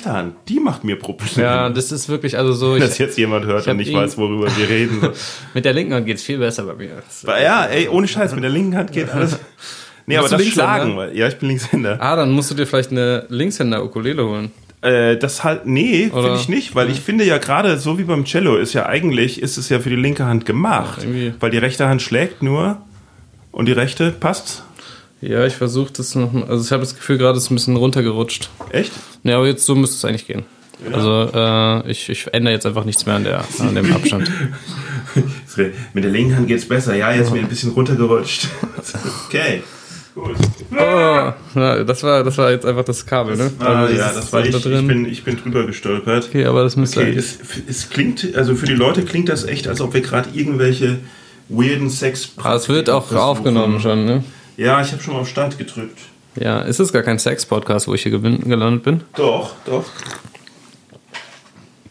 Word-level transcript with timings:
rechte 0.00 0.12
Hand, 0.12 0.34
die 0.48 0.60
macht 0.60 0.84
mir 0.84 0.96
Probleme. 0.98 1.42
Ja, 1.42 1.68
das 1.68 1.92
ist 1.92 2.08
wirklich, 2.08 2.36
also 2.36 2.52
so. 2.52 2.74
Wenn 2.74 2.80
das 2.80 2.98
jetzt 2.98 3.18
jemand 3.18 3.44
hört 3.46 3.66
und 3.66 3.76
nicht 3.76 3.92
weiß, 3.92 4.16
worüber 4.18 4.48
wir 4.56 4.68
reden. 4.68 5.00
mit 5.54 5.64
der 5.64 5.72
linken 5.72 5.94
Hand 5.94 6.06
geht's 6.06 6.22
viel 6.22 6.38
besser 6.38 6.64
bei 6.64 6.74
mir. 6.74 6.90
ja, 7.42 7.64
ey, 7.66 7.88
ohne 7.88 8.08
Scheiß, 8.08 8.34
mit 8.34 8.42
der 8.42 8.50
linken 8.50 8.76
Hand 8.76 8.92
geht 8.92 9.10
alles. 9.10 9.38
Nee, 10.06 10.16
aber 10.16 10.24
Bist 10.28 10.40
du 10.40 10.44
das? 10.44 10.54
Schlagen, 10.54 10.96
weil- 10.96 11.16
ja, 11.16 11.28
ich 11.28 11.36
bin 11.36 11.50
Linkshänder. 11.50 11.98
Ah, 12.00 12.16
dann 12.16 12.32
musst 12.32 12.50
du 12.50 12.56
dir 12.56 12.66
vielleicht 12.66 12.90
eine 12.90 13.26
Linkshänder-Ukulele 13.28 14.24
holen. 14.26 14.50
Äh, 14.82 15.16
das 15.18 15.44
halt, 15.44 15.66
nee, 15.66 16.10
finde 16.12 16.34
ich 16.34 16.48
nicht, 16.48 16.74
weil 16.74 16.90
ich 16.90 17.00
finde 17.00 17.22
ja 17.24 17.38
gerade, 17.38 17.78
so 17.78 17.96
wie 17.96 18.02
beim 18.02 18.24
Cello, 18.24 18.56
ist 18.56 18.72
ja 18.72 18.86
eigentlich, 18.86 19.40
ist 19.40 19.56
es 19.56 19.68
ja 19.68 19.78
für 19.78 19.90
die 19.90 19.94
linke 19.96 20.24
Hand 20.24 20.46
gemacht. 20.46 20.96
Ach, 20.98 21.04
irgendwie. 21.04 21.34
weil 21.38 21.50
die 21.52 21.58
rechte 21.58 21.86
Hand 21.86 22.02
schlägt 22.02 22.42
nur 22.42 22.78
und 23.52 23.66
die 23.66 23.72
rechte 23.72 24.10
passt. 24.10 24.64
Ja, 25.20 25.44
ich 25.44 25.54
versuche 25.54 25.92
das 25.92 26.16
noch. 26.16 26.34
Also 26.48 26.64
ich 26.64 26.72
habe 26.72 26.80
das 26.80 26.96
Gefühl, 26.96 27.18
gerade 27.18 27.38
ist 27.38 27.50
ein 27.50 27.54
bisschen 27.54 27.76
runtergerutscht. 27.76 28.48
Echt? 28.70 28.90
Ja, 29.22 29.36
aber 29.36 29.46
jetzt 29.46 29.66
so 29.66 29.74
müsste 29.74 29.96
es 29.96 30.04
eigentlich 30.04 30.26
gehen. 30.26 30.44
Also 30.92 31.30
äh, 31.34 31.90
ich, 31.90 32.08
ich 32.08 32.26
ändere 32.32 32.54
jetzt 32.54 32.64
einfach 32.64 32.84
nichts 32.84 33.04
mehr 33.04 33.16
an, 33.16 33.24
der, 33.24 33.44
an 33.58 33.74
dem 33.74 33.92
Abstand. 33.92 34.30
Mit 35.92 36.04
der 36.04 36.10
linken 36.10 36.36
Hand 36.36 36.48
geht's 36.48 36.66
besser. 36.66 36.94
Ja, 36.94 37.12
jetzt 37.12 37.32
mir 37.32 37.40
ein 37.40 37.48
bisschen 37.48 37.72
runtergerutscht. 37.72 38.48
Okay. 39.28 39.62
Gut. 40.14 40.34
Oh, 40.72 41.32
na, 41.54 41.84
das 41.84 42.02
war 42.02 42.24
das 42.24 42.36
war 42.36 42.50
jetzt 42.50 42.66
einfach 42.66 42.84
das 42.84 43.06
Kabel, 43.06 43.36
ne? 43.36 43.52
Ah, 43.60 43.82
Also 43.82 43.94
ja, 43.96 44.12
das 44.12 44.32
war 44.32 44.42
da 44.42 44.48
ich. 44.48 44.56
Ich 44.56 44.62
drin. 44.62 44.86
bin, 44.88 45.04
ich 45.06 45.22
bin 45.22 45.36
drüber 45.36 45.66
gestolpert. 45.66 46.26
okay, 46.28 46.46
aber 46.46 46.64
das 46.64 46.74
müsste 46.76 47.00
Okay, 47.00 47.14
es, 47.16 47.38
es 47.68 47.90
klingt, 47.90 48.34
also 48.34 48.56
für 48.56 48.66
die 48.66 48.74
Leute 48.74 49.04
klingt 49.04 49.28
das 49.28 49.44
echt, 49.44 49.68
als 49.68 49.80
ob 49.80 49.94
wir 49.94 50.00
gerade 50.00 50.30
irgendwelche 50.34 50.98
weirden 51.48 51.90
Sex. 51.90 52.32
Ah, 52.42 52.54
es 52.56 52.68
wird 52.68 52.90
auch 52.90 53.06
versuchen. 53.06 53.22
aufgenommen 53.22 53.80
schon, 53.80 54.04
ne? 54.04 54.24
Ja, 54.56 54.80
ich 54.82 54.90
habe 54.90 55.00
schon 55.02 55.14
mal 55.14 55.20
auf 55.20 55.28
Start 55.28 55.58
gedrückt. 55.58 55.98
Ja, 56.36 56.60
ist 56.60 56.78
es 56.78 56.92
gar 56.92 57.02
kein 57.02 57.18
Sex-Podcast, 57.18 57.88
wo 57.88 57.94
ich 57.94 58.02
hier 58.02 58.18
gelandet 58.18 58.82
bin? 58.82 59.02
Doch, 59.16 59.54
doch. 59.64 59.84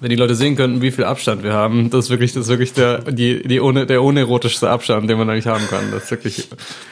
Wenn 0.02 0.10
die 0.10 0.16
Leute 0.16 0.36
sehen 0.36 0.56
könnten, 0.56 0.82
wie 0.82 0.92
viel 0.92 1.04
Abstand 1.04 1.44
wir 1.44 1.54
haben, 1.54 1.90
das 1.90 2.06
ist 2.06 2.10
wirklich, 2.10 2.34
das 2.34 2.44
ist 2.46 2.50
wirklich 2.50 2.74
der, 2.74 3.00
die, 3.00 3.42
die 3.46 3.60
ohne, 3.60 3.86
der 3.86 4.02
unerotischste 4.02 4.70
Abstand, 4.70 5.10
den 5.10 5.18
man 5.18 5.30
eigentlich 5.30 5.48
haben 5.48 5.68
kann. 5.70 5.92
Das 5.92 6.06
ist 6.06 6.12
wirklich, 6.12 6.48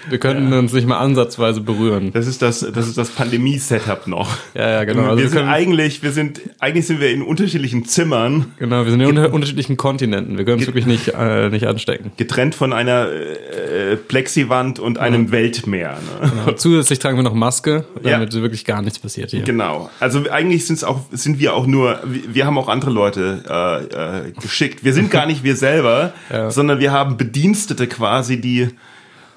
wir 0.09 0.17
könnten 0.17 0.51
uns 0.53 0.73
nicht 0.73 0.87
mal 0.87 0.97
ansatzweise 0.99 1.61
berühren. 1.61 2.11
Das 2.13 2.27
ist 2.27 2.41
das, 2.41 2.59
das 2.59 2.87
ist 2.87 2.97
das 2.97 3.09
Pandemie-Setup 3.09 4.07
noch. 4.07 4.29
Ja, 4.53 4.69
ja, 4.69 4.83
genau. 4.83 5.03
Also 5.03 5.17
wir 5.17 5.23
wir 5.23 5.29
sind 5.29 5.47
eigentlich, 5.47 6.03
wir 6.03 6.11
sind, 6.11 6.41
eigentlich 6.59 6.85
sind 6.87 6.99
wir 6.99 7.09
in 7.11 7.21
unterschiedlichen 7.21 7.85
Zimmern, 7.85 8.47
genau, 8.59 8.83
wir 8.83 8.91
sind 8.91 9.01
in 9.01 9.07
unter- 9.07 9.33
unterschiedlichen 9.33 9.77
Kontinenten. 9.77 10.37
Wir 10.37 10.45
können 10.45 10.57
uns 10.57 10.67
wirklich 10.67 10.85
nicht, 10.85 11.09
äh, 11.17 11.49
nicht 11.49 11.65
anstecken. 11.67 12.11
getrennt 12.17 12.55
von 12.55 12.73
einer 12.73 13.07
äh, 13.11 13.95
Plexiwand 13.95 14.79
und 14.79 14.97
einem 14.97 15.31
Weltmeer. 15.31 15.97
Ne? 16.21 16.31
Genau. 16.45 16.57
Zusätzlich 16.57 16.99
tragen 16.99 17.17
wir 17.17 17.23
noch 17.23 17.33
Maske, 17.33 17.85
Ja. 18.03 18.11
damit 18.11 18.33
wirklich 18.33 18.65
gar 18.65 18.81
nichts 18.81 18.99
passiert 18.99 19.31
hier. 19.31 19.41
Genau. 19.43 19.89
Also 19.99 20.23
eigentlich 20.29 20.65
sind's 20.65 20.83
auch, 20.83 21.01
sind 21.11 21.39
wir 21.39 21.53
auch 21.53 21.67
nur, 21.67 21.99
wir 22.05 22.21
wir 22.37 22.45
haben 22.45 22.57
auch 22.57 22.67
andere 22.67 22.91
Leute 22.97 23.43
äh, 23.47 24.27
äh, 24.27 24.31
geschickt. 24.31 24.83
Wir 24.83 24.93
sind 24.93 25.11
gar 25.11 25.25
nicht 25.25 25.43
wir 25.43 25.55
selber, 25.55 26.13
Ja. 26.31 26.49
sondern 26.51 26.79
wir 26.79 26.91
haben 26.91 27.15
Bedienstete 27.17 27.87
quasi, 27.87 28.41
die, 28.41 28.69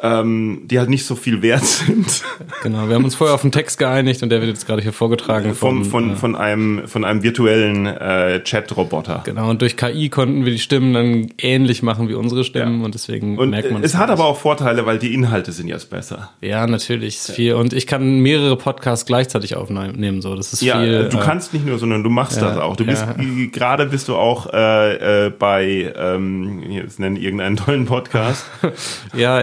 ähm, 0.02 0.62
die 0.64 0.78
halt 0.78 0.88
nicht 0.88 1.04
so 1.04 1.14
viel 1.14 1.42
wert 1.42 1.64
sind. 1.64 2.22
Genau, 2.62 2.88
wir 2.88 2.94
haben 2.94 3.04
uns 3.04 3.14
vorher 3.14 3.34
auf 3.34 3.42
einen 3.42 3.52
Text 3.52 3.78
geeinigt 3.78 4.22
und 4.22 4.30
der 4.30 4.40
wird 4.40 4.50
jetzt 4.50 4.66
gerade 4.66 4.82
hier 4.82 4.92
vorgetragen 4.92 5.54
Vom, 5.54 5.84
von, 5.84 6.12
äh, 6.12 6.16
von, 6.16 6.36
einem, 6.36 6.88
von 6.88 7.04
einem 7.04 7.22
virtuellen 7.22 7.86
äh, 7.86 8.42
Chat-Roboter. 8.42 9.22
Genau, 9.24 9.50
und 9.50 9.60
durch 9.62 9.76
KI 9.76 10.08
konnten 10.08 10.44
wir 10.44 10.52
die 10.52 10.58
Stimmen 10.58 10.92
dann 10.94 11.28
ähnlich 11.38 11.82
machen 11.82 12.08
wie 12.08 12.14
unsere 12.14 12.44
Stimmen 12.44 12.80
Ja. 12.80 12.84
und 12.84 12.94
deswegen 12.94 13.38
Und 13.38 13.50
merkt 13.50 13.70
man 13.70 13.82
es 13.82 13.92
das 13.92 14.00
hat 14.00 14.08
nicht. 14.08 14.18
aber 14.18 14.26
auch 14.28 14.38
Vorteile, 14.38 14.86
weil 14.86 14.98
die 14.98 15.12
Inhalte 15.14 15.52
sind 15.52 15.68
jetzt 15.68 15.90
besser. 15.90 16.30
Ja, 16.40 16.66
natürlich, 16.66 17.16
ist 17.16 17.32
viel. 17.32 17.54
Und 17.54 17.72
ich 17.72 17.86
kann 17.86 18.20
mehrere 18.20 18.56
Podcasts 18.56 19.04
gleichzeitig 19.06 19.56
aufnehmen, 19.56 20.22
so. 20.22 20.34
Das 20.34 20.52
ist 20.52 20.62
Ja, 20.62 20.80
viel. 20.80 21.08
du 21.08 21.18
äh, 21.18 21.20
kannst 21.20 21.52
nicht 21.52 21.66
nur, 21.66 21.78
sondern 21.78 22.02
du 22.02 22.10
machst 22.10 22.40
ja, 22.40 22.48
das 22.48 22.56
auch. 22.58 22.76
Du 22.76 22.84
bist 22.86 23.04
ja. 23.06 23.14
gerade 23.52 23.86
bist 23.86 24.08
du 24.08 24.16
auch 24.16 24.52
äh, 24.52 25.26
äh, 25.26 25.30
bei 25.30 25.92
ähm, 25.96 26.62
jetzt 26.70 26.98
nennen 27.00 27.16
irgendeinen 27.16 27.56
tollen 27.56 27.84
Podcast. 27.86 28.46
Ja, 29.16 29.42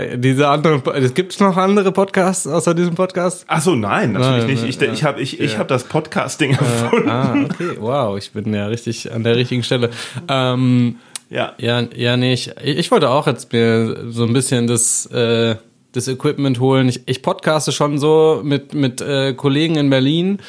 diese 0.56 0.70
anderen. 0.70 1.04
Es 1.04 1.14
gibt 1.14 1.40
noch 1.40 1.58
andere 1.58 1.92
Podcasts 1.92 2.48
außer 2.48 2.74
diesem 2.74 2.96
Podcast? 2.96 3.46
Ach 3.48 3.62
so, 3.62 3.76
nein, 3.76 4.14
natürlich 4.14 4.38
Nein, 4.38 4.48
nicht. 4.48 4.62
nein, 4.62 4.70
Ich, 4.70 4.80
ja. 4.82 4.94
ich 4.94 5.04
habe 5.04 5.22
ich, 5.22 5.40
ich 5.40 5.54
Ja. 5.54 5.60
hab 5.60 5.68
das 5.68 5.84
Podcasting 5.86 6.52
erfunden. 6.52 7.10
Ah, 7.10 7.36
okay. 7.46 7.78
Wow, 7.80 8.18
ich 8.18 8.32
bin 8.32 8.54
ja 8.54 8.68
richtig 8.68 9.12
an 9.12 9.24
der 9.24 9.36
richtigen 9.36 9.64
Stelle. 9.64 9.90
Ähm, 10.28 10.98
Ja. 11.30 11.54
ja, 11.58 11.84
ja, 11.96 12.16
nee, 12.16 12.34
ich, 12.34 12.52
ich 12.64 12.90
wollte 12.92 13.10
auch 13.10 13.28
jetzt 13.28 13.52
mir 13.52 14.06
so 14.12 14.24
ein 14.24 14.32
bisschen 14.34 14.66
das, 14.68 15.06
äh, 15.08 15.56
das 15.98 16.08
Equipment 16.08 16.60
holen. 16.60 16.88
Ich, 16.88 17.02
ich 17.08 17.22
podcaste 17.22 17.72
schon 17.72 17.98
so 17.98 18.42
mit, 18.44 18.74
mit 18.74 19.02
äh, 19.02 19.34
Kollegen 19.34 19.76
in 19.76 19.90
Berlin, 19.90 20.40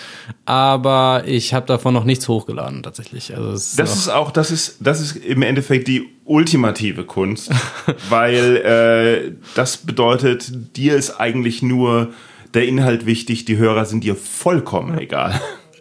aber 0.44 1.24
ich 1.26 1.54
habe 1.54 1.66
davon 1.66 1.94
noch 1.94 2.04
nichts 2.04 2.28
hochgeladen 2.28 2.82
tatsächlich. 2.82 3.34
Also 3.34 3.52
ist 3.52 3.78
Das 3.78 3.96
ist 3.96 4.08
auch, 4.08 4.30
das 4.30 4.50
ist, 4.50 4.76
das 4.80 5.00
ist 5.00 5.16
im 5.16 5.42
Endeffekt 5.42 5.88
die 5.88 6.08
ultimative 6.24 7.04
Kunst, 7.04 7.50
weil 8.08 8.56
äh, 8.56 9.32
das 9.54 9.78
bedeutet, 9.78 10.76
dir 10.76 10.94
ist 10.94 11.18
eigentlich 11.18 11.62
nur 11.62 12.10
der 12.54 12.66
Inhalt 12.66 13.06
wichtig, 13.06 13.44
die 13.44 13.56
Hörer 13.56 13.84
sind 13.84 14.04
dir 14.04 14.16
vollkommen 14.16 14.98
egal. 14.98 15.40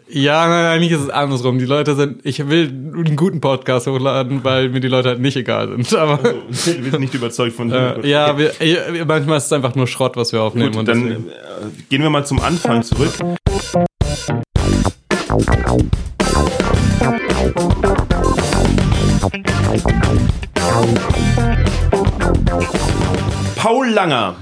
Ja, 0.09 0.47
nein, 0.47 0.66
eigentlich 0.66 0.91
ist 0.94 1.01
es 1.01 1.09
andersrum. 1.09 1.59
Die 1.59 1.66
Leute 1.66 1.95
sind, 1.95 2.25
ich 2.25 2.47
will 2.50 2.69
einen 2.69 3.16
guten 3.18 3.41
Podcast 3.41 3.88
hochladen, 3.88 4.41
weil 4.44 4.69
mir 4.69 4.79
die 4.79 4.88
Leute 4.88 5.09
halt 5.09 5.19
nicht 5.19 5.35
egal 5.35 5.68
sind. 5.68 5.94
Aber 5.95 6.19
Wir 6.23 6.91
sind 6.91 7.00
nicht 7.00 7.13
überzeugt 7.13 7.56
von 7.56 7.72
äh, 7.73 8.07
ja, 8.07 8.38
wir, 8.38 8.51
manchmal 9.06 9.38
ist 9.38 9.46
es 9.47 9.53
einfach 9.53 9.75
nur 9.75 9.85
Schrott, 9.88 10.16
was 10.16 10.31
wir 10.31 10.41
aufnehmen. 10.41 10.72
Gut, 10.72 10.79
und 10.79 10.88
dann 10.88 11.03
deswegen- 11.03 11.29
äh, 11.29 11.34
gehen 11.90 12.01
wir 12.03 12.09
mal 12.09 12.25
zum 12.25 12.40
Anfang 12.40 12.84
zurück. 12.84 13.12
Paul 23.56 23.90
Langer, 23.90 24.35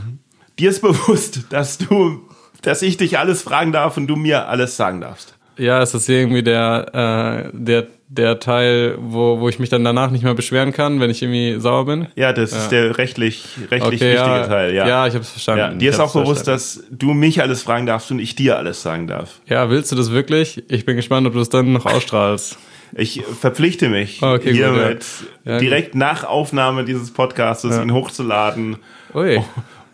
dir 0.60 0.70
ist 0.70 0.82
bewusst, 0.82 1.46
dass 1.50 1.78
du, 1.78 2.22
dass 2.62 2.82
ich 2.82 2.98
dich 2.98 3.18
alles 3.20 3.42
fragen 3.42 3.72
darf 3.72 3.98
und 3.98 4.08
du 4.08 4.16
mir 4.16 4.48
alles 4.48 4.78
sagen 4.78 5.02
darfst. 5.02 5.35
Ja, 5.58 5.82
ist 5.82 5.94
das 5.94 6.08
irgendwie 6.10 6.44
der, 6.44 7.50
äh, 7.54 7.58
der, 7.58 7.88
der 8.08 8.40
Teil, 8.40 8.96
wo, 9.00 9.40
wo 9.40 9.50
ich 9.50 9.60
mich 9.60 9.70
dann 9.70 9.84
danach 9.84 10.12
nicht 10.12 10.24
mehr 10.24 10.34
beschweren 10.34 10.72
kann, 10.72 11.00
wenn 11.00 11.10
ich 11.10 11.22
irgendwie 11.22 11.60
sauer 11.60 11.86
bin? 11.86 12.08
Ja, 12.16 12.34
das 12.34 12.52
ist 12.54 12.70
der 12.70 12.98
rechtlich, 12.98 13.46
rechtlich 13.72 13.82
Okay, 13.82 13.92
wichtige 13.92 14.14
ja, 14.14 14.48
Teil. 14.48 14.74
Ja, 14.74 14.88
ja, 14.88 15.08
ich 15.08 15.14
habe 15.14 15.24
es 15.24 15.32
verstanden. 15.32 15.60
Ja, 15.60 15.70
dir 15.74 15.90
ist 15.90 16.00
auch 16.00 16.14
bewusst, 16.14 16.46
verstanden. 16.46 16.88
dass 16.90 16.98
du 17.00 17.14
mich 17.14 17.42
alles 17.42 17.64
fragen 17.64 17.86
darfst 17.86 18.12
und 18.12 18.20
ich 18.20 18.36
dir 18.36 18.58
alles 18.58 18.82
sagen 18.82 19.08
darf. 19.08 19.40
Ja, 19.48 19.70
willst 19.70 19.92
du 19.92 19.96
das 19.96 20.12
wirklich? 20.12 20.64
Ich 20.70 20.86
bin 20.86 20.96
gespannt, 20.96 21.26
ob 21.28 21.34
du 21.34 21.40
es 21.40 21.50
dann 21.50 21.74
noch 21.74 21.86
ausstrahlst. 21.86 22.58
Ich 22.94 23.24
verpflichte 23.42 23.90
mich, 23.90 24.22
Okay, 24.22 24.50
gut, 24.50 24.56
hiermit 24.56 25.06
ja. 25.44 25.54
Ja, 25.54 25.60
direkt 25.60 25.96
nach 25.96 26.24
Aufnahme 26.24 26.86
dieses 26.86 27.12
Podcastes 27.12 27.76
Ja. 27.76 27.82
ihn 27.82 27.92
hochzuladen 27.92 28.78
Ui. 29.14 29.42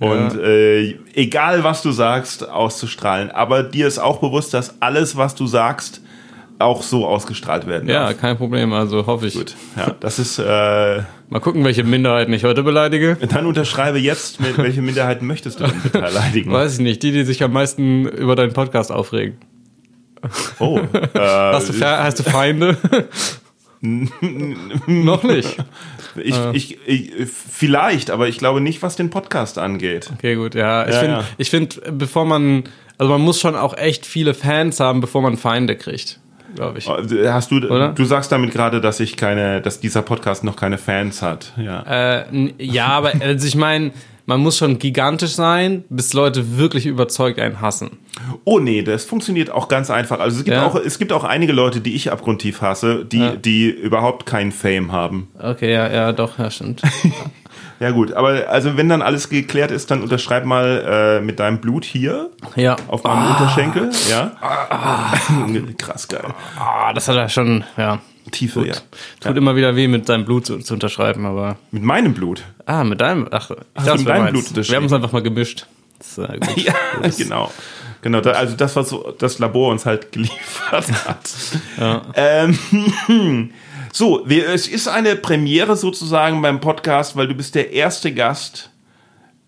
Und 0.01 0.38
äh, 0.39 0.97
egal 1.13 1.63
was 1.63 1.81
du 1.81 1.91
sagst, 1.91 2.47
auszustrahlen. 2.50 3.31
Aber 3.31 3.63
dir 3.63 3.88
ist 3.88 4.00
auch 4.00 4.19
bewusst, 4.19 4.53
dass 4.53 4.81
alles, 4.81 5.16
was 5.16 5.35
du 5.35 5.47
sagst, 5.47 6.01
auch 6.59 6.84
so 6.84 7.07
ausgestrahlt 7.07 7.66
werden 7.66 7.89
Ja, 7.89 8.07
darf. 8.09 8.19
kein 8.19 8.38
Problem, 8.38 8.72
also 8.73 9.07
hoffe 9.07 9.28
ich. 9.28 9.34
Gut. 9.35 9.56
Ja, 9.78 9.95
das 10.00 10.19
ist. 10.19 10.38
Äh, 10.38 10.44
Mal 11.29 11.40
gucken, 11.40 11.63
welche 11.63 11.84
Minderheiten 11.84 12.34
ich 12.34 12.44
heute 12.44 12.61
beleidige. 12.61 13.16
dann 13.29 13.45
unterschreibe 13.45 13.97
jetzt, 14.00 14.41
mit 14.41 14.57
welche 14.57 14.81
Minderheiten 14.81 15.25
möchtest 15.25 15.59
du 15.59 15.63
denn 15.63 15.81
beteiligen? 15.91 16.51
Weiß 16.51 16.73
ich 16.73 16.79
nicht, 16.81 17.01
die, 17.03 17.11
die 17.13 17.23
sich 17.23 17.41
am 17.44 17.53
meisten 17.53 18.06
über 18.06 18.35
deinen 18.35 18.53
Podcast 18.53 18.91
aufregen. 18.91 19.38
Oh, 20.59 20.78
äh, 20.94 21.07
Hast 21.19 21.69
du, 21.69 21.73
Fe- 21.73 21.97
hast 21.97 22.19
du 22.19 22.23
Feinde? 22.23 22.78
Noch 24.85 25.23
nicht. 25.23 25.57
ich, 26.15 26.35
ich, 26.53 26.77
ich, 26.87 27.11
vielleicht, 27.27 28.11
aber 28.11 28.27
ich 28.27 28.37
glaube 28.37 28.61
nicht, 28.61 28.81
was 28.83 28.95
den 28.95 29.09
Podcast 29.09 29.57
angeht. 29.57 30.11
Okay, 30.13 30.35
gut, 30.35 30.53
ja. 30.53 30.85
Ich 30.87 30.93
Ja, 30.93 30.99
finde, 30.99 31.15
ja. 31.17 31.23
ich 31.37 31.49
find, 31.49 31.81
bevor 31.97 32.25
man, 32.25 32.63
also 32.97 33.11
man 33.11 33.21
muss 33.21 33.39
schon 33.39 33.55
auch 33.55 33.75
echt 33.75 34.05
viele 34.05 34.33
Fans 34.35 34.79
haben, 34.79 35.01
bevor 35.01 35.21
man 35.23 35.35
Feinde 35.35 35.75
kriegt, 35.75 36.19
glaube 36.55 36.77
ich. 36.77 36.87
Hast 36.87 37.49
du, 37.49 37.57
Oder? 37.57 37.89
du 37.89 38.05
sagst 38.05 38.31
damit 38.31 38.51
gerade, 38.51 38.81
dass 38.81 38.99
ich 38.99 39.17
keine, 39.17 39.61
dass 39.61 39.79
dieser 39.79 40.03
Podcast 40.03 40.43
noch 40.43 40.55
keine 40.55 40.77
Fans 40.77 41.23
hat. 41.23 41.53
Ja. 41.57 42.22
Äh, 42.22 42.53
ja, 42.59 42.87
aber 42.87 43.13
also 43.19 43.47
ich 43.47 43.55
meine, 43.55 43.91
man 44.26 44.40
muss 44.40 44.58
schon 44.58 44.79
gigantisch 44.79 45.32
sein, 45.32 45.84
bis 45.90 46.14
Leute 46.14 46.58
wirklich 46.58 46.85
überzeugt 46.85 47.40
einen 47.40 47.62
hassen. 47.62 47.97
Oh 48.44 48.59
nee, 48.59 48.82
das 48.84 49.06
funktioniert 49.06 49.50
auch 49.50 49.68
ganz 49.68 49.90
einfach. 49.90 50.20
Also 50.20 50.40
es 50.40 50.44
gibt 50.46 50.56
Ja. 50.58 50.66
auch, 50.66 50.76
es 50.76 51.00
gibt 51.00 51.12
auch 51.14 51.23
einige 51.23 51.53
Leute, 51.53 51.82
die 51.82 51.96
ich 51.96 52.12
abgrundtief 52.12 52.62
hasse, 52.62 53.06
die, 53.06 53.20
Ja. 53.20 53.35
die 53.35 53.70
überhaupt 53.70 54.26
keinen 54.26 54.52
Fame 54.52 54.91
haben. 54.91 55.29
Okay, 55.40 55.72
ja, 55.73 55.90
ja, 55.91 56.12
doch, 56.12 56.38
ja, 56.40 56.50
stimmt. 56.50 56.82
Ja 57.79 57.90
gut, 57.90 58.14
aber 58.14 58.47
also 58.47 58.78
wenn 58.78 58.90
dann 58.90 59.02
alles 59.02 59.28
geklärt 59.28 59.72
ist, 59.72 59.90
dann 59.90 60.03
unterschreib 60.03 60.46
mal 60.46 61.18
äh, 61.20 61.22
mit 61.26 61.40
deinem 61.40 61.58
Blut 61.59 61.84
hier 61.84 62.29
Ja. 62.56 62.76
auf 62.88 63.03
meinem 63.03 63.32
Unterschenkel. 63.32 63.90
Ja. 64.08 64.34
Krass 65.79 66.08
geil. 66.08 66.23
Ah, 66.59 66.94
das 66.94 67.08
hat 67.08 67.16
er 67.16 67.28
schon, 67.28 67.64
ja. 67.78 68.00
Tiefe, 68.29 68.68
ja. 68.68 68.76
Tut 69.20 69.38
immer 69.38 69.56
wieder 69.56 69.76
weh, 69.76 69.88
mit 69.88 70.06
seinem 70.06 70.26
Blut 70.26 70.46
zu, 70.46 70.59
zu 70.59 70.73
unterschreiben, 70.73 71.26
aber. 71.26 71.58
Mit 71.72 71.84
meinem 71.84 72.14
Blut. 72.14 72.44
Ah, 72.66 72.84
mit 72.84 73.02
deinem. 73.02 73.28
Ach, 73.32 73.50
ich 73.50 73.84
du 73.84 73.96
mit 73.96 74.08
deinem. 74.08 74.32
Blut? 74.32 74.56
Wir 74.56 74.76
haben 74.76 74.84
uns 74.84 74.94
einfach 74.94 75.12
mal 75.12 75.23
gemischt. 75.23 75.66
Das 75.97 76.18
äh, 76.18 76.38
gut. 76.40 76.58
Ja, 76.58 76.73
genau. 77.18 77.52
Genau, 78.02 78.20
da, 78.20 78.32
also 78.32 78.56
das, 78.56 78.76
was 78.76 78.90
so 78.90 79.14
das 79.18 79.40
Labor 79.40 79.72
uns 79.72 79.85
halt 79.85 80.12
geliefert 80.12 80.91
hat. 81.06 81.29
ja. 81.78 82.02
ähm, 82.16 83.52
so, 83.94 84.26
es 84.26 84.68
ist 84.68 84.88
eine 84.88 85.16
Premiere 85.16 85.76
sozusagen 85.78 86.41
beim 86.41 86.59
Podcast, 86.59 87.16
weil 87.16 87.28
du 87.28 87.35
bist 87.35 87.53
der 87.56 87.72
erste 87.72 88.12
Gast, 88.14 88.71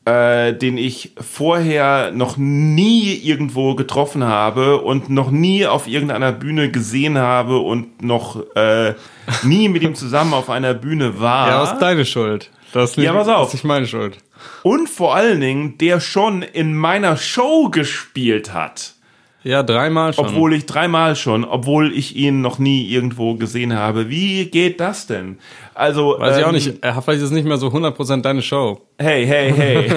äh, 0.06 0.54
den 0.54 0.78
ich 0.78 1.14
vorher 1.20 2.12
noch 2.12 2.36
nie 2.38 3.14
irgendwo 3.14 3.76
getroffen 3.76 4.26
habe 4.26 4.82
und 4.82 5.10
noch 5.10 5.32
nie 5.32 5.66
auf 5.66 5.88
irgendeiner 5.88 6.32
Bühne 6.32 6.70
gesehen 6.72 7.18
habe 7.18 7.60
und 7.60 8.02
noch 8.02 8.44
äh, 8.56 8.96
nie 9.44 9.70
mit 9.70 9.82
ihm 9.82 9.96
zusammen 9.96 10.34
auf 10.34 10.50
einer 10.50 10.74
Bühne 10.74 11.20
war. 11.22 11.48
Ja, 11.48 11.62
das 11.62 11.74
ist 11.74 11.80
deine 11.80 12.06
Schuld. 12.06 12.50
Das 12.74 12.92
ist 12.92 12.98
nicht, 12.98 13.06
ja, 13.06 13.14
pass 13.14 13.28
auf. 13.28 13.46
Das 13.46 13.48
ist 13.50 13.54
nicht 13.54 13.64
meine 13.66 13.88
Schuld. 13.88 14.18
Und 14.64 14.90
vor 14.90 15.16
allen 15.16 15.40
Dingen, 15.40 15.78
der 15.78 16.00
schon 16.00 16.42
in 16.42 16.76
meiner 16.76 17.16
Show 17.16 17.70
gespielt 17.70 18.54
hat. 18.54 18.96
Ja, 19.44 19.62
dreimal 19.62 20.14
schon. 20.14 20.26
Obwohl 20.26 20.54
ich 20.54 20.66
dreimal 20.66 21.16
schon, 21.18 21.44
obwohl 21.44 21.92
ich 21.94 22.16
ihn 22.16 22.42
noch 22.42 22.60
nie 22.60 22.88
irgendwo 22.88 23.36
gesehen 23.36 23.74
habe. 23.76 24.10
Wie 24.10 24.46
geht 24.46 24.80
das 24.80 25.06
denn? 25.06 25.38
Also, 25.74 26.16
Weiß 26.18 26.36
ähm, 26.36 26.40
ich 26.40 26.46
auch 26.46 26.50
ähm, 26.50 26.56
nicht. 26.56 26.80
Vielleicht 26.82 27.22
ist 27.22 27.24
es 27.24 27.32
nicht 27.32 27.46
mehr 27.46 27.58
so 27.58 27.68
100% 27.68 28.22
deine 28.22 28.42
Show. 28.42 28.82
Hey, 28.98 29.26
hey, 29.26 29.54
hey. 29.54 29.92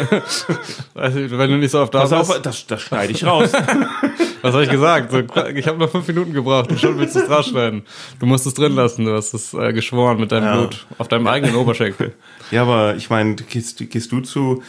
wenn 0.95 1.51
du 1.51 1.59
nicht 1.59 1.71
so 1.71 1.81
oft 1.81 1.95
da 1.95 2.03
bist. 2.03 2.13
Auf, 2.13 2.43
das, 2.43 2.67
das 2.67 2.81
schneide 2.83 3.13
ich 3.13 3.25
raus. 3.25 3.53
Was 4.43 4.53
habe 4.53 4.65
ich 4.65 4.71
gesagt? 4.71 5.13
So, 5.13 5.19
ich 5.55 5.67
habe 5.67 5.79
noch 5.79 5.91
fünf 5.91 6.09
Minuten 6.09 6.33
gebraucht 6.33 6.71
und 6.71 6.81
schon 6.81 6.99
willst 6.99 7.15
du 7.15 7.21
es 7.21 7.31
rausschneiden. 7.31 7.83
Du 8.19 8.27
musst 8.27 8.47
es 8.47 8.55
drin 8.55 8.75
lassen. 8.75 9.05
Du 9.05 9.13
hast 9.13 9.33
es 9.33 9.55
äh, 9.55 9.73
geschworen 9.73 10.19
mit 10.19 10.33
deinem 10.33 10.45
ja. 10.45 10.57
Blut 10.57 10.87
auf 10.99 11.09
deinem 11.09 11.27
eigenen 11.27 11.55
Oberschenkel. 11.55 12.15
Ja, 12.51 12.63
aber 12.63 12.97
ich 12.97 13.11
meine, 13.11 13.35
gehst, 13.35 13.79
gehst 13.91 14.13
du 14.13 14.21
zu 14.21 14.63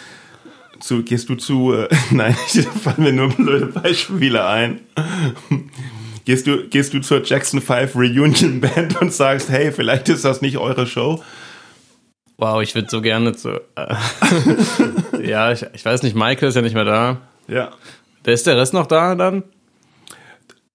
zu, 0.79 1.03
gehst 1.03 1.29
du 1.29 1.35
zu, 1.35 1.74
äh, 1.74 1.88
nein, 2.12 2.33
fallen 2.83 3.03
mir 3.03 3.13
nur 3.13 3.29
blöde 3.29 3.68
Beispiele 3.68 4.45
ein. 4.45 4.81
Gehst 6.25 6.47
du, 6.47 6.68
gehst 6.68 6.94
du 6.94 7.00
zur 7.00 7.24
Jackson 7.24 7.62
5 7.62 7.95
Reunion 7.95 8.59
Band 8.59 9.00
und 9.01 9.13
sagst, 9.13 9.50
hey, 9.50 9.71
vielleicht 9.71 10.09
ist 10.09 10.25
das 10.25 10.41
nicht 10.41 10.57
eure 10.57 10.85
Show? 10.85 11.24
Wow, 12.38 12.62
ich 12.62 12.75
würde 12.75 12.89
so 12.89 13.01
gerne 13.01 13.33
zu. 13.35 13.62
Äh, 13.75 13.95
ja, 15.27 15.51
ich, 15.51 15.65
ich 15.74 15.83
weiß 15.83 16.03
nicht, 16.03 16.15
Michael 16.15 16.50
ist 16.50 16.56
ja 16.56 16.62
nicht 16.62 16.75
mehr 16.75 16.85
da. 16.85 17.21
Ja. 17.47 17.71
Der 18.25 18.33
ist 18.33 18.45
der 18.45 18.57
Rest 18.57 18.73
noch 18.73 18.88
da 18.88 19.15
dann? 19.15 19.44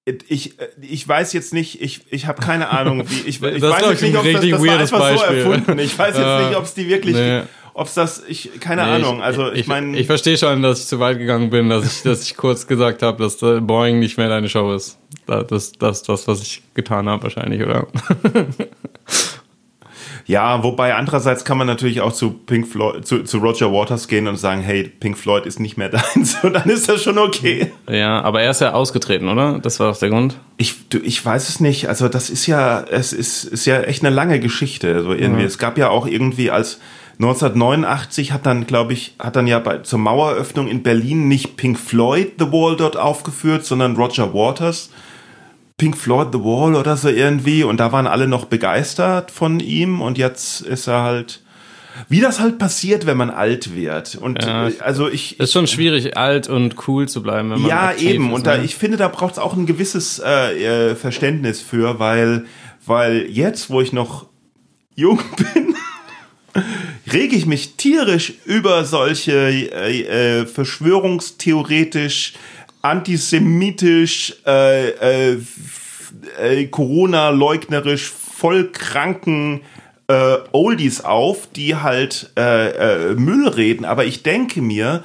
Ich, 0.04 0.58
ich 0.80 1.06
weiß 1.06 1.32
jetzt 1.32 1.52
nicht, 1.52 1.80
ich, 1.80 2.00
ich 2.10 2.26
habe 2.26 2.42
keine 2.42 2.70
Ahnung, 2.70 3.04
wie. 3.08 3.20
Ich, 3.20 3.40
ich 3.40 3.62
weiß 3.62 3.90
jetzt 3.90 4.02
nicht, 4.02 4.16
ob 4.16 4.24
das, 4.24 4.40
das 4.40 4.66
war 4.66 4.78
einfach 4.80 4.98
Beispiel. 4.98 5.42
so 5.42 5.52
erfunden. 5.52 5.78
Ich 5.78 5.96
weiß 5.96 6.16
jetzt 6.16 6.48
nicht, 6.48 6.56
ob 6.56 6.64
es 6.64 6.74
die 6.74 6.88
wirklich. 6.88 7.14
Nee 7.14 7.42
ob 7.74 7.86
es 7.86 7.94
das, 7.94 8.22
ich, 8.26 8.60
keine 8.60 8.84
nee, 8.84 8.90
Ahnung. 8.90 9.22
Also 9.22 9.50
ich, 9.52 9.60
ich 9.60 9.66
meine. 9.66 9.98
Ich, 9.98 10.06
verstehe 10.06 10.36
schon, 10.36 10.62
dass 10.62 10.80
ich 10.80 10.86
zu 10.86 11.00
weit 11.00 11.18
gegangen 11.18 11.50
bin, 11.50 11.68
dass 11.68 11.84
ich, 11.84 12.02
dass 12.02 12.22
ich 12.22 12.36
kurz 12.36 12.66
gesagt 12.66 13.02
habe, 13.02 13.22
dass 13.22 13.38
Boeing 13.38 13.98
nicht 13.98 14.18
mehr 14.18 14.28
deine 14.28 14.48
Show 14.48 14.72
ist. 14.74 14.98
Das 15.26 15.50
ist 15.50 15.80
das, 15.80 16.02
das, 16.02 16.28
was 16.28 16.42
ich 16.42 16.62
getan 16.74 17.08
habe, 17.08 17.22
wahrscheinlich, 17.22 17.62
oder? 17.62 17.86
Ja, 20.26 20.62
wobei 20.62 20.94
andererseits 20.94 21.44
kann 21.44 21.58
man 21.58 21.66
natürlich 21.66 22.00
auch 22.00 22.12
zu 22.12 22.30
Pink 22.30 22.68
Floyd, 22.68 23.06
zu, 23.06 23.24
zu 23.24 23.38
Roger 23.38 23.72
Waters 23.72 24.08
gehen 24.08 24.28
und 24.28 24.36
sagen, 24.36 24.62
hey, 24.62 24.84
Pink 24.84 25.18
Floyd 25.18 25.46
ist 25.46 25.58
nicht 25.58 25.76
mehr 25.76 25.88
deins 26.14 26.36
und 26.42 26.52
dann 26.54 26.68
ist 26.68 26.88
das 26.88 27.02
schon 27.02 27.18
okay. 27.18 27.72
Ja, 27.88 28.20
aber 28.22 28.42
er 28.42 28.50
ist 28.50 28.60
ja 28.60 28.72
ausgetreten, 28.72 29.28
oder? 29.28 29.58
Das 29.58 29.80
war 29.80 29.90
doch 29.90 29.98
der 29.98 30.10
Grund. 30.10 30.36
Ich, 30.56 30.88
du, 30.88 30.98
ich 30.98 31.24
weiß 31.24 31.48
es 31.48 31.60
nicht. 31.60 31.88
Also 31.88 32.08
das 32.08 32.30
ist 32.30 32.46
ja, 32.46 32.84
es 32.88 33.12
ist, 33.12 33.44
ist 33.44 33.66
ja 33.66 33.80
echt 33.80 34.04
eine 34.04 34.14
lange 34.14 34.38
Geschichte. 34.38 35.02
So 35.02 35.12
irgendwie. 35.12 35.42
Ja. 35.42 35.46
Es 35.46 35.58
gab 35.58 35.76
ja 35.76 35.88
auch 35.88 36.06
irgendwie 36.06 36.50
als 36.50 36.78
1989 37.14 38.32
hat 38.32 38.46
dann, 38.46 38.66
glaube 38.66 38.92
ich, 38.92 39.14
hat 39.18 39.36
dann 39.36 39.46
ja 39.46 39.58
bei, 39.58 39.78
zur 39.78 39.98
Maueröffnung 39.98 40.68
in 40.68 40.82
Berlin 40.82 41.28
nicht 41.28 41.56
Pink 41.56 41.78
Floyd 41.78 42.32
The 42.38 42.50
Wall 42.52 42.76
dort 42.76 42.96
aufgeführt, 42.96 43.64
sondern 43.64 43.96
Roger 43.96 44.34
Waters. 44.34 44.90
Pink 45.76 45.96
Floyd 45.96 46.28
The 46.32 46.38
Wall 46.38 46.74
oder 46.74 46.96
so 46.96 47.08
irgendwie. 47.08 47.64
Und 47.64 47.78
da 47.78 47.92
waren 47.92 48.06
alle 48.06 48.28
noch 48.28 48.44
begeistert 48.44 49.30
von 49.30 49.60
ihm. 49.60 50.00
Und 50.00 50.18
jetzt 50.18 50.60
ist 50.60 50.86
er 50.86 51.02
halt, 51.02 51.42
wie 52.08 52.20
das 52.20 52.40
halt 52.40 52.58
passiert, 52.58 53.06
wenn 53.06 53.16
man 53.16 53.30
alt 53.30 53.74
wird. 53.74 54.14
Und 54.14 54.44
ja, 54.44 54.70
also 54.80 55.08
ich. 55.08 55.38
Ist 55.40 55.52
schon 55.52 55.66
schwierig, 55.66 56.16
alt 56.16 56.48
und 56.48 56.88
cool 56.88 57.08
zu 57.08 57.22
bleiben, 57.22 57.50
wenn 57.50 57.62
man. 57.62 57.68
Ja, 57.70 57.92
eben. 57.92 58.28
Ist, 58.28 58.34
und 58.34 58.46
da, 58.46 58.56
ne? 58.58 58.64
ich 58.64 58.74
finde, 58.74 58.96
da 58.96 59.08
braucht 59.08 59.32
es 59.32 59.38
auch 59.38 59.54
ein 59.54 59.66
gewisses 59.66 60.20
äh, 60.24 60.90
äh, 60.90 60.94
Verständnis 60.94 61.60
für, 61.60 61.98
weil, 61.98 62.46
weil 62.86 63.26
jetzt, 63.28 63.70
wo 63.70 63.80
ich 63.80 63.92
noch 63.92 64.26
jung 64.94 65.20
bin, 65.36 65.74
rege 67.12 67.36
ich 67.36 67.46
mich 67.46 67.76
tierisch 67.76 68.34
über 68.44 68.84
solche 68.84 69.32
äh, 69.32 70.40
äh, 70.40 70.46
verschwörungstheoretisch, 70.46 72.34
antisemitisch, 72.82 74.34
äh, 74.46 75.32
äh, 75.32 75.38
äh 76.40 76.66
Corona-leugnerisch, 76.66 78.10
vollkranken 78.10 79.60
äh, 80.08 80.36
Oldies 80.52 81.02
auf, 81.02 81.48
die 81.54 81.76
halt 81.76 82.30
äh, 82.36 83.10
äh, 83.10 83.14
Müll 83.14 83.48
reden. 83.48 83.84
Aber 83.84 84.04
ich 84.04 84.22
denke 84.22 84.60
mir, 84.60 85.04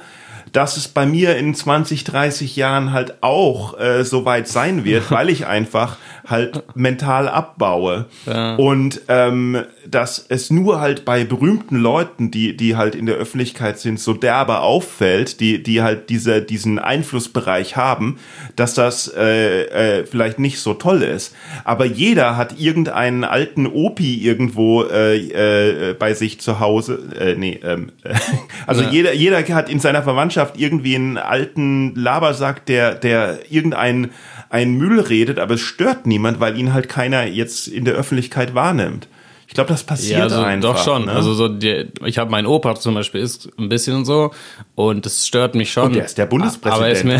dass 0.52 0.76
es 0.76 0.88
bei 0.88 1.06
mir 1.06 1.36
in 1.36 1.54
20, 1.54 2.04
30 2.04 2.56
Jahren 2.56 2.92
halt 2.92 3.22
auch 3.22 3.78
äh, 3.78 4.04
so 4.04 4.24
weit 4.24 4.48
sein 4.48 4.84
wird, 4.84 5.10
weil 5.10 5.28
ich 5.28 5.46
einfach 5.46 5.96
halt 6.26 6.62
mental 6.76 7.28
abbaue. 7.28 8.06
Ja. 8.26 8.56
Und 8.56 9.00
ähm, 9.08 9.62
dass 9.86 10.24
es 10.28 10.50
nur 10.50 10.80
halt 10.80 11.04
bei 11.04 11.24
berühmten 11.24 11.76
Leuten, 11.76 12.30
die, 12.30 12.56
die 12.56 12.76
halt 12.76 12.94
in 12.94 13.06
der 13.06 13.16
Öffentlichkeit 13.16 13.78
sind, 13.78 13.98
so 13.98 14.12
derbe 14.12 14.60
auffällt, 14.60 15.40
die, 15.40 15.62
die 15.62 15.82
halt 15.82 16.10
diese, 16.10 16.42
diesen 16.42 16.78
Einflussbereich 16.78 17.76
haben, 17.76 18.18
dass 18.56 18.74
das 18.74 19.12
äh, 19.16 20.00
äh, 20.00 20.06
vielleicht 20.06 20.38
nicht 20.38 20.60
so 20.60 20.74
toll 20.74 21.02
ist. 21.02 21.34
Aber 21.64 21.86
jeder 21.86 22.36
hat 22.36 22.58
irgendeinen 22.60 23.24
alten 23.24 23.66
Opi 23.66 24.22
irgendwo 24.22 24.84
äh, 24.84 25.16
äh, 25.90 25.94
bei 25.94 26.14
sich 26.14 26.40
zu 26.40 26.60
Hause. 26.60 26.98
Äh, 27.18 27.34
nee, 27.36 27.58
ähm, 27.62 27.92
also 28.66 28.82
ja. 28.82 28.90
jeder, 28.90 29.14
jeder 29.14 29.38
hat 29.54 29.70
in 29.70 29.80
seiner 29.80 30.02
Verwandtschaft 30.02 30.37
irgendwie 30.56 30.94
einen 30.94 31.18
alten 31.18 31.94
Labersack, 31.94 32.66
der, 32.66 32.94
der 32.94 33.40
irgendeinen 33.50 34.10
einen 34.50 34.78
Müll 34.78 35.00
redet, 35.00 35.38
aber 35.38 35.54
es 35.54 35.60
stört 35.60 36.06
niemand, 36.06 36.40
weil 36.40 36.58
ihn 36.58 36.72
halt 36.72 36.88
keiner 36.88 37.26
jetzt 37.26 37.68
in 37.68 37.84
der 37.84 37.94
Öffentlichkeit 37.94 38.54
wahrnimmt. 38.54 39.08
Ich 39.46 39.54
glaube, 39.54 39.68
das 39.68 39.82
passiert 39.82 40.18
ja, 40.18 40.24
also 40.24 40.42
einfach. 40.42 40.74
Doch 40.74 40.84
schon. 40.84 41.06
Ne? 41.06 41.12
Also 41.12 41.32
so, 41.32 41.48
die, 41.48 41.86
ich 42.04 42.18
habe 42.18 42.30
meinen 42.30 42.46
Opa 42.46 42.74
zum 42.74 42.94
Beispiel 42.94 43.22
ist 43.22 43.48
ein 43.58 43.70
bisschen 43.70 44.04
so 44.04 44.30
und 44.74 45.06
das 45.06 45.26
stört 45.26 45.54
mich 45.54 45.72
schon. 45.72 45.86
Und 45.86 45.96
der 45.96 46.04
ist 46.04 46.18
der 46.18 46.26
Bundespräsident. 46.26 46.74
Aber 46.74 46.90
ist 46.90 47.04
mir, 47.04 47.18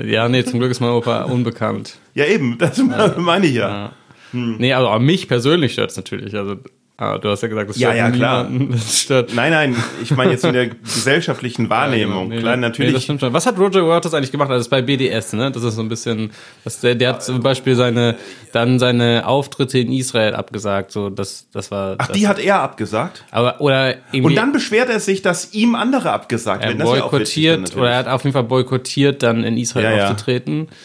ja, 0.10 0.28
nee, 0.28 0.42
zum 0.42 0.58
Glück 0.58 0.70
ist 0.70 0.80
mein 0.80 0.90
Opa 0.90 1.24
unbekannt. 1.24 1.98
Ja, 2.14 2.24
eben, 2.24 2.56
das 2.56 2.78
meine 3.18 3.46
ich 3.46 3.54
ja. 3.54 3.68
ja. 3.68 3.92
Hm. 4.32 4.56
Nee, 4.58 4.72
aber 4.72 4.98
mich 5.00 5.28
persönlich 5.28 5.74
stört 5.74 5.90
es 5.90 5.98
natürlich. 5.98 6.34
Also 6.34 6.56
Ah, 6.98 7.18
du 7.18 7.30
hast 7.30 7.42
ja 7.42 7.48
gesagt, 7.48 7.70
das 7.70 7.76
stört 7.76 7.96
ja, 7.96 8.08
ja, 8.08 8.10
klar. 8.10 8.48
Das 8.70 9.00
stört. 9.02 9.34
Nein, 9.34 9.50
nein, 9.50 9.76
ich 10.02 10.14
meine 10.14 10.32
jetzt 10.32 10.44
in 10.44 10.52
der 10.52 10.68
gesellschaftlichen 10.68 11.70
Wahrnehmung. 11.70 11.92
Ja, 12.12 12.18
genau. 12.22 12.34
nee, 12.34 12.40
klar, 12.40 12.56
natürlich. 12.56 12.90
Nee, 12.90 12.94
das 12.94 13.04
stimmt 13.04 13.20
schon. 13.20 13.32
Was 13.32 13.46
hat 13.46 13.58
Roger 13.58 13.86
Waters 13.88 14.14
eigentlich 14.14 14.30
gemacht? 14.30 14.50
Also 14.50 14.58
das 14.58 14.66
ist 14.66 14.70
bei 14.70 14.82
BDS, 14.82 15.32
ne? 15.32 15.50
Das 15.50 15.62
ist 15.62 15.74
so 15.74 15.82
ein 15.82 15.88
bisschen, 15.88 16.30
das, 16.64 16.80
der, 16.80 16.94
der 16.94 17.10
hat 17.10 17.24
zum 17.24 17.40
Beispiel 17.40 17.74
seine, 17.74 18.16
dann 18.52 18.78
seine 18.78 19.26
Auftritte 19.26 19.78
in 19.78 19.90
Israel 19.92 20.34
abgesagt. 20.34 20.92
So, 20.92 21.08
das, 21.10 21.48
das 21.52 21.70
war. 21.70 21.96
Ach, 21.98 22.08
das, 22.08 22.16
die 22.16 22.28
hat 22.28 22.38
er 22.38 22.60
abgesagt. 22.60 23.24
Aber 23.30 23.60
oder. 23.60 23.94
Und 24.12 24.34
dann 24.36 24.52
beschwert 24.52 24.90
er 24.90 25.00
sich, 25.00 25.22
dass 25.22 25.54
ihm 25.54 25.74
andere 25.74 26.12
abgesagt 26.12 26.62
werden. 26.62 26.80
Er 26.80 26.84
boykottiert 26.84 27.74
oder 27.74 27.90
er 27.90 27.96
hat 27.98 28.08
auf 28.08 28.22
jeden 28.24 28.34
Fall 28.34 28.44
boykottiert, 28.44 29.22
dann 29.22 29.42
in 29.44 29.56
Israel 29.56 29.96
ja, 29.96 30.10
aufzutreten. 30.10 30.66
Ja 30.70 30.76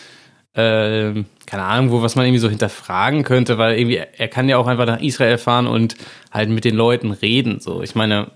äh, 0.57 1.23
keine 1.45 1.63
Ahnung, 1.63 1.91
wo 1.91 2.01
was 2.01 2.15
man 2.15 2.25
irgendwie 2.25 2.39
so 2.39 2.49
hinterfragen 2.49 3.23
könnte, 3.23 3.57
weil 3.57 3.77
irgendwie 3.77 4.01
er 4.17 4.27
kann 4.27 4.49
ja 4.49 4.57
auch 4.57 4.67
einfach 4.67 4.85
nach 4.85 5.01
Israel 5.01 5.37
fahren 5.37 5.67
und 5.67 5.95
halt 6.31 6.49
mit 6.49 6.65
den 6.65 6.75
Leuten 6.75 7.11
reden. 7.11 7.59
So, 7.59 7.81
ich 7.83 7.95
meine, 7.95 8.31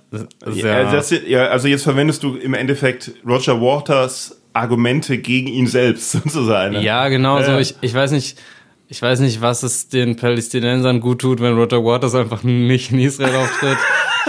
ja, 0.54 0.84
ja, 0.84 0.92
das, 0.92 1.12
ja, 1.28 1.48
also 1.48 1.68
jetzt 1.68 1.84
verwendest 1.84 2.24
du 2.24 2.36
im 2.36 2.54
Endeffekt 2.54 3.12
Roger 3.28 3.60
Waters 3.60 4.40
Argumente 4.54 5.18
gegen 5.18 5.48
ihn 5.48 5.68
selbst 5.68 6.12
sozusagen. 6.12 6.74
Ne? 6.74 6.84
Ja, 6.84 7.10
genau 7.10 7.40
äh. 7.40 7.44
so. 7.44 7.58
Ich, 7.58 7.76
ich 7.82 7.94
weiß 7.94 8.12
nicht. 8.12 8.38
Ich 8.92 9.02
weiß 9.02 9.22
nicht, 9.22 9.40
was 9.40 9.64
es 9.64 9.88
den 9.88 10.18
Palästinensern 10.18 11.00
gut 11.00 11.22
tut, 11.22 11.40
wenn 11.40 11.56
Roger 11.56 11.82
Waters 11.82 12.14
einfach 12.14 12.44
nicht 12.44 12.92
in 12.92 13.00
Israel 13.00 13.34
auftritt. 13.38 13.78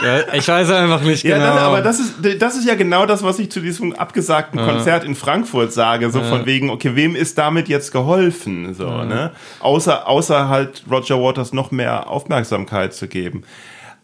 Ja, 0.04 0.33
ich 0.35 0.47
weiß 0.47 0.71
einfach 0.71 1.02
nicht 1.02 1.23
genau. 1.25 1.37
Ja, 1.37 1.54
das, 1.54 1.62
aber 1.62 1.83
das 1.83 1.99
ist, 1.99 2.14
das 2.40 2.57
ist 2.57 2.69
ja 2.69 2.76
genau 2.76 3.04
das, 3.04 3.25
was 3.25 3.40
ich 3.40 3.50
zu 3.50 3.59
diesem 3.59 3.92
abgesagten 3.92 4.61
ja. 4.61 4.64
Konzert 4.64 5.02
in 5.02 5.16
Frankfurt 5.16 5.73
sage. 5.73 6.12
So 6.12 6.21
ja. 6.21 6.26
von 6.26 6.47
wegen, 6.47 6.71
okay, 6.71 6.95
wem 6.95 7.16
ist 7.16 7.38
damit 7.38 7.69
jetzt 7.69 7.90
geholfen? 7.90 8.73
So, 8.75 8.88
ne? 9.02 9.33
Außer, 9.59 10.07
außer 10.07 10.49
halt 10.49 10.85
Roger 10.88 11.21
Waters 11.21 11.52
noch 11.52 11.73
mehr 11.73 12.09
Aufmerksamkeit 12.09 12.95
zu 12.95 13.09
geben. 13.09 13.42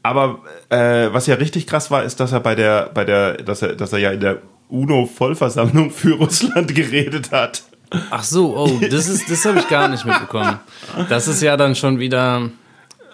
Aber 0.02 0.40
äh, 0.70 1.08
was 1.12 1.28
ja 1.28 1.36
richtig 1.36 1.68
krass 1.68 1.92
war, 1.92 2.02
ist, 2.02 2.18
dass 2.18 2.32
er 2.32 2.40
bei 2.40 2.56
der, 2.56 2.90
bei 2.92 3.04
der, 3.04 3.34
dass 3.34 3.62
er, 3.62 3.76
dass 3.76 3.92
er 3.92 4.00
ja 4.00 4.10
in 4.10 4.18
der 4.18 4.42
UNO-Vollversammlung 4.70 5.92
für 5.92 6.14
Russland 6.14 6.74
geredet 6.74 7.30
hat. 7.30 7.62
Ach 8.10 8.22
so, 8.22 8.56
oh, 8.56 8.80
das 8.80 9.08
ist, 9.08 9.30
das 9.30 9.44
habe 9.44 9.60
ich 9.60 9.68
gar 9.68 9.88
nicht 9.88 10.04
mitbekommen. 10.04 10.60
Das 11.08 11.28
ist 11.28 11.42
ja 11.42 11.56
dann 11.56 11.74
schon 11.74 11.98
wieder. 11.98 12.50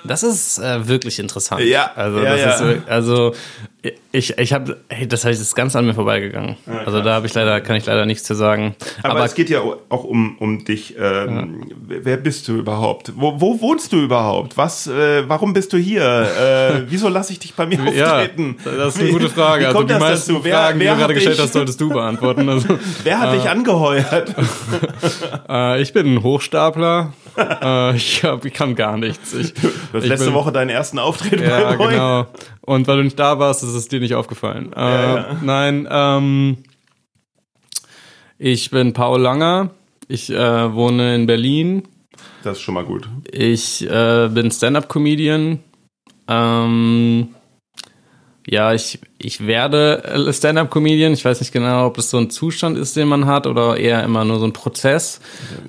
Das 0.05 0.23
ist 0.23 0.59
äh, 0.59 0.87
wirklich 0.87 1.19
interessant. 1.19 1.63
Ja. 1.63 1.93
Also, 1.95 2.19
ja, 2.19 2.37
das 2.37 2.61
ja. 2.61 2.71
Ist, 2.71 2.89
also 2.89 3.35
Ich, 4.13 4.39
ich 4.39 4.53
habe, 4.53 4.79
hey, 4.89 5.07
das 5.07 5.25
heißt, 5.25 5.43
ist 5.43 5.55
ganz 5.55 5.77
an 5.77 5.85
mir 5.85 5.93
vorbeigegangen. 5.93 6.57
Ja, 6.67 6.85
also 6.87 7.03
da 7.03 7.15
habe 7.15 7.27
ich 7.27 7.35
leider, 7.35 7.61
kann 7.61 7.77
ich 7.77 7.85
leider 7.85 8.07
nichts 8.07 8.25
zu 8.25 8.35
sagen. 8.35 8.77
Aber, 9.03 9.17
Aber 9.17 9.25
es 9.25 9.35
geht 9.35 9.51
ja 9.51 9.61
auch 9.61 10.05
um, 10.05 10.39
um 10.39 10.65
dich. 10.65 10.95
Ähm, 10.99 11.65
ja. 11.69 11.99
Wer 12.03 12.17
bist 12.17 12.49
du 12.49 12.57
überhaupt? 12.57 13.13
Wo, 13.17 13.39
wo 13.41 13.61
wohnst 13.61 13.93
du 13.93 13.99
überhaupt? 13.99 14.57
Was? 14.57 14.87
Äh, 14.87 15.29
warum 15.29 15.53
bist 15.53 15.73
du 15.73 15.77
hier? 15.77 16.03
Äh, 16.03 16.83
wieso 16.89 17.09
lasse 17.09 17.33
ich 17.33 17.41
dich 17.41 17.55
bei 17.55 17.67
mir 17.67 17.81
auftreten? 17.81 18.57
Ja, 18.65 18.73
das 18.73 18.95
ist 18.95 19.03
eine 19.03 19.11
gute 19.11 19.29
Frage. 19.29 19.67
also 19.67 19.83
die 19.83 19.95
meisten 19.95 20.39
wer, 20.43 20.55
Fragen, 20.55 20.81
wer 20.81 20.87
die 20.87 20.95
du 20.95 21.01
gerade 21.01 21.15
gestellt 21.15 21.41
hast, 21.41 21.53
solltest 21.53 21.81
du 21.81 21.89
beantworten. 21.91 22.49
Also, 22.49 22.79
wer 23.03 23.21
hat 23.21 23.35
äh, 23.35 23.37
dich 23.37 23.51
angeheuert? 23.51 24.35
äh, 25.49 25.83
ich 25.83 25.93
bin 25.93 26.15
ein 26.15 26.23
Hochstapler. 26.23 27.13
äh, 27.37 27.97
ich, 27.97 28.25
hab, 28.25 28.45
ich 28.45 28.55
kann 28.55 28.77
gar 28.77 28.97
nichts. 28.97 29.35
Ich, 29.35 29.53
du 29.53 29.69
hast 29.93 30.07
letzte 30.07 30.27
bin, 30.27 30.35
Woche 30.35 30.53
deinen 30.53 30.71
ersten 30.71 30.99
Auftritt 30.99 31.41
ja, 31.41 31.75
bei 31.75 31.89
genau. 31.89 32.27
Und 32.67 32.89
weil 32.89 32.97
du 32.97 33.05
nicht 33.05 33.19
da 33.19 33.39
warst, 33.39 33.63
ist 33.63 33.75
es 33.75 33.89
dir 33.89 34.01
nicht 34.01 34.15
aufgefallen. 34.15 34.73
Äh, 34.75 34.81
ja, 34.81 35.17
ja. 35.17 35.41
Nein, 35.43 35.87
ähm, 35.91 36.57
ich 38.39 38.71
bin 38.71 38.93
Paul 38.93 39.21
Langer. 39.21 39.71
Ich 40.09 40.31
äh, 40.31 40.75
wohne 40.75 41.15
in 41.15 41.27
Berlin. 41.27 41.83
Das 42.43 42.59
ist 42.59 42.63
schon 42.63 42.75
mal 42.75 42.85
gut. 42.85 43.09
Ich 43.31 43.89
äh, 43.89 44.29
bin 44.29 44.51
Stand-up-Comedian. 44.51 45.61
Ähm, 46.29 47.29
ja, 48.47 48.75
ich, 48.75 48.99
ich 49.19 49.47
werde 49.47 50.31
Stand-up-Comedian. 50.33 51.13
Ich 51.13 51.25
weiß 51.25 51.41
nicht 51.41 51.53
genau, 51.53 51.87
ob 51.87 51.99
es 51.99 52.11
so 52.11 52.19
ein 52.19 52.31
Zustand 52.31 52.79
ist, 52.79 52.97
den 52.97 53.09
man 53.09 53.27
hat, 53.27 53.47
oder 53.47 53.77
eher 53.77 54.03
immer 54.05 54.25
nur 54.25 54.39
so 54.39 54.47
ein 54.47 54.53
Prozess. 54.53 55.21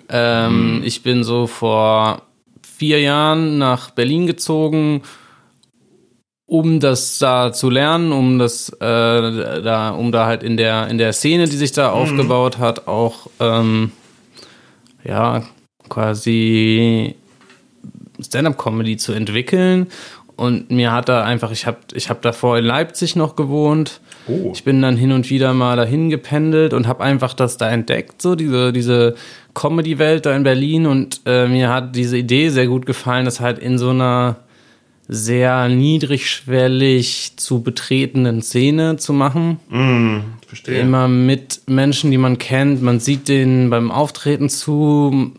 Ähm, 0.09 0.77
mhm. 0.77 0.83
Ich 0.83 1.03
bin 1.03 1.23
so 1.23 1.47
vor 1.47 2.21
vier 2.61 2.99
Jahren 3.01 3.57
nach 3.57 3.91
Berlin 3.91 4.27
gezogen, 4.27 5.01
um 6.47 6.79
das 6.79 7.17
da 7.19 7.51
zu 7.51 7.69
lernen, 7.69 8.11
um 8.11 8.37
das 8.37 8.69
äh, 8.69 9.61
da, 9.61 9.89
um 9.89 10.11
da 10.11 10.25
halt 10.25 10.43
in 10.43 10.57
der 10.57 10.87
in 10.87 10.97
der 10.97 11.13
Szene, 11.13 11.47
die 11.47 11.57
sich 11.57 11.71
da 11.71 11.89
mhm. 11.89 11.95
aufgebaut 11.95 12.57
hat, 12.57 12.87
auch 12.87 13.27
ähm, 13.39 13.91
ja 15.03 15.43
quasi 15.89 17.15
Stand-up-Comedy 18.19 18.97
zu 18.97 19.13
entwickeln 19.13 19.87
und 20.35 20.69
mir 20.69 20.91
hat 20.91 21.07
da 21.07 21.23
einfach, 21.23 21.51
ich 21.51 21.65
habe 21.65 21.77
ich 21.93 22.09
hab 22.09 22.21
davor 22.21 22.57
in 22.57 22.65
Leipzig 22.65 23.15
noch 23.15 23.35
gewohnt. 23.35 24.01
Oh. 24.27 24.51
Ich 24.53 24.63
bin 24.63 24.81
dann 24.81 24.97
hin 24.97 25.11
und 25.11 25.29
wieder 25.29 25.53
mal 25.53 25.77
dahin 25.77 26.09
gependelt 26.09 26.73
und 26.73 26.87
habe 26.87 27.03
einfach 27.03 27.33
das 27.33 27.57
da 27.57 27.69
entdeckt, 27.69 28.21
so 28.21 28.35
diese, 28.35 28.73
diese 28.73 29.15
Comedy-Welt 29.53 30.25
da 30.25 30.35
in 30.35 30.43
Berlin. 30.43 30.87
Und 30.87 31.21
äh, 31.25 31.47
mir 31.47 31.69
hat 31.69 31.95
diese 31.95 32.17
Idee 32.17 32.49
sehr 32.49 32.67
gut 32.67 32.85
gefallen, 32.85 33.25
das 33.25 33.39
halt 33.39 33.59
in 33.59 33.77
so 33.77 33.91
einer 33.91 34.37
sehr 35.07 35.69
niedrigschwellig 35.69 37.33
zu 37.35 37.61
betretenen 37.61 38.41
Szene 38.41 38.97
zu 38.97 39.13
machen. 39.13 39.59
Mm, 39.69 40.19
verstehe. 40.47 40.79
Immer 40.79 41.07
mit 41.07 41.61
Menschen, 41.67 42.11
die 42.11 42.17
man 42.17 42.37
kennt. 42.37 42.81
Man 42.81 42.99
sieht 42.99 43.27
denen 43.27 43.69
beim 43.69 43.91
Auftreten 43.91 44.49
zu, 44.49 45.31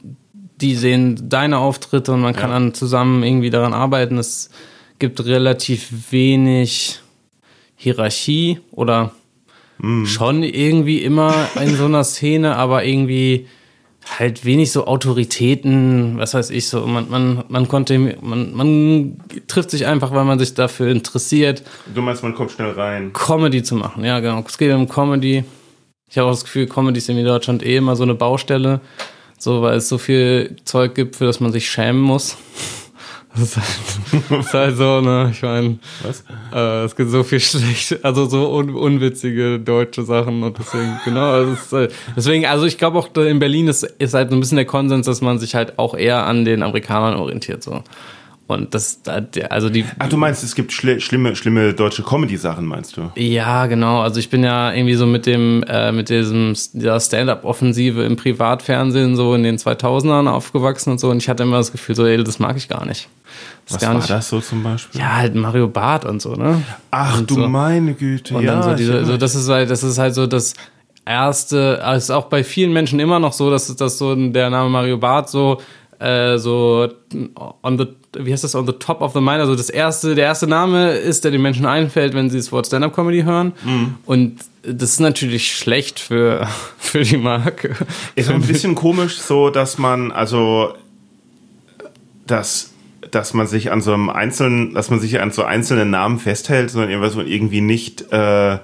die 0.61 0.76
sehen 0.76 1.28
deine 1.28 1.58
Auftritte 1.58 2.12
und 2.12 2.20
man 2.20 2.35
kann 2.35 2.50
ja. 2.50 2.58
dann 2.58 2.75
zusammen 2.75 3.23
irgendwie 3.23 3.50
daran 3.50 3.75
arbeiten. 3.75 4.18
Es 4.18 4.50
gibt 4.99 5.25
relativ 5.25 6.12
wenig 6.12 7.00
Hierarchie 7.75 8.61
oder 8.70 9.12
mm. 9.78 10.04
schon 10.04 10.42
irgendwie 10.44 11.02
immer 11.02 11.35
in 11.61 11.75
so 11.75 11.87
einer 11.87 12.04
Szene, 12.04 12.56
aber 12.56 12.85
irgendwie 12.85 13.46
halt 14.06 14.44
wenig 14.44 14.72
so 14.72 14.86
Autoritäten, 14.86 16.18
was 16.18 16.34
weiß 16.34 16.50
ich 16.50 16.68
so. 16.68 16.86
Man, 16.86 17.10
man, 17.10 17.44
man 17.48 17.68
konnte, 17.68 17.98
man, 17.98 18.54
man 18.54 19.20
trifft 19.48 19.70
sich 19.70 19.86
einfach, 19.86 20.12
weil 20.12 20.25
man 20.25 20.38
sich 20.38 20.54
dafür 20.54 20.88
interessiert. 20.88 21.62
Du 21.92 22.02
meinst, 22.02 22.22
man 22.22 22.34
kommt 22.34 22.52
schnell 22.52 22.70
rein. 22.70 23.12
Comedy 23.12 23.62
zu 23.62 23.75
machen, 23.75 24.04
ja 24.04 24.20
genau. 24.20 24.42
Es 24.46 24.58
geht 24.58 24.72
um 24.72 24.88
Comedy. 24.88 25.44
Ich 26.08 26.18
habe 26.18 26.28
auch 26.28 26.32
das 26.32 26.44
Gefühl, 26.44 26.66
Comedy 26.66 26.98
ist 26.98 27.08
in 27.08 27.22
Deutschland 27.25 27.64
eh 27.64 27.76
immer 27.76 27.96
so 27.96 28.04
eine 28.04 28.14
Baustelle, 28.14 28.80
so 29.38 29.62
weil 29.62 29.78
es 29.78 29.88
so 29.88 29.98
viel 29.98 30.56
Zeug 30.64 30.94
gibt, 30.94 31.16
für 31.16 31.25
das 31.25 31.40
man 31.40 31.52
sich 31.52 31.68
schämen 31.68 32.00
muss. 32.00 32.36
Das 33.38 33.42
ist 33.42 33.56
halt, 33.56 34.30
das 34.30 34.46
ist 34.46 34.54
halt 34.54 34.76
so, 34.76 35.00
ne? 35.02 35.28
Ich 35.30 35.42
meine, 35.42 35.78
äh, 36.54 36.84
es 36.84 36.96
gibt 36.96 37.10
so 37.10 37.22
viel 37.22 37.40
schlecht, 37.40 38.02
also 38.02 38.26
so 38.26 38.50
un 38.56 38.74
unwitzige 38.74 39.58
deutsche 39.58 40.04
Sachen 40.04 40.42
und 40.42 40.58
deswegen, 40.58 40.98
genau, 41.04 41.32
also 41.32 41.52
ist, 41.52 41.72
äh, 41.72 41.88
deswegen, 42.16 42.46
also 42.46 42.64
ich 42.64 42.78
glaube 42.78 42.98
auch 42.98 43.14
in 43.14 43.38
Berlin 43.38 43.68
ist, 43.68 43.82
ist 43.82 44.14
halt 44.14 44.30
so 44.30 44.36
ein 44.36 44.40
bisschen 44.40 44.56
der 44.56 44.64
Konsens, 44.64 45.04
dass 45.04 45.20
man 45.20 45.38
sich 45.38 45.54
halt 45.54 45.78
auch 45.78 45.94
eher 45.94 46.26
an 46.26 46.44
den 46.44 46.62
Amerikanern 46.62 47.16
orientiert, 47.16 47.62
so. 47.62 47.82
Und 48.48 48.74
das, 48.74 49.00
also 49.50 49.70
die. 49.70 49.84
Ach, 49.98 50.08
du 50.08 50.16
meinst, 50.16 50.44
es 50.44 50.54
gibt 50.54 50.72
schli 50.72 51.00
schlimme, 51.00 51.34
schlimme 51.34 51.74
deutsche 51.74 52.04
Comedy-Sachen, 52.04 52.64
meinst 52.64 52.96
du? 52.96 53.10
Ja, 53.16 53.66
genau. 53.66 54.00
Also 54.00 54.20
ich 54.20 54.30
bin 54.30 54.44
ja 54.44 54.72
irgendwie 54.72 54.94
so 54.94 55.04
mit 55.04 55.26
dem, 55.26 55.64
äh, 55.64 55.90
mit 55.90 56.10
diesem, 56.10 56.54
dieser 56.72 57.00
Stand-up-Offensive 57.00 58.04
im 58.04 58.14
Privatfernsehen 58.14 59.16
so 59.16 59.34
in 59.34 59.42
den 59.42 59.58
2000ern 59.58 60.28
aufgewachsen 60.28 60.92
und 60.92 61.00
so. 61.00 61.10
Und 61.10 61.16
ich 61.16 61.28
hatte 61.28 61.42
immer 61.42 61.56
das 61.56 61.72
Gefühl, 61.72 61.96
so, 61.96 62.06
ey, 62.06 62.22
das 62.22 62.38
mag 62.38 62.56
ich 62.56 62.68
gar 62.68 62.86
nicht. 62.86 63.08
Das 63.66 63.82
Was 63.82 63.88
war 63.88 63.94
nicht, 63.94 64.10
das 64.10 64.28
so 64.28 64.40
zum 64.40 64.62
Beispiel? 64.62 65.00
Ja, 65.00 65.16
halt 65.16 65.34
Mario 65.34 65.66
Barth 65.66 66.04
und 66.04 66.22
so, 66.22 66.34
ne? 66.34 66.62
Ach 66.92 67.18
und 67.18 67.28
du 67.28 67.34
so. 67.34 67.48
meine 67.48 67.94
Güte, 67.94 68.36
und 68.36 68.44
ja. 68.44 68.52
Dann 68.52 68.62
so 68.62 68.74
diese, 68.74 69.04
so, 69.04 69.16
das 69.16 69.34
ist 69.34 69.48
halt, 69.48 69.70
das 69.70 69.82
ist 69.82 69.98
halt 69.98 70.14
so 70.14 70.28
das 70.28 70.54
erste, 71.04 71.82
also 71.82 71.96
ist 71.96 72.10
auch 72.10 72.26
bei 72.26 72.44
vielen 72.44 72.72
Menschen 72.72 73.00
immer 73.00 73.18
noch 73.18 73.32
so, 73.32 73.50
dass 73.50 73.74
das 73.74 73.98
so 73.98 74.14
der 74.14 74.50
Name 74.50 74.70
Mario 74.70 74.98
Barth 74.98 75.30
so 75.30 75.60
äh, 75.98 76.38
so 76.38 76.88
on 77.62 77.78
the 77.78 77.86
wie 78.18 78.32
heißt 78.32 78.44
das 78.44 78.54
on 78.54 78.66
the 78.66 78.72
top 78.72 79.00
of 79.00 79.12
the 79.12 79.20
mind. 79.20 79.40
Also 79.40 79.54
das 79.54 79.70
erste 79.70 80.14
der 80.14 80.24
erste 80.26 80.46
Name 80.46 80.92
ist 80.92 81.24
der 81.24 81.30
den 81.30 81.42
Menschen 81.42 81.66
einfällt 81.66 82.14
wenn 82.14 82.30
sie 82.30 82.38
das 82.38 82.52
Wort 82.52 82.66
Stand-up 82.66 82.94
Comedy 82.94 83.22
hören. 83.22 83.52
Mhm. 83.64 83.94
und 84.06 84.40
das 84.62 84.90
ist 84.90 85.00
natürlich 85.00 85.56
schlecht 85.56 86.00
für 86.00 86.48
für 86.78 87.02
die 87.02 87.18
Marke. 87.18 87.74
Ist 88.14 88.30
ein 88.30 88.42
bisschen 88.42 88.74
komisch 88.74 89.18
so 89.18 89.50
dass 89.50 89.78
man 89.78 90.12
also 90.12 90.74
dass 92.26 92.72
dass 93.10 93.34
man 93.34 93.46
sich 93.46 93.70
an 93.70 93.80
so 93.80 93.92
einem 93.92 94.10
einzelnen 94.10 94.74
dass 94.74 94.90
man 94.90 95.00
sich 95.00 95.20
an 95.20 95.30
so 95.30 95.44
einzelnen 95.44 95.90
Namen 95.90 96.18
festhält 96.18 96.70
sondern 96.70 96.90
irgendwie 96.90 97.60
nicht 97.60 98.12
äh, 98.12 98.58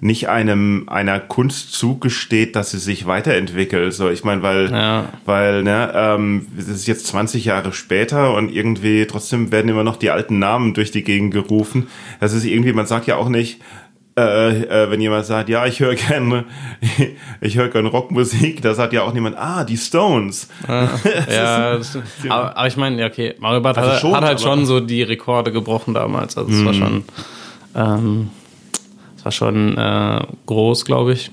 nicht 0.00 0.28
einem 0.28 0.88
einer 0.88 1.20
Kunst 1.20 1.72
zugesteht, 1.72 2.56
dass 2.56 2.70
sie 2.70 2.78
sich 2.78 3.06
weiterentwickelt. 3.06 3.92
So, 3.92 4.08
ich 4.08 4.24
meine, 4.24 4.42
weil, 4.42 4.70
ja. 4.70 5.10
weil, 5.26 5.62
ne, 5.62 5.92
ähm, 5.94 6.46
es 6.58 6.68
ist 6.68 6.86
jetzt 6.86 7.06
20 7.08 7.44
Jahre 7.44 7.72
später 7.72 8.34
und 8.34 8.50
irgendwie 8.50 9.06
trotzdem 9.06 9.52
werden 9.52 9.68
immer 9.68 9.84
noch 9.84 9.96
die 9.96 10.10
alten 10.10 10.38
Namen 10.38 10.72
durch 10.72 10.90
die 10.90 11.04
Gegend 11.04 11.34
gerufen. 11.34 11.88
Das 12.18 12.32
ist 12.32 12.44
irgendwie, 12.44 12.72
man 12.72 12.86
sagt 12.86 13.06
ja 13.06 13.16
auch 13.16 13.28
nicht, 13.28 13.60
äh, 14.20 14.62
äh, 14.62 14.90
wenn 14.90 15.00
jemand 15.00 15.24
sagt, 15.24 15.48
ja, 15.48 15.66
ich 15.66 15.80
höre 15.80 15.94
gerne, 15.94 16.44
ich 17.40 17.56
höre 17.56 17.68
gerne 17.68 17.88
Rockmusik, 17.88 18.60
da 18.60 18.74
sagt 18.74 18.92
ja 18.92 19.02
auch 19.02 19.12
niemand, 19.12 19.36
ah, 19.38 19.64
die 19.64 19.76
Stones. 19.76 20.48
Ah, 20.66 20.88
ja, 21.30 21.74
ist, 21.74 21.96
aber, 22.28 22.56
aber, 22.56 22.66
ich 22.66 22.76
meine, 22.76 23.00
ja, 23.00 23.06
okay, 23.06 23.34
Mario 23.38 23.60
Barth 23.60 23.78
also 23.78 23.92
hat, 23.92 24.00
schon, 24.00 24.14
hat, 24.16 24.24
halt 24.24 24.40
schon 24.40 24.66
so 24.66 24.80
die 24.80 25.02
Rekorde 25.02 25.52
gebrochen 25.52 25.94
damals, 25.94 26.36
also 26.36 26.50
es 26.50 26.64
war 26.64 26.72
mhm. 26.72 26.78
schon, 26.78 27.04
ähm, 27.76 28.30
das 29.20 29.24
war 29.26 29.32
schon 29.32 29.76
äh, 29.76 30.22
groß, 30.46 30.86
glaube 30.86 31.12
ich. 31.12 31.30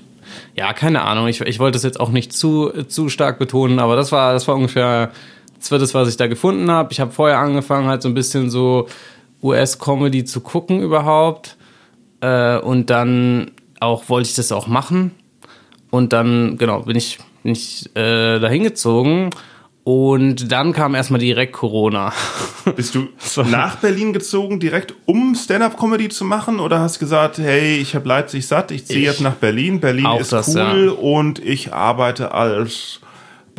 Ja, 0.54 0.74
keine 0.74 1.02
Ahnung. 1.02 1.26
Ich, 1.26 1.40
ich 1.40 1.58
wollte 1.58 1.78
es 1.78 1.84
jetzt 1.84 1.98
auch 1.98 2.10
nicht 2.10 2.34
zu, 2.34 2.70
zu 2.86 3.08
stark 3.08 3.38
betonen, 3.38 3.78
aber 3.78 3.96
das 3.96 4.12
war, 4.12 4.34
das 4.34 4.46
war 4.46 4.56
ungefähr 4.56 5.10
das, 5.58 5.70
war 5.70 5.78
das 5.78 5.94
was 5.94 6.08
ich 6.10 6.18
da 6.18 6.26
gefunden 6.26 6.70
habe. 6.70 6.92
Ich 6.92 7.00
habe 7.00 7.12
vorher 7.12 7.38
angefangen, 7.38 7.88
halt 7.88 8.02
so 8.02 8.08
ein 8.10 8.14
bisschen 8.14 8.50
so 8.50 8.88
US-Comedy 9.42 10.26
zu 10.26 10.42
gucken 10.42 10.82
überhaupt. 10.82 11.56
Äh, 12.20 12.58
und 12.58 12.90
dann 12.90 13.52
auch 13.80 14.10
wollte 14.10 14.28
ich 14.28 14.34
das 14.34 14.52
auch 14.52 14.66
machen. 14.66 15.12
Und 15.90 16.12
dann, 16.12 16.58
genau, 16.58 16.80
bin 16.80 16.96
ich, 16.96 17.18
bin 17.42 17.52
ich 17.52 17.88
äh, 17.96 18.38
dahin 18.38 18.64
gezogen 18.64 19.30
und 19.88 20.52
dann 20.52 20.74
kam 20.74 20.94
erstmal 20.94 21.18
direkt 21.18 21.54
Corona. 21.54 22.12
Bist 22.76 22.94
du 22.94 23.08
nach 23.44 23.76
Berlin 23.76 24.12
gezogen, 24.12 24.60
direkt 24.60 24.92
um 25.06 25.34
Stand-up-Comedy 25.34 26.10
zu 26.10 26.26
machen? 26.26 26.60
Oder 26.60 26.80
hast 26.80 26.98
gesagt, 26.98 27.38
hey, 27.38 27.78
ich 27.78 27.94
habe 27.94 28.06
Leipzig 28.06 28.46
satt, 28.46 28.70
ich 28.70 28.84
ziehe 28.84 29.00
jetzt 29.00 29.22
nach 29.22 29.36
Berlin, 29.36 29.80
Berlin 29.80 30.06
ist 30.20 30.30
das, 30.30 30.54
cool 30.54 30.88
ja. 30.88 30.92
und 30.92 31.38
ich 31.38 31.72
arbeite 31.72 32.32
als 32.32 33.00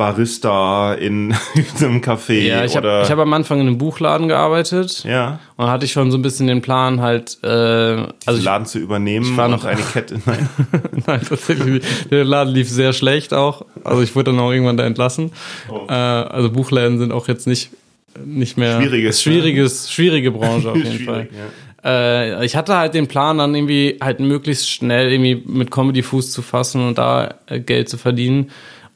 Barista 0.00 0.94
in, 0.94 1.34
einem 1.78 2.00
Café. 2.00 2.40
Ja, 2.40 2.64
ich 2.64 2.74
habe 2.74 3.04
hab 3.06 3.18
am 3.18 3.34
Anfang 3.34 3.60
in 3.60 3.66
einem 3.66 3.76
Buchladen 3.76 4.28
gearbeitet. 4.28 5.04
Ja. 5.04 5.40
Und 5.56 5.66
hatte 5.66 5.84
ich 5.84 5.92
schon 5.92 6.10
so 6.10 6.16
ein 6.16 6.22
bisschen 6.22 6.46
den 6.46 6.62
Plan, 6.62 7.02
halt, 7.02 7.36
äh, 7.42 7.46
also 7.46 8.08
Den 8.26 8.42
Laden 8.42 8.64
zu 8.64 8.78
übernehmen 8.78 9.26
ich 9.30 9.36
war 9.36 9.48
noch 9.48 9.66
eine 9.66 9.82
Kette. 9.82 10.18
Nein. 10.24 10.48
Nein, 11.06 11.20
tatsächlich. 11.28 11.84
Der 12.10 12.24
Laden 12.24 12.54
lief 12.54 12.70
sehr 12.70 12.94
schlecht 12.94 13.34
auch. 13.34 13.66
Also 13.84 14.00
ich 14.00 14.16
wurde 14.16 14.30
dann 14.30 14.40
auch 14.40 14.50
irgendwann 14.50 14.78
da 14.78 14.86
entlassen. 14.86 15.32
Oh. 15.68 15.84
Äh, 15.86 15.92
also 15.92 16.50
Buchläden 16.50 16.98
sind 16.98 17.12
auch 17.12 17.28
jetzt 17.28 17.46
nicht 17.46 17.68
nicht 18.24 18.56
mehr 18.56 18.80
schwieriges, 18.80 19.22
schwieriges, 19.22 19.92
schwierige 19.92 20.30
Branche 20.30 20.70
auf 20.70 20.76
jeden 20.82 21.04
Fall. 21.04 21.28
Ja. 21.84 22.40
Äh, 22.42 22.44
ich 22.44 22.56
hatte 22.56 22.76
halt 22.76 22.94
den 22.94 23.06
Plan, 23.06 23.38
dann 23.38 23.54
irgendwie 23.54 23.98
halt 24.00 24.18
möglichst 24.18 24.68
schnell 24.68 25.12
irgendwie 25.12 25.42
mit 25.46 25.70
Comedy 25.70 26.02
Fuß 26.02 26.32
zu 26.32 26.40
fassen 26.40 26.88
und 26.88 26.98
da 26.98 27.34
äh, 27.46 27.60
Geld 27.60 27.90
zu 27.90 27.98
verdienen. 27.98 28.50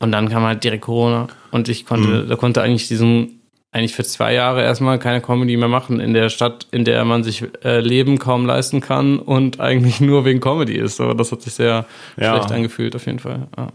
Und 0.05 0.13
dann 0.13 0.29
kam 0.29 0.43
halt 0.43 0.63
direkt 0.63 0.83
Corona 0.83 1.29
und 1.51 1.71
ich 1.71 1.87
konnte, 1.87 2.09
mhm. 2.09 2.29
da 2.29 2.37
konnte 2.37 2.61
eigentlich 2.61 2.89
diesen 2.89 3.41
eigentlich 3.73 3.95
für 3.95 4.05
zwei 4.05 4.35
Jahre 4.35 4.63
erstmal 4.63 4.99
keine 5.01 5.21
Comedy 5.23 5.57
mehr 5.57 5.67
machen 5.69 5.99
in 5.99 6.13
der 6.15 6.29
Stadt, 6.29 6.67
in 6.71 6.85
der 6.85 7.05
man 7.07 7.25
sich 7.25 7.43
äh, 7.65 7.81
Leben 7.81 8.19
kaum 8.19 8.45
leisten 8.47 8.81
kann 8.83 9.19
und 9.19 9.59
eigentlich 9.61 10.01
nur 10.01 10.27
wegen 10.27 10.41
Comedy 10.41 10.75
ist. 10.77 10.97
So, 10.97 11.15
das 11.15 11.33
hat 11.33 11.41
sich 11.43 11.55
sehr 11.55 11.87
Ja. 12.17 12.35
schlecht 12.37 12.53
angefühlt, 12.53 12.95
auf 12.95 13.07
jeden 13.07 13.19
Fall. 13.19 13.49
Ja. 13.57 13.69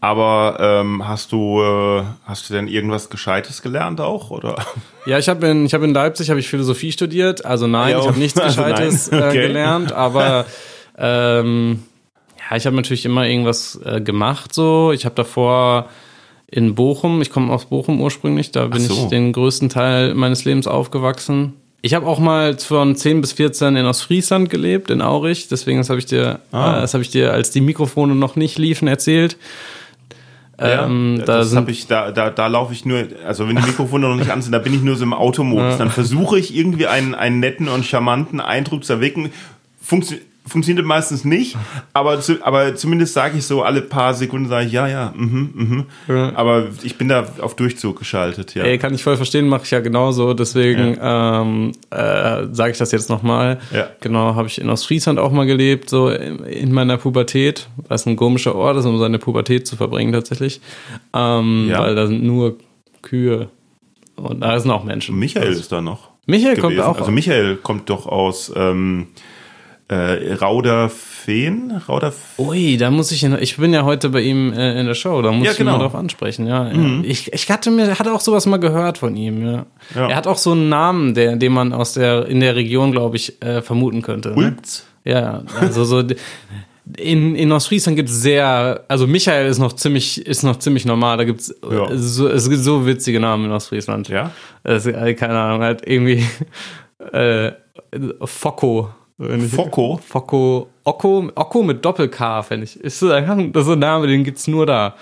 Aber 0.00 0.56
ähm, 0.60 1.06
hast 1.06 1.32
du 1.32 1.60
äh, 1.60 2.04
hast 2.24 2.48
du 2.48 2.54
denn 2.54 2.68
irgendwas 2.68 3.10
Gescheites 3.10 3.62
gelernt 3.62 4.00
auch 4.00 4.30
oder? 4.30 4.56
Ja, 5.06 5.18
ich 5.18 5.28
habe 5.28 5.46
in, 5.48 5.66
ich 5.66 5.74
hab 5.74 5.82
in 5.82 5.92
Leipzig 5.92 6.30
hab 6.30 6.38
ich 6.38 6.46
Philosophie 6.48 6.92
studiert. 6.92 7.44
Also 7.44 7.66
nein, 7.66 7.90
Ja, 7.90 7.98
ich 8.00 8.06
habe 8.06 8.18
nichts 8.18 8.38
also. 8.40 8.62
Gescheites 8.62 9.12
Okay. 9.12 9.28
äh, 9.38 9.46
gelernt, 9.48 9.90
aber 9.92 10.46
ähm, 10.96 11.82
ja, 12.52 12.56
ich 12.56 12.66
habe 12.66 12.76
natürlich 12.76 13.04
immer 13.06 13.26
irgendwas 13.26 13.80
äh, 13.84 14.00
gemacht. 14.00 14.52
So, 14.54 14.92
ich 14.92 15.04
habe 15.04 15.14
davor 15.14 15.88
in 16.46 16.74
Bochum, 16.74 17.22
ich 17.22 17.30
komme 17.30 17.52
aus 17.52 17.64
Bochum 17.66 18.00
ursprünglich, 18.00 18.50
da 18.50 18.66
bin 18.66 18.82
so. 18.82 18.92
ich 18.92 19.04
den 19.06 19.32
größten 19.32 19.70
Teil 19.70 20.14
meines 20.14 20.44
Lebens 20.44 20.66
aufgewachsen. 20.66 21.54
Ich 21.80 21.94
habe 21.94 22.06
auch 22.06 22.18
mal 22.18 22.56
von 22.58 22.94
10 22.94 23.22
bis 23.22 23.32
14 23.32 23.74
in 23.74 23.86
Ostfriesland 23.86 24.50
gelebt, 24.50 24.90
in 24.90 25.00
Aurich. 25.00 25.48
Deswegen, 25.48 25.78
das 25.78 25.88
habe 25.88 25.98
ich 25.98 26.06
dir, 26.06 26.40
Ah. 26.52 26.78
äh, 26.78 26.80
das 26.82 26.92
habe 26.94 27.02
ich 27.02 27.10
dir, 27.10 27.32
als 27.32 27.50
die 27.50 27.62
Mikrofone 27.62 28.14
noch 28.14 28.36
nicht 28.36 28.58
liefen, 28.58 28.86
erzählt. 28.86 29.36
Ähm, 30.58 31.16
ja, 31.18 31.24
da 31.24 31.38
das 31.38 31.56
habe 31.56 31.70
ich 31.70 31.86
da 31.86 32.12
da 32.12 32.30
da 32.30 32.46
laufe 32.46 32.72
ich 32.72 32.84
nur 32.84 33.08
also 33.26 33.48
wenn 33.48 33.56
die 33.56 33.62
Mikrofone 33.62 34.06
noch 34.06 34.14
nicht 34.14 34.30
an 34.30 34.42
sind, 34.42 34.52
da 34.52 34.58
bin 34.58 34.74
ich 34.74 34.82
nur 34.82 34.94
so 34.96 35.02
im 35.02 35.14
Automodus. 35.14 35.78
Dann 35.78 35.90
versuche 35.90 36.38
ich 36.38 36.54
irgendwie 36.54 36.86
einen 36.86 37.14
einen 37.14 37.40
netten 37.40 37.68
und 37.68 37.84
charmanten 37.84 38.38
Eindruck 38.38 38.84
zu 38.84 38.92
erwecken. 38.92 39.32
Funktio 39.80 40.18
funktioniert 40.44 40.84
meistens 40.84 41.24
nicht, 41.24 41.56
aber 41.92 42.20
zu, 42.20 42.44
aber 42.44 42.74
zumindest 42.74 43.14
sage 43.14 43.38
ich 43.38 43.46
so 43.46 43.62
alle 43.62 43.80
paar 43.80 44.12
Sekunden 44.14 44.48
sage 44.48 44.66
ich 44.66 44.72
ja 44.72 44.88
ja 44.88 45.12
mhm, 45.16 45.50
mhm. 45.54 45.86
Ja. 46.08 46.32
aber 46.34 46.66
ich 46.82 46.98
bin 46.98 47.08
da 47.08 47.26
auf 47.40 47.54
Durchzug 47.54 47.98
geschaltet 47.98 48.54
ja 48.54 48.64
Ey, 48.64 48.78
kann 48.78 48.92
ich 48.92 49.02
voll 49.04 49.16
verstehen, 49.16 49.48
mache 49.48 49.62
ich 49.64 49.70
ja 49.70 49.80
genauso. 49.80 50.34
Deswegen 50.34 50.98
ähm, 51.00 51.72
äh, 51.90 52.46
sage 52.52 52.72
ich 52.72 52.78
das 52.78 52.90
jetzt 52.92 53.08
nochmal. 53.08 53.60
Ja. 53.72 53.88
Genau, 54.00 54.34
habe 54.34 54.48
ich 54.48 54.60
in 54.60 54.68
Ostfriesland 54.68 55.18
auch 55.18 55.30
mal 55.32 55.46
gelebt, 55.46 55.88
so 55.88 56.08
in, 56.10 56.40
in 56.44 56.72
meiner 56.72 56.96
Pubertät, 56.98 57.68
was 57.88 58.06
ein 58.06 58.16
komischer 58.16 58.54
Ort 58.54 58.76
ist, 58.76 58.84
um 58.84 58.98
seine 58.98 59.18
Pubertät 59.18 59.66
zu 59.66 59.76
verbringen 59.76 60.12
tatsächlich. 60.12 60.60
Ähm, 61.14 61.68
Ja. 61.70 61.80
Weil 61.80 61.94
da 61.94 62.06
sind 62.06 62.22
nur 62.24 62.56
Kühe 63.02 63.48
und 64.16 64.40
da 64.40 64.58
sind 64.58 64.70
auch 64.70 64.84
Menschen. 64.84 65.18
Michael 65.18 65.52
ist 65.52 65.70
da 65.72 65.80
noch 65.80 66.10
Michael 66.26 66.56
kommt 66.56 66.74
gewesen. 66.74 66.88
auch. 66.88 66.98
Also 66.98 67.10
Michael 67.10 67.56
kommt 67.56 67.90
doch 67.90 68.06
aus 68.06 68.52
ähm, 68.54 69.08
äh, 69.92 70.34
Rauderfehn? 70.34 71.72
Rauder 71.88 72.12
Ui, 72.38 72.76
da 72.76 72.90
muss 72.90 73.12
ich, 73.12 73.24
ich 73.24 73.56
bin 73.56 73.72
ja 73.72 73.84
heute 73.84 74.08
bei 74.08 74.20
ihm 74.22 74.52
äh, 74.52 74.80
in 74.80 74.86
der 74.86 74.94
Show, 74.94 75.22
da 75.22 75.30
muss 75.32 75.44
Ja, 75.46 75.52
ich 75.52 75.58
ihn 75.60 75.66
genau. 75.66 75.78
mal 75.78 75.84
drauf 75.84 75.94
ansprechen, 75.94 76.46
ja. 76.46 76.70
ja. 76.70 77.00
Ich, 77.02 77.32
ich 77.32 77.50
hatte 77.50 77.70
mir, 77.70 77.98
hatte 77.98 78.12
auch 78.12 78.20
sowas 78.20 78.46
mal 78.46 78.56
gehört 78.58 78.98
von 78.98 79.14
ihm, 79.16 79.44
ja. 79.46 79.66
Ja. 79.94 80.08
Er 80.08 80.16
hat 80.16 80.26
auch 80.26 80.38
so 80.38 80.52
einen 80.52 80.68
Namen, 80.68 81.14
der, 81.14 81.36
den 81.36 81.52
man 81.52 81.72
aus 81.72 81.94
der, 81.94 82.26
in 82.26 82.40
der 82.40 82.56
Region, 82.56 82.92
glaube 82.92 83.16
ich, 83.16 83.40
äh, 83.42 83.62
vermuten 83.62 84.02
könnte. 84.02 84.30
Ne? 84.30 84.36
Ulz? 84.36 84.84
Ja, 85.04 85.42
also 85.60 85.84
so, 85.84 86.02
in, 86.96 87.34
in 87.36 87.52
Ostfriesland 87.52 87.96
gibt 87.96 88.08
es 88.08 88.22
sehr, 88.22 88.84
also 88.88 89.06
Michael 89.06 89.46
ist 89.46 89.58
noch 89.58 89.74
ziemlich, 89.74 90.26
ist 90.26 90.42
noch 90.42 90.58
ziemlich 90.58 90.84
normal, 90.84 91.16
da 91.16 91.24
gibt's 91.24 91.54
Ja. 91.70 91.88
so, 91.96 92.28
es 92.28 92.48
gibt 92.48 92.62
so 92.62 92.86
witzige 92.86 93.20
Namen 93.20 93.44
in 93.46 93.52
Ostfriesland. 93.52 94.08
Ja? 94.08 94.32
Das, 94.64 94.86
äh, 94.86 95.14
keine 95.14 95.38
Ahnung, 95.38 95.62
halt 95.62 95.82
irgendwie, 95.86 96.24
äh, 97.12 97.52
Focko. 98.24 98.90
Focko? 99.18 100.00
Focko, 100.06 100.68
Okko, 100.84 101.30
Okko 101.34 101.62
mit 101.62 101.84
Doppel-K, 101.84 102.42
finde 102.42 102.64
ich. 102.64 102.76
Ist 102.80 102.98
so, 102.98 103.08
das 103.08 103.22
ist 103.24 103.66
so 103.66 103.72
ein 103.72 103.78
Name, 103.78 104.06
den 104.06 104.24
gibt's 104.24 104.48
nur 104.48 104.66
da. 104.66 104.94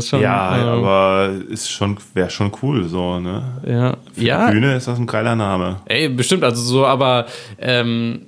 Schon, 0.00 0.20
Ja, 0.20 0.58
ähm, 0.58 0.84
aber 0.84 1.30
ist 1.48 1.70
schon, 1.70 1.96
wäre 2.12 2.28
schon 2.28 2.52
cool, 2.62 2.86
so, 2.86 3.18
ne? 3.18 3.42
ja, 3.66 3.96
Für 4.12 4.20
ja, 4.22 4.46
die 4.48 4.52
Bühne 4.52 4.76
ist 4.76 4.86
das 4.88 4.98
ein 4.98 5.06
geiler 5.06 5.34
Name. 5.34 5.76
ey, 5.86 6.10
bestimmt, 6.10 6.44
also 6.44 6.60
so, 6.60 6.84
aber 6.86 7.24
ähm, 7.58 8.26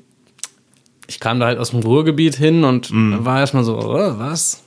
ich 1.07 1.21
kam 1.21 1.39
da 1.41 1.45
halt 1.47 1.59
aus 1.59 1.73
dem 1.73 1.81
Ruhrgebiet 1.81 2.37
hin 2.37 2.65
und 2.65 2.91
Mhm. 2.91 3.27
war 3.27 3.41
erstmal 3.41 3.65
so, 3.65 3.79
oh, 3.79 4.15
was? 4.19 4.63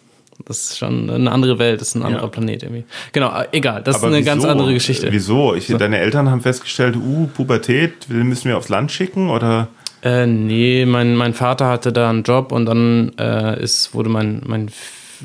Das 0.45 0.59
ist 0.59 0.77
schon 0.77 1.09
eine 1.09 1.31
andere 1.31 1.57
Welt, 1.57 1.81
das 1.81 1.87
ist 1.87 1.95
ein 1.95 2.03
anderer 2.03 2.23
Ja. 2.25 2.27
Planet 2.29 2.61
irgendwie. 2.61 2.83
Genau, 3.13 3.31
äh, 3.35 3.47
egal, 3.51 3.81
das 3.81 3.95
Aber 3.95 4.09
ist 4.09 4.13
eine 4.13 4.17
wieso? 4.21 4.29
ganz 4.31 4.45
andere 4.45 4.71
Geschichte. 4.73 5.07
Wieso? 5.11 5.55
Ich, 5.55 5.65
Deine 5.67 5.97
Eltern 5.97 6.29
haben 6.29 6.41
festgestellt, 6.41 6.95
uh, 6.97 7.25
Pubertät, 7.33 8.07
müssen 8.09 8.47
wir 8.49 8.57
aufs 8.59 8.69
Land 8.69 8.91
schicken 8.91 9.31
oder? 9.31 9.69
Äh, 10.01 10.27
nee, 10.27 10.85
mein, 10.85 11.15
mein 11.15 11.33
Vater 11.33 11.67
hatte 11.67 11.91
da 11.91 12.09
einen 12.09 12.23
Job 12.23 12.51
und 12.51 12.65
dann 12.65 13.13
äh, 13.17 13.61
ist, 13.61 13.93
wurde 13.93 14.09
mein, 14.09 14.41
mein, 14.45 14.69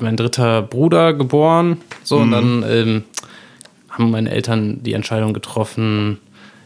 mein 0.00 0.16
dritter 0.16 0.62
Bruder 0.62 1.12
geboren. 1.12 1.78
So, 2.02 2.18
und 2.18 2.30
dann 2.30 2.64
ähm, 2.68 3.04
haben 3.90 4.11
meine 4.11 4.30
Eltern 4.30 4.83
die 4.83 4.94
Entscheidung 4.94 5.35
getroffen, 5.35 6.18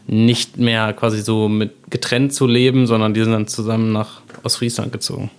nicht 0.07 0.57
mehr 0.57 0.93
quasi 0.93 1.21
so 1.21 1.49
mit 1.49 1.89
getrennt 1.89 2.33
zu 2.33 2.47
leben, 2.47 2.87
sondern 2.87 3.13
die 3.13 3.23
sind 3.23 3.33
dann 3.33 3.47
zusammen 3.47 3.91
nach 3.91 4.21
Ostfriesland 4.43 4.91
gezogen. 4.91 5.31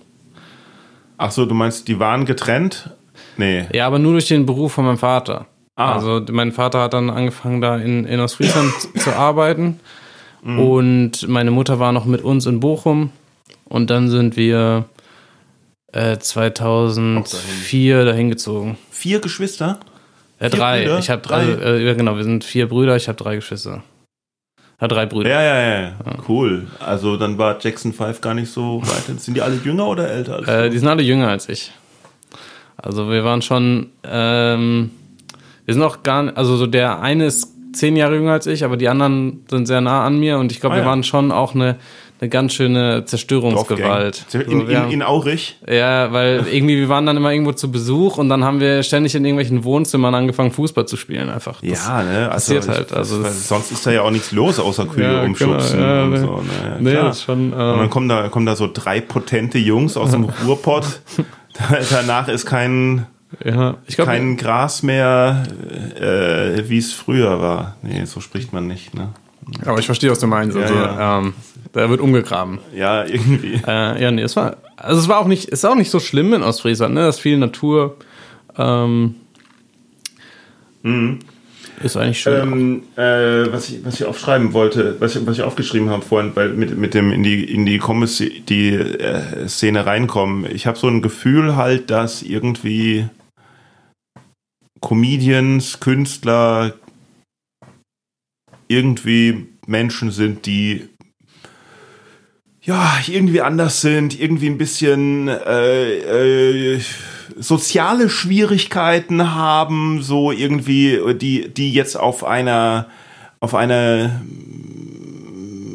Ach 1.17 1.31
so, 1.31 1.45
du 1.45 1.55
meinst, 1.55 1.87
die 1.87 1.99
waren 1.99 2.25
getrennt? 2.25 2.91
Nee. 3.37 3.65
Ja, 3.73 3.87
aber 3.87 3.99
nur 3.99 4.13
durch 4.13 4.27
den 4.27 4.45
Beruf 4.45 4.73
von 4.73 4.85
meinem 4.85 4.97
Vater. 4.97 5.47
Ah. 5.75 5.93
Also 5.93 6.21
mein 6.31 6.51
Vater 6.51 6.81
hat 6.81 6.93
dann 6.93 7.09
angefangen, 7.09 7.61
da 7.61 7.77
in, 7.77 8.05
in 8.05 8.19
Ostfriesland 8.19 8.73
zu 8.97 9.15
arbeiten. 9.15 9.79
Mhm. 10.43 10.59
Und 10.59 11.27
meine 11.27 11.51
Mutter 11.51 11.79
war 11.79 11.91
noch 11.91 12.05
mit 12.05 12.21
uns 12.23 12.45
in 12.45 12.59
Bochum. 12.59 13.11
Und 13.65 13.89
dann 13.89 14.09
sind 14.09 14.37
wir 14.37 14.85
äh, 15.91 16.17
2004 16.17 18.05
dahin 18.05 18.29
gezogen. 18.29 18.77
Vier 18.91 19.19
Geschwister? 19.19 19.79
Äh, 20.39 20.49
Vier 20.49 20.59
drei. 20.59 20.81
Brüder? 20.81 20.99
Ich 20.99 21.09
habe 21.09 21.21
drei. 21.21 21.45
Drei? 21.45 21.63
Äh, 21.63 21.85
ja, 21.85 21.93
genau, 21.93 22.15
wir 22.15 22.23
sind 22.23 22.43
vier 22.43 22.67
Brüder, 22.69 22.95
ich 22.95 23.07
habe 23.07 23.17
drei 23.17 23.35
Geschwister. 23.35 23.83
Ja, 24.79 24.87
drei 24.87 25.07
Brüder. 25.07 25.29
Ja, 25.31 25.41
ja, 25.41 25.79
ja. 25.81 25.93
Cool. 26.27 26.67
Also 26.79 27.17
dann 27.17 27.37
war 27.39 27.57
Jackson 27.59 27.93
5 27.93 28.21
gar 28.21 28.35
nicht 28.35 28.51
so 28.51 28.81
weit. 28.83 29.19
Sind 29.19 29.33
die 29.35 29.41
alle 29.41 29.55
jünger 29.55 29.87
oder 29.87 30.07
älter? 30.07 30.35
Als 30.35 30.47
Äh, 30.47 30.69
die 30.69 30.77
sind 30.77 30.87
alle 30.87 31.01
jünger 31.01 31.29
als 31.29 31.49
ich. 31.49 31.71
Also 32.75 33.09
wir 33.09 33.23
waren 33.23 33.41
schon, 33.41 33.87
ähm, 34.03 34.91
wir 35.65 35.73
sind 35.73 35.81
auch 35.81 36.03
gar 36.03 36.23
nicht, 36.23 36.37
also 36.37 36.55
so 36.57 36.67
der 36.67 36.99
eine 37.01 37.25
ist 37.25 37.56
zehn 37.77 37.95
Jahre 37.95 38.15
jünger 38.15 38.33
als 38.33 38.47
ich, 38.47 38.63
aber 38.63 38.77
die 38.77 38.89
anderen 38.89 39.45
sind 39.49 39.65
sehr 39.67 39.81
nah 39.81 40.05
an 40.05 40.19
mir 40.19 40.37
und 40.39 40.51
ich 40.51 40.59
glaube, 40.59 40.75
Ah, 40.75 40.77
wir 40.79 40.83
ja. 40.83 40.89
waren 40.89 41.03
schon 41.03 41.31
auch 41.31 41.55
eine, 41.55 41.77
eine 42.19 42.29
ganz 42.29 42.53
schöne 42.53 43.05
Zerstörungsgewalt. 43.05 44.25
In, 44.33 44.67
in, 44.67 44.91
in 44.91 45.03
Aurich? 45.03 45.57
ja, 45.69 46.11
weil 46.11 46.45
irgendwie, 46.51 46.77
wir 46.77 46.89
waren 46.89 47.05
dann 47.05 47.15
immer 47.15 47.31
irgendwo 47.31 47.51
zu 47.53 47.71
Besuch 47.71 48.17
und 48.17 48.29
dann 48.29 48.43
haben 48.43 48.59
wir 48.59 48.81
ständig 48.83 49.13
in 49.15 49.23
irgendwelchen 49.23 49.63
Wohnzimmern 49.63 50.15
angefangen, 50.15 50.51
Fußball 50.51 50.87
zu 50.87 50.97
spielen 50.97 51.29
einfach. 51.29 51.61
Das- 51.61 51.85
Ja, 51.87 52.03
ne? 52.03 52.31
Also, 52.31 52.55
passiert 52.55 52.67
halt, 52.67 52.93
also 52.93 53.23
sonst 53.23 53.71
ist 53.71 53.85
da 53.85 53.91
ja 53.91 54.01
auch 54.01 54.11
nichts 54.11 54.31
los, 54.31 54.59
außer 54.59 54.85
Kühe 54.87 55.03
Ja, 55.13 55.21
umschubsen 55.23 55.77
genau, 55.79 55.87
ja, 55.93 56.03
und 56.03 56.09
ne. 56.11 56.17
so. 56.19 56.25
Ne? 56.37 56.77
Nee, 56.79 56.93
das 56.93 57.17
ist 57.17 57.23
schon, 57.23 57.51
äh, 57.51 57.55
und 57.55 57.79
dann 57.79 57.89
kommen 57.89 58.09
da, 58.09 58.29
kommen 58.29 58.45
da 58.45 58.55
so 58.55 58.67
drei 58.73 58.99
potente 59.01 59.57
Jungs 59.59 59.95
aus 59.97 60.11
dem 60.11 60.23
Ruhrpott. 60.45 61.01
Da- 61.53 61.77
Danach 61.89 62.27
ist 62.27 62.45
kein, 62.45 63.05
Ja, 63.43 63.77
ich 63.87 63.95
glaube, 63.95 64.11
kein 64.11 64.37
Gras 64.37 64.83
mehr, 64.83 65.43
äh, 65.99 66.69
wie 66.69 66.77
es 66.77 66.93
früher 66.93 67.41
war. 67.41 67.75
Nee, 67.81 68.05
so 68.05 68.21
spricht 68.21 68.53
man 68.53 68.67
nicht, 68.67 68.93
ne? 68.93 69.09
aber 69.65 69.79
ich 69.79 69.85
verstehe, 69.85 70.11
was 70.11 70.19
du 70.19 70.27
meinst. 70.27 70.55
Ja, 70.55 70.63
Also, 70.63 70.75
ja. 70.75 71.19
Ähm, 71.19 71.33
da 71.73 71.89
wird 71.89 72.01
umgegraben. 72.01 72.59
Ja, 72.75 73.05
irgendwie. 73.05 73.61
Äh, 73.67 74.01
ja, 74.01 74.11
nee, 74.11 74.21
es 74.21 74.35
war, 74.35 74.57
also 74.75 74.99
es 74.99 75.07
war 75.07 75.19
auch 75.19 75.27
nicht, 75.27 75.45
es 75.45 75.59
ist 75.59 75.65
auch 75.65 75.75
nicht 75.75 75.91
so 75.91 75.99
schlimm 75.99 76.33
in 76.33 76.43
Ostfriesland, 76.43 76.93
ne? 76.93 77.01
Das 77.01 77.17
ist 77.17 77.21
viel 77.21 77.37
Natur. 77.37 77.97
Ähm, 78.57 79.15
Ist 81.83 81.97
eigentlich 81.97 82.19
schön. 82.19 82.41
Ähm, 82.51 82.83
äh, 82.95 83.51
was, 83.51 83.69
ich, 83.69 83.85
was 83.85 83.99
ich 83.99 84.05
aufschreiben 84.05 84.53
wollte, 84.53 84.95
was 84.99 85.15
ich, 85.15 85.27
was 85.27 85.37
ich 85.37 85.43
aufgeschrieben 85.43 85.89
habe 85.89 86.03
vorhin, 86.03 86.31
weil 86.33 86.49
mit, 86.49 86.75
mit 86.77 86.93
dem 86.93 87.11
in 87.11 87.23
die 87.23 87.43
in 87.43 87.65
die 87.65 87.79
die 88.49 88.69
äh, 88.73 89.47
Szene 89.47 89.85
reinkommen. 89.85 90.49
Ich 90.49 90.65
habe 90.65 90.77
so 90.77 90.87
ein 90.87 91.01
Gefühl 91.01 91.55
halt, 91.55 91.91
dass 91.91 92.23
irgendwie 92.23 93.07
Comedians, 94.81 95.79
Künstler 95.79 96.73
irgendwie 98.67 99.47
Menschen 99.65 100.11
sind, 100.11 100.45
die 100.45 100.89
ja 102.61 102.97
irgendwie 103.07 103.41
anders 103.41 103.81
sind, 103.81 104.19
irgendwie 104.19 104.47
ein 104.47 104.57
bisschen 104.57 105.29
äh, 105.29 106.73
äh, 106.75 106.81
soziale 107.37 108.09
Schwierigkeiten 108.09 109.33
haben, 109.33 110.01
so 110.01 110.31
irgendwie 110.31 110.99
die 111.15 111.53
die 111.53 111.71
jetzt 111.73 111.95
auf 111.95 112.23
einer 112.23 112.87
auf 113.39 113.55
einer 113.55 114.21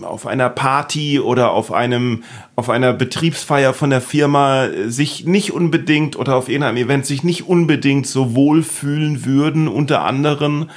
auf 0.05 0.27
einer 0.27 0.49
Party 0.49 1.21
oder 1.21 1.53
auf 1.53 1.73
einem 1.73 2.25
auf 2.57 2.69
einer 2.71 2.93
Betriebsfeier 2.93 3.75
von 3.75 3.91
der 3.91 4.01
Firma 4.01 4.69
sich 4.87 5.25
nicht 5.25 5.53
unbedingt 5.53 6.17
oder 6.17 6.37
auf 6.37 6.49
irgendeinem 6.49 6.77
Event 6.77 7.07
sich 7.07 7.25
nicht 7.25 7.49
unbedingt 7.49 8.07
so 8.07 8.35
wohlfühlen 8.35 9.25
würden 9.25 9.69
unter 9.69 10.03
anderen, 10.05 10.71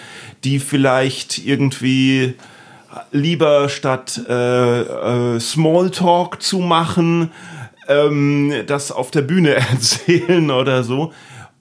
die 0.44 0.60
vielleicht 0.60 1.46
irgendwie 1.46 2.36
lieber 3.12 3.70
statt 3.70 4.22
äh, 4.30 4.82
äh, 4.82 5.40
Smalltalk 5.40 6.42
zu 6.42 6.60
machen, 6.60 7.32
ähm, 7.88 8.54
das 8.68 8.92
auf 8.92 9.12
der 9.12 9.22
Bühne 9.22 9.56
erzählen 9.56 10.50
oder 10.52 10.84
so. 10.84 11.12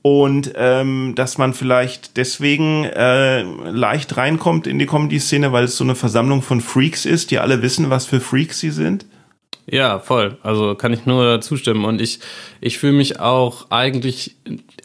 Und 0.06 0.52
ähm, 0.56 1.14
dass 1.16 1.38
man 1.38 1.54
vielleicht 1.54 2.18
deswegen 2.18 2.84
äh, 2.84 3.40
leicht 3.40 4.18
reinkommt 4.18 4.66
in 4.66 4.78
die 4.78 4.84
Comedy-Szene, 4.84 5.50
weil 5.50 5.64
es 5.64 5.78
so 5.78 5.84
eine 5.84 5.94
Versammlung 5.94 6.42
von 6.42 6.60
Freaks 6.60 7.06
ist, 7.06 7.30
die 7.30 7.38
alle 7.38 7.62
wissen, 7.62 7.88
was 7.88 8.04
für 8.04 8.20
Freaks 8.20 8.60
sie 8.60 8.68
sind. 8.68 9.06
Ja, 9.64 9.98
voll. 10.00 10.36
Also 10.42 10.74
kann 10.74 10.92
ich 10.92 11.06
nur 11.06 11.40
zustimmen. 11.40 11.86
Und 11.86 12.02
ich, 12.02 12.20
ich 12.60 12.76
fühle 12.76 12.92
mich 12.92 13.18
auch 13.18 13.70
eigentlich, 13.70 14.36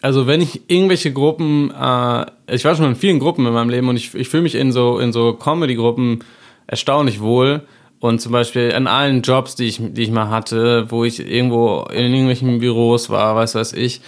also 0.02 0.26
wenn 0.26 0.40
ich 0.40 0.62
irgendwelche 0.70 1.12
Gruppen, 1.12 1.70
äh, 1.72 2.26
ich 2.48 2.64
war 2.64 2.78
schon 2.78 2.86
in 2.86 2.96
vielen 2.96 3.20
Gruppen 3.20 3.46
in 3.46 3.52
meinem 3.52 3.70
Leben 3.70 3.90
und 3.90 3.98
ich, 3.98 4.16
ich 4.16 4.30
fühle 4.30 4.44
mich 4.44 4.56
in 4.56 4.72
so, 4.72 5.00
in 5.00 5.12
so 5.12 5.34
Comedy-Gruppen 5.34 6.24
erstaunlich 6.66 7.20
wohl. 7.20 7.64
Und 8.00 8.22
zum 8.22 8.32
Beispiel 8.32 8.72
an 8.74 8.88
allen 8.88 9.22
Jobs, 9.22 9.56
die 9.58 9.66
ich, 9.66 9.82
die 9.82 10.04
ich 10.04 10.12
mal 10.12 10.30
hatte, 10.30 10.90
wo 10.90 11.04
ich 11.04 11.20
irgendwo 11.20 11.86
in 11.92 12.14
irgendwelchen 12.14 12.60
Büros 12.60 13.10
war, 13.10 13.36
weiß 13.36 13.56
was 13.56 13.74
ich, 13.74 14.00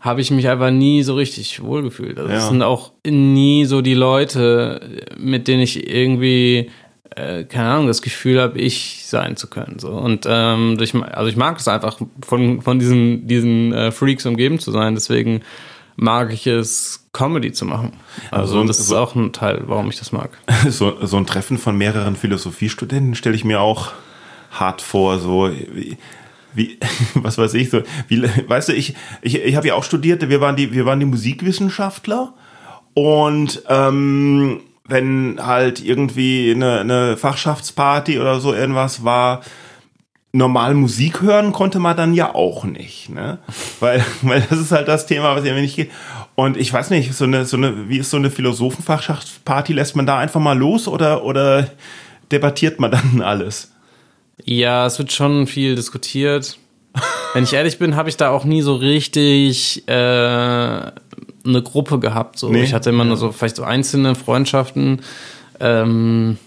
habe 0.00 0.20
ich 0.22 0.30
mich 0.30 0.48
einfach 0.48 0.70
nie 0.70 1.02
so 1.02 1.14
richtig 1.14 1.62
wohlgefühlt. 1.62 2.18
Also 2.18 2.30
es 2.32 2.42
Ja. 2.44 2.48
sind 2.48 2.62
auch 2.62 2.92
nie 3.06 3.64
so 3.66 3.82
die 3.82 3.94
Leute, 3.94 4.80
mit 5.18 5.46
denen 5.46 5.60
ich 5.62 5.88
irgendwie 5.88 6.70
äh, 7.16 7.42
keine 7.44 7.68
Ahnung, 7.68 7.86
das 7.88 8.02
Gefühl 8.02 8.40
habe, 8.40 8.58
ich 8.60 9.02
sein 9.04 9.36
zu 9.36 9.48
können. 9.50 9.78
So. 9.80 9.88
Und 9.90 10.26
ähm, 10.28 10.76
durch, 10.78 10.94
also 10.94 11.28
ich 11.28 11.36
mag 11.36 11.58
es 11.58 11.66
einfach, 11.66 11.98
von, 12.24 12.62
von 12.62 12.78
diesen, 12.78 13.26
diesen 13.26 13.72
äh, 13.72 13.90
Freaks 13.90 14.24
umgeben 14.26 14.60
zu 14.60 14.70
sein. 14.70 14.94
Deswegen 14.94 15.40
mag 15.96 16.32
ich 16.32 16.46
es, 16.46 17.08
Comedy 17.12 17.50
zu 17.52 17.64
machen. 17.64 17.94
Also 18.30 18.54
Also, 18.58 18.64
das 18.68 18.78
ist 18.78 18.86
so- 18.88 18.96
auch 18.98 19.16
ein 19.16 19.32
Teil, 19.32 19.64
warum 19.66 19.90
ich 19.90 19.98
das 19.98 20.12
mag. 20.12 20.30
So, 20.70 21.04
so 21.04 21.16
ein 21.16 21.26
Treffen 21.26 21.58
von 21.58 21.76
mehreren 21.76 22.14
Philosophiestudenten 22.14 23.16
stelle 23.16 23.34
ich 23.34 23.44
mir 23.44 23.60
auch 23.60 23.90
hart 24.52 24.80
vor. 24.80 25.18
So 25.18 25.50
wie, 26.54 26.78
was 27.14 27.38
weiß 27.38 27.54
ich 27.54 27.70
so. 27.70 27.82
Wie, 28.08 28.22
weißt 28.22 28.68
du, 28.68 28.72
ich 28.72 28.94
ich, 29.22 29.36
ich 29.36 29.56
habe 29.56 29.68
ja 29.68 29.74
auch 29.74 29.84
studiert. 29.84 30.28
Wir 30.28 30.40
waren 30.40 30.56
die 30.56 30.72
wir 30.72 30.86
waren 30.86 31.00
die 31.00 31.06
Musikwissenschaftler 31.06 32.34
und 32.94 33.62
ähm, 33.68 34.60
wenn 34.84 35.38
halt 35.44 35.84
irgendwie 35.84 36.52
eine, 36.52 36.80
eine 36.80 37.16
Fachschaftsparty 37.16 38.18
oder 38.18 38.40
so 38.40 38.52
irgendwas 38.52 39.04
war, 39.04 39.42
normal 40.32 40.74
Musik 40.74 41.22
hören 41.22 41.52
konnte 41.52 41.78
man 41.78 41.96
dann 41.96 42.14
ja 42.14 42.34
auch 42.34 42.64
nicht, 42.64 43.08
ne? 43.08 43.38
Weil, 43.80 44.04
weil 44.22 44.42
das 44.48 44.58
ist 44.58 44.72
halt 44.72 44.88
das 44.88 45.06
Thema, 45.06 45.34
was 45.34 45.44
ja 45.44 45.54
nicht 45.54 45.76
geht. 45.76 45.90
Und 46.34 46.56
ich 46.56 46.72
weiß 46.72 46.90
nicht, 46.90 47.14
so 47.14 47.24
eine, 47.24 47.44
so 47.44 47.56
eine, 47.56 47.88
wie 47.88 47.98
ist 47.98 48.10
so 48.10 48.16
eine 48.16 48.30
Philosophenfachschaftsparty? 48.30 49.72
Lässt 49.72 49.96
man 49.96 50.06
da 50.06 50.18
einfach 50.18 50.40
mal 50.40 50.56
los 50.56 50.86
oder, 50.86 51.24
oder 51.24 51.68
debattiert 52.30 52.78
man 52.78 52.90
dann 52.90 53.22
alles? 53.22 53.72
Ja, 54.44 54.86
es 54.86 54.98
wird 54.98 55.12
schon 55.12 55.46
viel 55.46 55.74
diskutiert. 55.74 56.58
Wenn 57.34 57.44
ich 57.44 57.52
ehrlich 57.52 57.78
bin, 57.78 57.96
habe 57.96 58.08
ich 58.08 58.16
da 58.16 58.30
auch 58.30 58.44
nie 58.44 58.62
so 58.62 58.74
richtig 58.74 59.86
äh, 59.86 59.92
eine 59.92 60.92
Gruppe 61.62 61.98
gehabt. 61.98 62.38
So. 62.38 62.50
Nee. 62.50 62.64
Ich 62.64 62.74
hatte 62.74 62.90
immer 62.90 63.04
nur 63.04 63.16
so 63.16 63.32
vielleicht 63.32 63.56
so 63.56 63.62
einzelne 63.62 64.14
Freundschaften. 64.14 65.02
Ähm, 65.60 66.38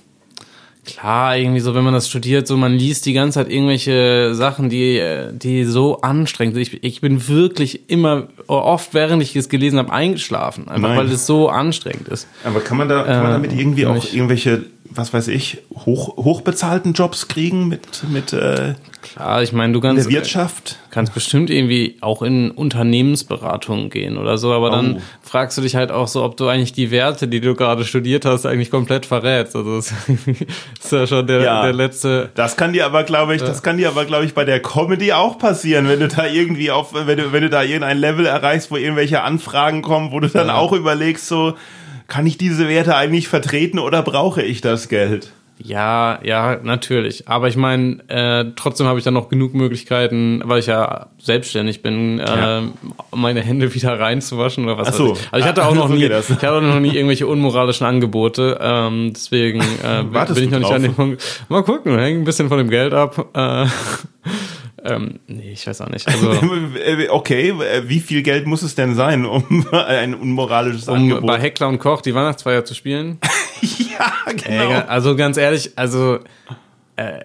klar, 0.86 1.38
irgendwie 1.38 1.60
so, 1.60 1.74
wenn 1.76 1.84
man 1.84 1.93
das 1.93 2.10
studiert, 2.10 2.48
so 2.48 2.58
man 2.58 2.74
liest 2.74 3.06
die 3.06 3.13
ganze 3.13 3.39
Zeit 3.39 3.50
irgendwelche 3.50 4.36
Sachen, 4.36 4.69
die, 4.69 4.98
äh, 4.98 5.32
die 5.34 5.63
so 5.65 6.02
anstrengend 6.02 6.56
sind. 6.56 6.63
Ich, 6.63 6.84
ich 6.84 7.02
bin 7.02 7.28
wirklich 7.28 7.89
immer, 7.89 8.28
oft 8.48 8.93
während 8.93 9.22
ich 9.24 9.36
es 9.36 9.50
gelesen 9.50 9.80
habe, 9.80 9.91
eingeschlafen. 9.91 10.67
Einfach 10.67 10.89
Nein. 10.89 10.98
weil 10.98 11.12
es 11.12 11.26
so 11.26 11.50
anstrengend 11.50 12.08
ist. 12.10 12.28
Aber 12.43 12.60
kann 12.60 12.78
man 12.78 12.89
da, 12.89 13.04
kann 13.04 13.24
man 13.24 13.32
Äh, 13.32 13.34
damit 13.34 13.54
irgendwie 13.54 13.86
auch 13.86 14.06
irgendwelche, 14.13 14.65
was 14.89 15.13
weiß 15.13 15.30
ich, 15.30 15.60
hoch, 15.86 16.17
hochbezahlten 16.17 16.93
Jobs 16.93 17.28
kriegen 17.28 17.67
mit, 17.67 18.04
mit 18.12 18.34
äh, 18.34 18.76
Klar, 19.02 19.43
ich 19.43 19.52
meine, 19.52 19.74
du 19.74 19.82
der 19.82 19.91
kannst. 19.96 20.10
Wirtschaft? 20.10 20.80
Kannst 20.93 21.13
bestimmt 21.13 21.49
irgendwie 21.49 21.97
auch 22.01 22.21
in 22.21 22.51
Unternehmensberatungen 22.51 23.89
gehen 23.89 24.17
oder 24.17 24.38
so, 24.38 24.53
aber 24.53 24.69
dann 24.69 24.97
Oh. 24.97 25.01
fragst 25.21 25.58
du 25.58 25.62
dich 25.62 25.75
halt 25.75 25.91
auch 25.91 26.08
so, 26.08 26.23
ob 26.23 26.38
du 26.38 26.47
eigentlich 26.47 26.71
die 26.73 26.91
Werte, 26.91 27.27
die 27.27 27.41
du 27.41 27.56
gerade 27.56 27.84
studiert 27.84 28.25
hast, 28.25 28.45
eigentlich 28.45 28.69
komplett 28.71 29.06
verrätst. 29.06 29.56
Also 29.56 29.75
das 29.77 29.91
ist 30.82 30.91
ja 30.91 31.08
schon 31.08 31.27
der, 31.27 31.41
Ja. 31.41 31.63
der 31.63 31.73
letzte. 31.73 32.29
Das 32.36 32.56
kann 32.58 32.73
dir 32.73 32.86
aber, 32.86 33.03
glaube 33.03 33.36
ich, 33.36 33.41
das 33.41 33.63
kann 33.63 33.77
dir 33.77 33.89
aber, 33.89 34.06
glaube 34.06 34.25
ich, 34.25 34.34
bei 34.34 34.45
der 34.45 34.62
Comedy 34.62 35.12
auch 35.13 35.38
passieren, 35.38 35.89
wenn 35.89 35.99
du 35.99 36.08
da 36.08 36.27
irgendwie 36.27 36.71
auf, 36.71 36.93
wenn 36.93 37.17
du, 37.17 37.34
wenn 37.34 37.41
du 37.41 37.49
da 37.49 37.63
irgendein 37.63 37.97
Level 37.97 38.25
erreichst, 38.25 38.69
wo 38.71 38.77
irgendwelche 38.77 39.23
Anfragen 39.23 39.82
kommen, 39.82 40.12
wo 40.12 40.19
du 40.19 40.27
dann 40.29 40.49
auch 40.49 40.71
überlegst, 40.73 41.27
so, 41.27 41.56
kann 42.08 42.25
ich 42.27 42.38
diese 42.38 42.67
Werte 42.69 42.95
eigentlich 42.95 43.27
vertreten 43.27 43.79
oder 43.79 44.03
brauche 44.03 44.41
ich 44.43 44.62
das 44.62 44.89
Geld? 44.89 45.32
Ja, 45.59 46.19
ja, 46.23 46.57
natürlich. 46.61 47.27
Aber 47.29 47.47
ich 47.47 47.55
meine, 47.55 47.99
äh, 48.09 48.45
trotzdem 48.55 48.87
habe 48.87 48.97
ich 48.99 49.05
dann 49.05 49.13
noch 49.13 49.29
genug 49.29 49.53
Möglichkeiten, 49.53 50.41
weil 50.45 50.59
ich 50.59 50.65
ja 50.65 51.07
selbstständig 51.19 51.81
bin, 51.81 52.17
Ja. 52.17 52.59
äh, 52.59 52.61
meine 53.15 53.41
Hände 53.41 53.73
wieder 53.73 53.97
reinzuwaschen 53.99 54.65
oder 54.65 54.77
was 54.77 54.89
Ach 54.89 54.93
so. 54.93 55.11
weiß 55.11 55.19
ich. 55.21 55.27
Also 55.31 55.43
ich 55.45 55.49
hatte 55.49 55.65
auch 55.65 55.71
Ah, 55.71 55.75
noch 55.75 55.87
so 55.87 55.93
nie, 55.93 56.05
ich 56.05 56.29
hatte 56.29 56.51
auch 56.51 56.61
noch 56.61 56.79
nie 56.79 56.95
irgendwelche 56.95 57.27
unmoralischen 57.27 57.85
Angebote. 57.87 58.57
Ähm, 58.61 59.11
deswegen 59.13 59.61
äh, 59.61 60.03
Wartest 60.13 60.35
bin 60.39 60.45
ich 60.45 60.51
noch 60.51 60.59
nicht 60.59 60.67
drauf? 60.69 60.75
an 60.75 60.81
dem 60.83 60.95
Punkt. 60.95 61.23
Mal 61.49 61.63
gucken, 61.63 61.97
hängt 61.97 62.21
ein 62.21 62.25
bisschen 62.25 62.49
von 62.49 62.57
dem 62.57 62.69
Geld 62.69 62.93
ab. 62.93 63.29
Äh, 63.33 63.65
ähm, 64.85 65.19
nee, 65.27 65.51
ich 65.53 65.65
weiß 65.65 65.81
auch 65.81 65.89
nicht. 65.89 66.07
Also, 66.07 66.31
Okay, 67.11 67.49
äh, 67.51 67.87
wie 67.87 67.99
viel 67.99 68.21
Geld 68.23 68.47
muss 68.47 68.63
es 68.63 68.75
denn 68.75 68.95
sein, 68.95 69.25
um 69.25 69.65
ein 69.71 70.13
unmoralisches 70.15 70.87
um 70.89 70.95
Angebot? 70.95 71.25
bei 71.27 71.39
Heckler 71.39 71.69
und 71.69 71.79
Koch 71.79 72.01
die 72.01 72.13
Weihnachtsfeier 72.13 72.65
zu 72.65 72.73
spielen. 72.75 73.19
ja, 73.61 74.13
genau. 74.31 74.71
Ey, 74.71 74.83
also 74.87 75.15
ganz 75.15 75.37
ehrlich, 75.37 75.71
also 75.75 76.19
äh, 76.95 77.21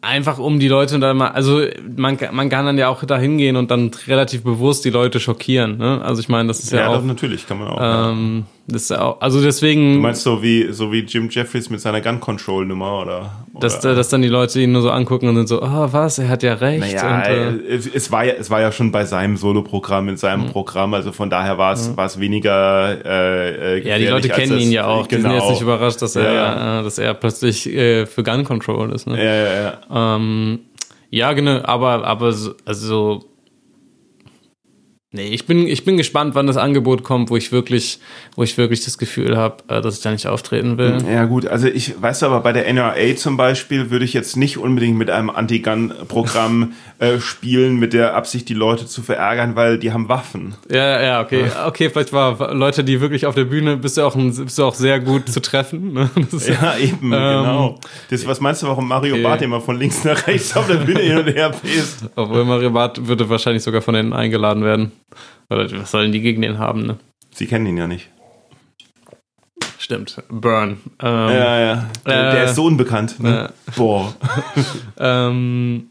einfach 0.00 0.38
um 0.38 0.58
die 0.58 0.68
Leute 0.68 0.98
da 0.98 1.14
mal, 1.14 1.28
also 1.28 1.62
man, 1.96 2.18
man 2.32 2.48
kann 2.48 2.66
dann 2.66 2.76
ja 2.76 2.88
auch 2.88 3.04
da 3.04 3.18
hingehen 3.18 3.56
und 3.56 3.70
dann 3.70 3.90
relativ 4.06 4.42
bewusst 4.42 4.84
die 4.84 4.90
Leute 4.90 5.20
schockieren. 5.20 5.78
Ne? 5.78 6.02
Also 6.02 6.20
ich 6.20 6.28
meine, 6.28 6.48
das 6.48 6.60
ist 6.60 6.72
ja, 6.72 6.80
ja, 6.80 6.88
auch, 6.88 6.96
doch, 6.96 7.04
natürlich 7.04 7.46
kann 7.46 7.58
man 7.58 7.68
auch. 7.68 7.80
ja. 7.80 8.44
Das 8.68 8.82
ist 8.82 8.90
ja 8.90 9.00
auch, 9.02 9.20
also 9.20 9.42
deswegen, 9.42 9.94
Du 9.94 10.00
meinst 10.00 10.22
so 10.22 10.42
wie, 10.42 10.72
so 10.72 10.92
wie 10.92 11.00
Jim 11.00 11.28
Jeffries 11.30 11.68
mit 11.68 11.80
seiner 11.80 12.00
Gun-Control-Nummer 12.00 13.00
oder? 13.02 13.30
dass, 13.60 13.80
oder? 13.84 13.94
dass 13.96 14.08
dann 14.08 14.22
die 14.22 14.28
Leute 14.28 14.60
ihn 14.60 14.72
nur 14.72 14.82
so 14.82 14.90
angucken 14.90 15.28
und 15.28 15.34
sind 15.36 15.48
so, 15.48 15.60
ah 15.62 15.88
was, 15.92 16.18
er 16.18 16.28
hat 16.28 16.42
ja 16.42 16.54
recht. 16.54 16.80
Naja, 16.80 17.48
und, 17.48 17.64
äh, 17.66 17.74
es, 17.74 17.86
es, 17.86 18.10
war 18.12 18.24
ja, 18.24 18.34
es 18.38 18.50
war 18.50 18.60
ja 18.60 18.70
schon 18.72 18.92
bei 18.92 19.04
seinem 19.04 19.36
Soloprogramm, 19.36 20.08
in 20.08 20.14
Mhm. 20.14 20.18
seinem 20.18 20.46
Programm, 20.46 20.94
also 20.94 21.10
von 21.12 21.28
daher 21.28 21.58
war 21.58 21.72
es, 21.72 21.96
war 21.96 22.06
es 22.06 22.20
weniger 22.20 23.04
äh, 23.04 23.78
äh, 23.78 23.88
ja, 23.88 23.98
die 23.98 24.06
Leute 24.06 24.28
kennen 24.28 24.52
das- 24.52 24.62
ihn 24.62 24.70
ja 24.72 24.86
auch. 24.86 25.06
Die 25.06 25.16
sind 25.16 25.24
Genau. 25.24 25.34
jetzt 25.36 25.50
nicht 25.50 25.62
überrascht, 25.62 26.00
dass 26.00 26.14
er, 26.16 26.32
Ja, 26.32 26.80
Äh, 26.80 26.84
dass 26.84 26.98
er 26.98 27.14
plötzlich 27.14 27.68
äh, 27.68 28.06
für 28.06 28.22
Gun 28.22 28.44
Control 28.44 28.92
ist. 28.92 29.06
Ne? 29.06 29.18
Ja, 29.18 29.34
ja, 29.34 29.62
ja. 29.90 30.16
Ähm, 30.16 30.60
ja, 31.10 31.32
genau, 31.32 31.60
aber, 31.64 32.04
aber 32.06 32.32
so, 32.32 32.52
also. 32.64 33.24
Nee, 35.14 35.28
ich 35.28 35.44
bin, 35.44 35.66
ich 35.66 35.84
bin 35.84 35.98
gespannt, 35.98 36.34
wann 36.34 36.46
das 36.46 36.56
Angebot 36.56 37.02
kommt, 37.02 37.28
wo 37.28 37.36
ich 37.36 37.52
wirklich, 37.52 38.00
wo 38.34 38.42
ich 38.44 38.56
wirklich 38.56 38.82
das 38.82 38.96
Gefühl 38.96 39.36
habe, 39.36 39.56
äh, 39.68 39.82
dass 39.82 39.98
ich 39.98 40.02
da 40.02 40.10
nicht 40.10 40.26
auftreten 40.26 40.78
will. 40.78 41.04
Ja 41.06 41.26
gut, 41.26 41.46
also 41.46 41.68
ich 41.68 42.00
weiß 42.00 42.22
aber 42.22 42.40
bei 42.40 42.54
der 42.54 42.66
NRA 42.72 43.14
zum 43.16 43.36
Beispiel 43.36 43.90
würde 43.90 44.06
ich 44.06 44.14
jetzt 44.14 44.38
nicht 44.38 44.56
unbedingt 44.56 44.96
mit 44.96 45.10
einem 45.10 45.28
Anti-Gun-Programm 45.28 46.72
äh, 46.98 47.18
spielen 47.18 47.76
mit 47.76 47.92
der 47.92 48.14
Absicht, 48.14 48.48
die 48.48 48.54
Leute 48.54 48.86
zu 48.86 49.02
verärgern, 49.02 49.54
weil 49.54 49.78
die 49.78 49.92
haben 49.92 50.08
Waffen. 50.08 50.54
Ja, 50.70 51.02
ja, 51.02 51.20
okay. 51.20 51.44
Okay, 51.66 51.90
vielleicht 51.90 52.14
war 52.14 52.54
Leute, 52.54 52.82
die 52.82 53.02
wirklich 53.02 53.26
auf 53.26 53.34
der 53.34 53.44
Bühne 53.44 53.76
bist 53.76 53.98
du 53.98 54.06
auch, 54.06 54.16
ein, 54.16 54.34
bist 54.34 54.58
du 54.58 54.64
auch 54.64 54.74
sehr 54.74 54.98
gut 54.98 55.28
zu 55.28 55.42
treffen. 55.42 55.92
Ne? 55.92 56.08
Ist, 56.32 56.48
Ja, 56.48 56.78
eben, 56.78 57.10
genau. 57.10 57.78
Das, 58.08 58.26
was 58.26 58.40
meinst 58.40 58.62
du, 58.62 58.66
warum 58.66 58.88
Mario 58.88 59.12
okay. 59.12 59.22
Barth 59.22 59.42
immer 59.42 59.60
von 59.60 59.78
links 59.78 60.04
nach 60.04 60.26
rechts 60.26 60.56
auf 60.56 60.66
der 60.68 60.76
Bühne 60.76 61.00
hin 61.00 61.18
und 61.18 61.26
her 61.26 61.50
pest? 61.50 62.06
Obwohl 62.16 62.46
Mario 62.46 62.70
Barth 62.70 63.06
würde 63.06 63.28
wahrscheinlich 63.28 63.62
sogar 63.62 63.82
von 63.82 63.92
denen 63.92 64.14
eingeladen 64.14 64.64
werden. 64.64 64.92
Oder 65.50 65.70
was 65.80 65.90
sollen 65.90 66.12
die 66.12 66.20
gegen 66.20 66.42
den 66.42 66.58
haben, 66.58 66.86
ne? 66.86 66.98
Sie 67.34 67.46
kennen 67.46 67.66
ihn 67.66 67.76
ja 67.76 67.86
nicht. 67.86 68.08
Stimmt. 69.78 70.22
Burn. 70.28 70.78
Ähm, 71.00 71.08
Ja, 71.28 71.58
ja. 71.60 71.90
Der, 72.06 72.28
Äh, 72.30 72.32
der 72.32 72.44
ist 72.44 72.54
so 72.54 72.64
unbekannt. 72.64 73.18
Ne? 73.20 73.52
Boah. 73.76 74.14
ähm, 74.98 75.88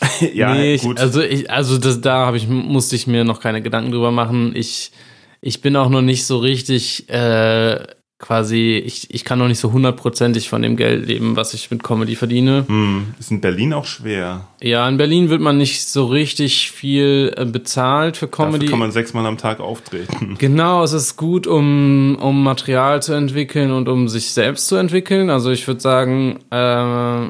Ja, 0.34 0.54
nee, 0.54 0.74
ich, 0.74 0.82
gut. 0.82 1.00
also 1.00 1.20
ich, 1.22 1.50
also 1.50 1.78
das, 1.78 2.00
da 2.00 2.32
ich 2.34 2.48
musste 2.48 2.96
ich 2.96 3.06
mir 3.06 3.24
noch 3.24 3.40
keine 3.40 3.62
Gedanken 3.62 3.90
drüber 3.90 4.10
machen. 4.10 4.52
Ich, 4.54 4.92
ich 5.40 5.60
bin 5.60 5.76
auch 5.76 5.88
noch 5.88 6.02
nicht 6.02 6.24
so 6.26 6.38
richtig 6.38 7.08
äh, 7.08 7.78
quasi, 8.18 8.82
ich, 8.84 9.12
ich 9.14 9.24
kann 9.24 9.38
noch 9.38 9.48
nicht 9.48 9.58
so 9.58 9.72
hundertprozentig 9.72 10.48
von 10.48 10.62
dem 10.62 10.76
Geld 10.76 11.06
leben, 11.06 11.36
was 11.36 11.52
ich 11.52 11.70
mit 11.70 11.82
Comedy 11.82 12.16
verdiene. 12.16 12.64
hm, 12.66 13.14
ist 13.20 13.30
in 13.30 13.40
Berlin 13.42 13.74
auch 13.74 13.84
schwer. 13.84 14.46
Ja, 14.62 14.88
in 14.88 14.96
Berlin 14.96 15.28
wird 15.28 15.42
man 15.42 15.58
nicht 15.58 15.86
so 15.86 16.06
richtig 16.06 16.70
viel 16.70 17.34
äh, 17.36 17.44
bezahlt 17.44 18.16
für 18.16 18.26
Dafür 18.26 18.46
Comedy. 18.46 18.66
kann 18.66 18.78
man 18.78 18.90
sechsmal 18.90 19.26
am 19.26 19.36
Tag 19.38 19.60
auftreten. 19.60 20.36
Genau, 20.38 20.82
es 20.82 20.92
ist 20.92 21.16
gut, 21.16 21.46
um, 21.46 22.16
um 22.20 22.42
Material 22.42 23.02
zu 23.02 23.12
entwickeln 23.12 23.70
und 23.70 23.88
um 23.88 24.08
sich 24.08 24.30
selbst 24.30 24.66
zu 24.68 24.76
entwickeln. 24.76 25.28
Also 25.30 25.50
ich 25.50 25.66
würde 25.66 25.80
sagen, 25.80 26.38
äh, 26.50 27.26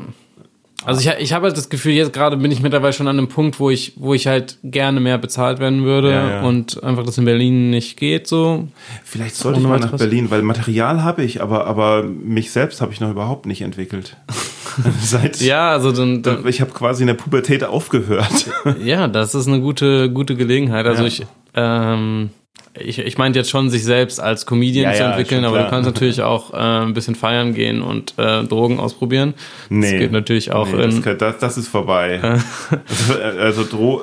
also 0.86 1.00
ich, 1.00 1.08
ich 1.18 1.32
habe 1.32 1.46
halt 1.46 1.56
das 1.56 1.68
Gefühl, 1.68 1.92
jetzt 1.92 2.12
gerade 2.12 2.36
bin 2.36 2.50
ich 2.50 2.62
mittlerweile 2.62 2.92
schon 2.92 3.08
an 3.08 3.18
einem 3.18 3.28
Punkt, 3.28 3.60
wo 3.60 3.68
ich, 3.70 3.92
wo 3.96 4.14
ich 4.14 4.26
halt 4.26 4.56
gerne 4.62 5.00
mehr 5.00 5.18
bezahlt 5.18 5.58
werden 5.58 5.84
würde 5.84 6.10
Ja, 6.10 6.30
ja. 6.30 6.40
und 6.42 6.82
einfach 6.82 7.04
das 7.04 7.18
in 7.18 7.24
Berlin 7.26 7.70
nicht 7.70 7.96
geht 7.98 8.26
so. 8.26 8.68
Vielleicht 9.04 9.36
sollte 9.36 9.60
ich 9.60 9.66
mal 9.66 9.78
nach. 9.80 9.96
Berlin, 9.96 10.30
weil 10.30 10.42
Material 10.42 11.02
habe 11.02 11.22
ich, 11.24 11.42
aber, 11.42 11.66
aber 11.66 12.02
mich 12.04 12.50
selbst 12.50 12.80
habe 12.80 12.92
ich 12.92 13.00
noch 13.00 13.10
überhaupt 13.10 13.46
nicht 13.46 13.60
entwickelt. 13.62 14.16
Seit 15.02 15.40
Ja, 15.40 15.70
also 15.70 15.92
dann, 15.92 16.22
dann 16.22 16.46
ich 16.46 16.60
habe 16.60 16.70
quasi 16.72 17.02
in 17.02 17.06
der 17.08 17.14
Pubertät 17.14 17.64
aufgehört. 17.64 18.46
ja, 18.82 19.08
das 19.08 19.34
ist 19.34 19.48
eine 19.48 19.60
gute, 19.60 20.10
gute 20.10 20.36
Gelegenheit. 20.36 20.86
Also 20.86 21.02
Ja. 21.02 21.08
ich, 21.08 21.26
Ähm, 21.54 22.30
ich, 22.78 22.98
ich 22.98 23.18
meinte 23.18 23.38
jetzt 23.38 23.50
schon, 23.50 23.70
sich 23.70 23.84
selbst 23.84 24.20
als 24.20 24.46
Comedian 24.46 24.90
Ja, 24.90 24.96
zu 24.96 25.02
ja, 25.02 25.10
entwickeln, 25.10 25.44
schon 25.44 25.54
aber 25.54 25.64
du 25.64 25.70
kannst 25.70 25.86
natürlich 25.86 26.22
auch 26.22 26.52
äh, 26.52 26.56
ein 26.56 26.94
bisschen 26.94 27.14
feiern 27.14 27.54
gehen 27.54 27.82
und 27.82 28.14
äh, 28.18 28.44
Drogen 28.44 28.78
ausprobieren. 28.78 29.34
Nee. 29.68 29.90
Das 29.90 30.00
geht 30.00 30.12
natürlich 30.12 30.52
auch 30.52 30.68
Nee, 30.68 30.82
das, 30.82 30.94
in. 30.96 31.02
kann- 31.02 31.18
das, 31.18 31.38
das 31.38 31.58
ist 31.58 31.68
vorbei. 31.68 32.20
also 32.22 33.14
also 33.40 33.64
Dro 33.64 34.02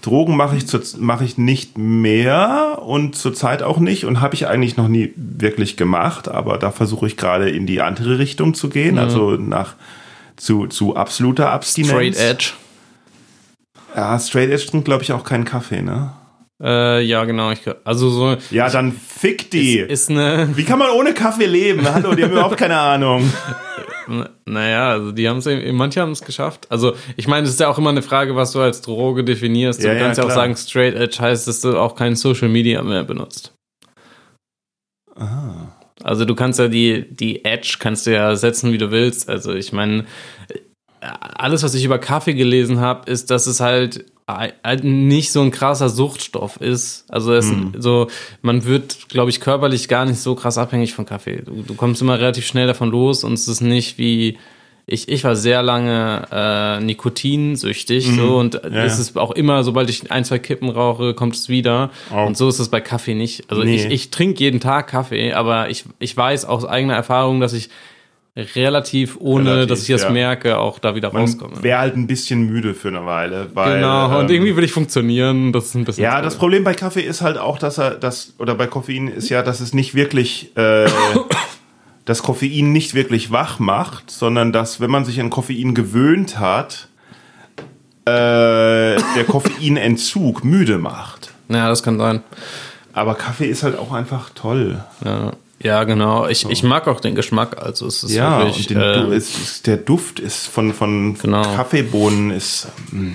Drogen 0.00 0.36
mache 0.36 0.56
ich, 0.56 0.66
zu- 0.68 0.80
mache 1.00 1.24
ich 1.24 1.38
nicht 1.38 1.76
mehr 1.76 2.78
und 2.86 3.16
zurzeit 3.16 3.64
auch 3.64 3.78
nicht 3.78 4.04
und 4.04 4.20
habe 4.20 4.34
ich 4.36 4.46
eigentlich 4.46 4.76
noch 4.76 4.86
nie 4.86 5.12
wirklich 5.16 5.76
gemacht, 5.76 6.28
aber 6.28 6.56
da 6.56 6.70
versuche 6.70 7.08
ich 7.08 7.16
gerade 7.16 7.50
in 7.50 7.66
die 7.66 7.80
andere 7.80 8.18
Richtung 8.20 8.54
zu 8.54 8.68
gehen, 8.68 8.92
Mhm. 8.94 9.00
also 9.00 9.30
nach 9.32 9.74
zu, 10.36 10.68
zu 10.68 10.94
absoluter 10.94 11.50
Abstinenz. 11.50 11.90
Straight 11.90 12.16
Edge. 12.16 12.50
Ja, 13.96 14.16
Straight 14.20 14.50
Edge 14.50 14.66
trinkt, 14.66 14.84
glaube 14.84 15.02
ich, 15.02 15.12
auch 15.12 15.24
keinen 15.24 15.44
Kaffee, 15.44 15.82
ne? 15.82 16.12
Äh, 16.62 17.02
ja, 17.02 17.24
genau. 17.24 17.52
Ich, 17.52 17.60
also 17.84 18.10
so 18.10 18.36
Ja, 18.50 18.68
dann 18.68 18.92
fick 18.92 19.50
die. 19.50 19.78
ist 19.78 20.10
eine. 20.10 20.48
Wie 20.56 20.64
kann 20.64 20.78
man 20.78 20.90
ohne 20.90 21.14
Kaffee 21.14 21.46
leben? 21.46 21.86
Hallo, 21.92 22.14
die 22.14 22.24
haben 22.24 22.32
überhaupt 22.32 22.56
keine 22.56 22.78
Ahnung. 22.78 23.30
Naja, 24.46 24.88
also 24.88 25.12
die 25.12 25.28
haben 25.28 25.36
es, 25.36 25.46
manche 25.72 26.00
haben 26.00 26.12
es 26.12 26.22
geschafft. 26.22 26.66
Also 26.70 26.94
ich 27.18 27.28
meine, 27.28 27.44
es 27.46 27.52
ist 27.52 27.60
ja 27.60 27.68
auch 27.68 27.76
immer 27.76 27.90
eine 27.90 28.00
Frage, 28.00 28.34
was 28.36 28.52
du 28.52 28.60
als 28.60 28.80
Droge 28.80 29.22
definierst. 29.22 29.82
Du 29.84 29.86
Ja, 29.86 29.92
ja, 29.92 30.00
kannst 30.00 30.16
ja, 30.16 30.24
auch 30.24 30.30
sagen, 30.30 30.56
Straight 30.56 30.94
Edge 30.94 31.18
heißt, 31.20 31.46
dass 31.46 31.60
du 31.60 31.76
auch 31.78 31.94
kein 31.94 32.16
Social 32.16 32.48
Media 32.48 32.82
mehr 32.82 33.04
benutzt. 33.04 33.52
Ah. 35.14 35.76
Also 36.02 36.24
du 36.24 36.34
kannst 36.34 36.58
ja 36.58 36.68
die, 36.68 37.06
die 37.14 37.44
Edge 37.44 37.76
kannst 37.80 38.06
du 38.06 38.12
ja 38.14 38.34
setzen, 38.34 38.72
wie 38.72 38.78
du 38.78 38.90
willst. 38.90 39.28
Also 39.28 39.52
ich 39.52 39.74
meine, 39.74 40.06
alles, 41.00 41.62
was 41.62 41.74
ich 41.74 41.84
über 41.84 41.98
Kaffee 41.98 42.32
gelesen 42.34 42.80
habe, 42.80 43.10
ist, 43.10 43.30
dass 43.30 43.46
es 43.46 43.60
halt 43.60 44.06
nicht 44.82 45.32
so 45.32 45.40
ein 45.40 45.50
krasser 45.50 45.88
Suchtstoff 45.88 46.60
ist. 46.60 47.04
Also 47.08 47.32
es 47.34 47.50
so, 47.78 48.08
man 48.42 48.64
wird, 48.64 49.08
glaube 49.08 49.30
ich, 49.30 49.40
körperlich 49.40 49.88
gar 49.88 50.04
nicht 50.04 50.20
so 50.20 50.34
krass 50.34 50.58
abhängig 50.58 50.94
von 50.94 51.06
Kaffee. 51.06 51.42
Du, 51.44 51.62
du 51.62 51.74
kommst 51.74 52.02
immer 52.02 52.18
relativ 52.18 52.46
schnell 52.46 52.66
davon 52.66 52.90
los 52.90 53.24
und 53.24 53.32
es 53.34 53.48
ist 53.48 53.60
nicht 53.60 53.98
wie 53.98 54.38
ich, 54.90 55.08
ich 55.10 55.22
war 55.22 55.36
sehr 55.36 55.62
lange 55.62 56.26
äh, 56.32 56.80
nikotinsüchtig 56.80 58.06
so 58.16 58.38
und 58.38 58.54
ja, 58.54 58.84
es 58.84 58.98
ist 58.98 59.18
auch 59.18 59.32
immer, 59.32 59.62
sobald 59.62 59.90
ich 59.90 60.10
ein, 60.10 60.24
zwei 60.24 60.38
Kippen 60.38 60.70
rauche, 60.70 61.12
kommt 61.12 61.34
es 61.34 61.50
wieder. 61.50 61.90
Oh. 62.10 62.24
Und 62.24 62.38
so 62.38 62.48
ist 62.48 62.58
es 62.58 62.70
bei 62.70 62.80
Kaffee 62.80 63.14
nicht. 63.14 63.50
Also 63.50 63.64
Nee. 63.64 63.76
ich, 63.76 63.84
ich 63.84 64.10
trinke 64.10 64.42
jeden 64.42 64.60
Tag 64.60 64.88
Kaffee, 64.88 65.34
aber 65.34 65.68
ich, 65.68 65.84
ich 65.98 66.16
weiß 66.16 66.46
aus 66.46 66.64
eigener 66.64 66.94
Erfahrung, 66.94 67.38
dass 67.40 67.52
ich 67.52 67.68
relativ, 68.38 69.16
ohne 69.18 69.50
Relativ, 69.50 69.68
dass 69.68 69.82
ich 69.82 69.88
das 69.88 70.02
ja. 70.02 70.10
merke, 70.10 70.58
auch 70.58 70.78
da 70.78 70.94
wieder 70.94 71.12
Man 71.12 71.22
rauskomme. 71.22 71.62
wäre 71.62 71.78
halt 71.80 71.96
ein 71.96 72.06
bisschen 72.06 72.42
müde 72.42 72.74
für 72.74 72.88
eine 72.88 73.04
Weile. 73.04 73.50
Weil, 73.54 73.76
Genau, 73.76 74.18
und 74.18 74.26
ähm, 74.26 74.36
irgendwie 74.36 74.56
will 74.56 74.64
ich 74.64 74.72
funktionieren. 74.72 75.52
Das 75.52 75.66
ist 75.66 75.74
ein 75.74 75.84
bisschen. 75.84 76.04
Ja, 76.04 76.22
das 76.22 76.36
Problem 76.36 76.64
bei 76.64 76.74
Kaffee 76.74 77.02
ist 77.02 77.20
halt 77.20 77.38
auch, 77.38 77.58
dass 77.58 77.78
er 77.78 77.92
das, 77.92 78.34
oder 78.38 78.54
bei 78.54 78.66
Koffein 78.66 79.08
ist 79.08 79.28
ja, 79.28 79.42
dass 79.42 79.60
es 79.60 79.74
nicht 79.74 79.94
wirklich, 79.94 80.56
äh, 80.56 80.86
das 82.04 82.22
Koffein 82.22 82.72
nicht 82.72 82.94
wirklich 82.94 83.30
wach 83.32 83.58
macht, 83.58 84.10
sondern 84.10 84.52
dass, 84.52 84.80
wenn 84.80 84.90
man 84.90 85.04
sich 85.04 85.20
an 85.20 85.30
Koffein 85.30 85.74
gewöhnt 85.74 86.38
hat, 86.38 86.88
äh, 88.04 88.10
der 88.10 89.24
Koffeinentzug 89.26 90.44
müde 90.44 90.78
macht. 90.78 91.32
Ja, 91.48 91.68
das 91.68 91.82
kann 91.82 91.98
sein. 91.98 92.22
Aber 92.92 93.14
Kaffee 93.14 93.46
ist 93.46 93.62
halt 93.62 93.78
auch 93.78 93.92
einfach 93.92 94.30
toll. 94.34 94.82
Ja, 95.04 95.32
ja 95.62 95.84
genau. 95.84 96.28
Ich, 96.28 96.48
ich 96.48 96.62
mag 96.62 96.88
auch 96.88 97.00
den 97.00 97.14
Geschmack. 97.14 97.62
Also 97.62 97.86
es 97.86 98.02
ist 98.02 98.12
Ja, 98.12 98.38
wirklich. 98.40 98.68
und 98.68 98.70
den, 98.70 98.78
du, 98.78 99.12
äh, 99.12 99.16
ist, 99.16 99.36
ist, 99.36 99.66
der 99.66 99.76
Duft 99.76 100.20
ist 100.20 100.46
von, 100.46 100.72
von 100.72 101.16
Genau. 101.20 101.42
Kaffeebohnen 101.42 102.30
ist 102.30 102.68
mm. 102.92 103.12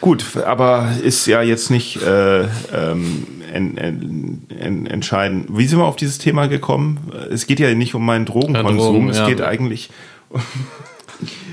gut, 0.00 0.24
aber 0.36 0.92
ist 1.02 1.26
ja 1.26 1.42
jetzt 1.42 1.70
nicht 1.70 2.02
äh, 2.02 2.42
ähm, 2.42 3.26
en, 3.52 3.76
en, 3.76 4.46
en, 4.58 4.86
entscheidend. 4.86 5.46
Wie 5.50 5.66
sind 5.66 5.78
wir 5.78 5.86
auf 5.86 5.96
dieses 5.96 6.18
Thema 6.18 6.46
gekommen? 6.46 7.12
Es 7.30 7.46
geht 7.46 7.60
ja 7.60 7.74
nicht 7.74 7.94
um 7.94 8.04
meinen 8.04 8.26
Drogenkonsum, 8.26 8.76
Drogen, 8.76 9.08
es 9.10 9.18
ja. 9.18 9.26
geht 9.26 9.40
eigentlich 9.42 9.90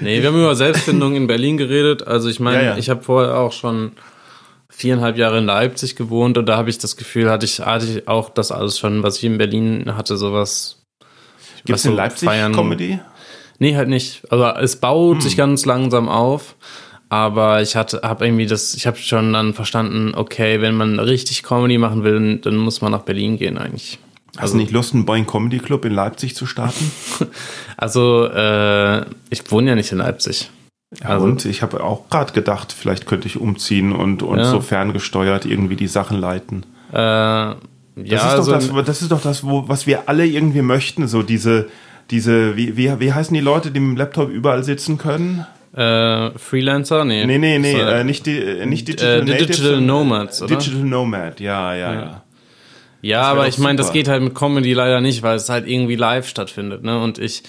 Nee, 0.01 0.21
wir 0.21 0.29
haben 0.29 0.37
über 0.37 0.55
Selbstfindung 0.55 1.15
in 1.15 1.27
Berlin 1.27 1.57
geredet. 1.57 2.07
Also 2.07 2.29
ich 2.29 2.39
meine, 2.39 2.63
ja. 2.63 2.77
ich 2.77 2.89
habe 2.89 3.03
vorher 3.03 3.37
auch 3.37 3.51
schon 3.51 3.91
viereinhalb 4.77 5.17
Jahre 5.17 5.39
in 5.39 5.45
Leipzig 5.45 5.95
gewohnt 5.95 6.37
und 6.37 6.45
da 6.47 6.55
habe 6.57 6.69
ich 6.69 6.77
das 6.77 6.95
Gefühl, 6.97 7.29
hatte 7.31 7.45
ich, 7.45 7.59
hatte 7.59 7.85
ich 7.85 8.07
auch 8.07 8.29
das 8.29 8.51
alles 8.51 8.77
schon, 8.77 9.01
was 9.01 9.17
ich 9.17 9.23
in 9.23 9.37
Berlin 9.39 9.95
hatte, 9.97 10.17
sowas. 10.17 10.83
Gibt 11.65 11.69
was 11.71 11.79
es 11.81 11.85
in 11.85 11.91
so 11.91 11.97
Leipzig 11.97 12.29
feiern- 12.29 12.53
Comedy? 12.53 12.99
Nee, 13.59 13.75
halt 13.75 13.89
nicht. 13.89 14.21
Also 14.29 14.45
es 14.61 14.75
baut 14.75 15.15
Hm. 15.15 15.21
sich 15.21 15.35
ganz 15.35 15.65
langsam 15.65 16.07
auf. 16.09 16.55
Aber 17.09 17.61
ich 17.61 17.75
hatte, 17.77 18.01
habe 18.03 18.25
irgendwie 18.25 18.45
das, 18.45 18.73
ich 18.75 18.85
habe 18.85 18.97
schon 18.97 19.31
dann 19.33 19.53
verstanden, 19.53 20.13
okay, 20.13 20.59
wenn 20.61 20.75
man 20.75 20.99
richtig 20.99 21.41
Comedy 21.41 21.77
machen 21.77 22.03
will, 22.03 22.37
dann 22.37 22.57
muss 22.57 22.81
man 22.81 22.91
nach 22.91 23.03
Berlin 23.03 23.37
gehen 23.37 23.57
eigentlich. 23.57 23.97
Hast 24.37 24.53
du 24.53 24.57
nicht 24.57 24.71
Lust, 24.71 24.93
einen 24.93 25.05
Boing 25.05 25.25
Comedy 25.25 25.57
Club 25.59 25.85
in 25.85 25.93
Leipzig 25.93 26.35
zu 26.35 26.45
starten? 26.45 26.91
Also 27.77 28.25
äh, 28.25 29.05
ich 29.29 29.49
wohne 29.51 29.69
ja 29.69 29.75
nicht 29.75 29.91
in 29.91 29.99
Leipzig. 29.99 30.49
Ja, 31.03 31.17
und 31.17 31.45
ich 31.45 31.61
habe 31.61 31.83
auch 31.83 32.09
gerade 32.09 32.33
gedacht, 32.33 32.73
vielleicht 32.73 33.05
könnte 33.05 33.27
ich 33.27 33.39
umziehen 33.39 33.91
und, 33.91 34.23
und 34.23 34.39
Ja. 34.39 34.45
so 34.45 34.61
ferngesteuert 34.61 35.45
irgendwie 35.45 35.75
die 35.75 35.87
Sachen 35.87 36.19
leiten. 36.19 36.65
Äh, 36.91 36.97
ja, 36.97 37.55
Das, 37.95 38.23
ist 38.23 38.29
also, 38.49 38.51
doch 38.53 38.75
das, 38.75 38.85
das 38.85 39.01
ist 39.03 39.11
doch 39.11 39.21
das, 39.21 39.43
wo, 39.43 39.67
was 39.67 39.85
wir 39.87 40.09
alle 40.09 40.25
irgendwie 40.25 40.61
möchten, 40.61 41.07
so 41.07 41.21
diese, 41.23 41.67
diese, 42.09 42.55
wie, 42.57 42.77
wie, 42.77 42.99
wie 42.99 43.13
heißen 43.13 43.33
die 43.33 43.41
Leute, 43.41 43.69
die 43.71 43.79
mit 43.79 43.91
dem 43.91 43.97
Laptop 43.97 44.29
überall 44.29 44.63
sitzen 44.63 44.97
können? 44.97 45.45
äh, 45.75 46.31
Freelancer? 46.39 47.05
Nee. 47.05 47.25
Nee, 47.27 47.37
nee, 47.37 47.59
nee, 47.59 47.73
So, 47.73 47.77
äh, 47.79 48.03
nicht, 48.03 48.25
die, 48.25 48.37
äh, 48.39 48.65
nicht 48.65 48.87
Digital 48.87 49.19
äh, 49.19 49.19
Natives, 49.19 49.37
Digital 49.47 49.65
sondern- 49.65 49.85
Nomads, 49.85 50.41
oder? 50.41 50.55
Digital 50.57 50.79
Nomad, 50.83 51.39
ja, 51.39 51.75
ja, 51.75 51.93
ja. 51.93 52.23
Ja, 53.03 53.19
wär 53.21 53.25
aber 53.27 53.47
ich 53.47 53.59
meine, 53.59 53.75
das 53.77 53.93
geht 53.93 54.07
halt 54.07 54.23
mit 54.23 54.33
Comedy 54.33 54.73
leider 54.73 55.01
nicht, 55.01 55.21
weil 55.21 55.35
es 55.35 55.49
halt 55.49 55.67
irgendwie 55.67 55.95
live 55.95 56.27
stattfindet, 56.27 56.83
ne? 56.83 56.99
Und 56.99 57.19
ich, 57.19 57.43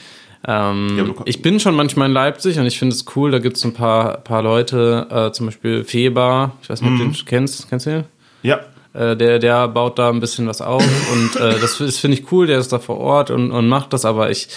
ähm, 0.46 0.88
Ja, 0.96 1.22
ich 1.24 1.42
bin 1.42 1.58
schon 1.60 1.74
manchmal 1.74 2.08
in 2.08 2.12
Leipzig 2.14 2.58
und 2.58 2.66
ich 2.66 2.78
finde 2.78 2.94
es 2.94 3.04
cool, 3.16 3.30
da 3.30 3.38
gibt 3.38 3.56
es 3.56 3.64
ein 3.64 3.74
paar, 3.74 4.18
paar 4.18 4.42
Leute, 4.42 5.06
äh, 5.10 5.32
zum 5.32 5.46
Beispiel 5.46 5.84
Feber, 5.84 6.52
ich 6.62 6.70
weiß 6.70 6.80
nicht, 6.82 6.90
ob 6.90 6.94
Mhm. 6.98 7.12
du 7.12 7.16
den 7.18 7.24
kennst, 7.26 7.68
kennst 7.68 7.86
du 7.86 7.90
den? 7.90 8.04
Ja, 8.42 8.60
Äh, 8.94 9.16
der, 9.16 9.38
der 9.38 9.68
baut 9.68 9.98
da 9.98 10.08
ein 10.08 10.18
bisschen 10.20 10.46
was 10.46 10.60
auf 10.62 10.82
und 11.12 11.36
äh, 11.40 11.58
das, 11.60 11.78
das 11.78 11.98
finde 11.98 12.16
ich 12.18 12.32
cool, 12.32 12.46
der 12.46 12.58
ist 12.58 12.72
da 12.72 12.78
vor 12.78 12.98
Ort 12.98 13.30
und, 13.30 13.50
und 13.50 13.68
macht 13.68 13.92
das, 13.92 14.04
aber 14.06 14.30
ich, 14.30 14.48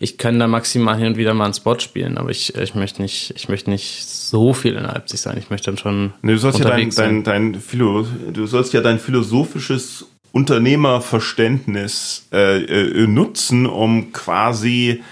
ich 0.00 0.18
kann 0.18 0.38
da 0.38 0.46
maximal 0.46 0.96
hin 0.98 1.08
und 1.08 1.16
wieder 1.16 1.32
mal 1.34 1.44
einen 1.44 1.54
Spot 1.54 1.78
spielen, 1.78 2.18
aber 2.18 2.30
ich, 2.30 2.54
ich 2.56 2.74
möchte 2.74 3.00
nicht, 3.02 3.32
ich 3.36 3.48
möchte 3.48 3.70
nicht 3.70 4.06
so 4.08 4.52
viel 4.52 4.74
in 4.74 4.84
Leipzig 4.84 5.20
sein. 5.20 5.36
Ich 5.38 5.48
möchte 5.50 5.70
dann 5.70 5.78
schon 5.78 6.12
Nee, 6.22 6.32
du 6.32 6.38
sollst 6.38 6.58
ja 6.58 6.64
dein, 6.68 6.90
dein, 6.90 7.22
dein 7.24 7.54
Philo, 7.54 8.06
du 8.32 8.46
sollst 8.46 8.72
ja 8.74 8.80
dein 8.80 8.98
philosophisches 8.98 10.06
Unternehmerverständnis 10.32 12.28
äh, 12.32 12.62
äh, 12.62 13.06
nutzen, 13.06 13.66
um 13.66 14.12
quasi 14.12 15.02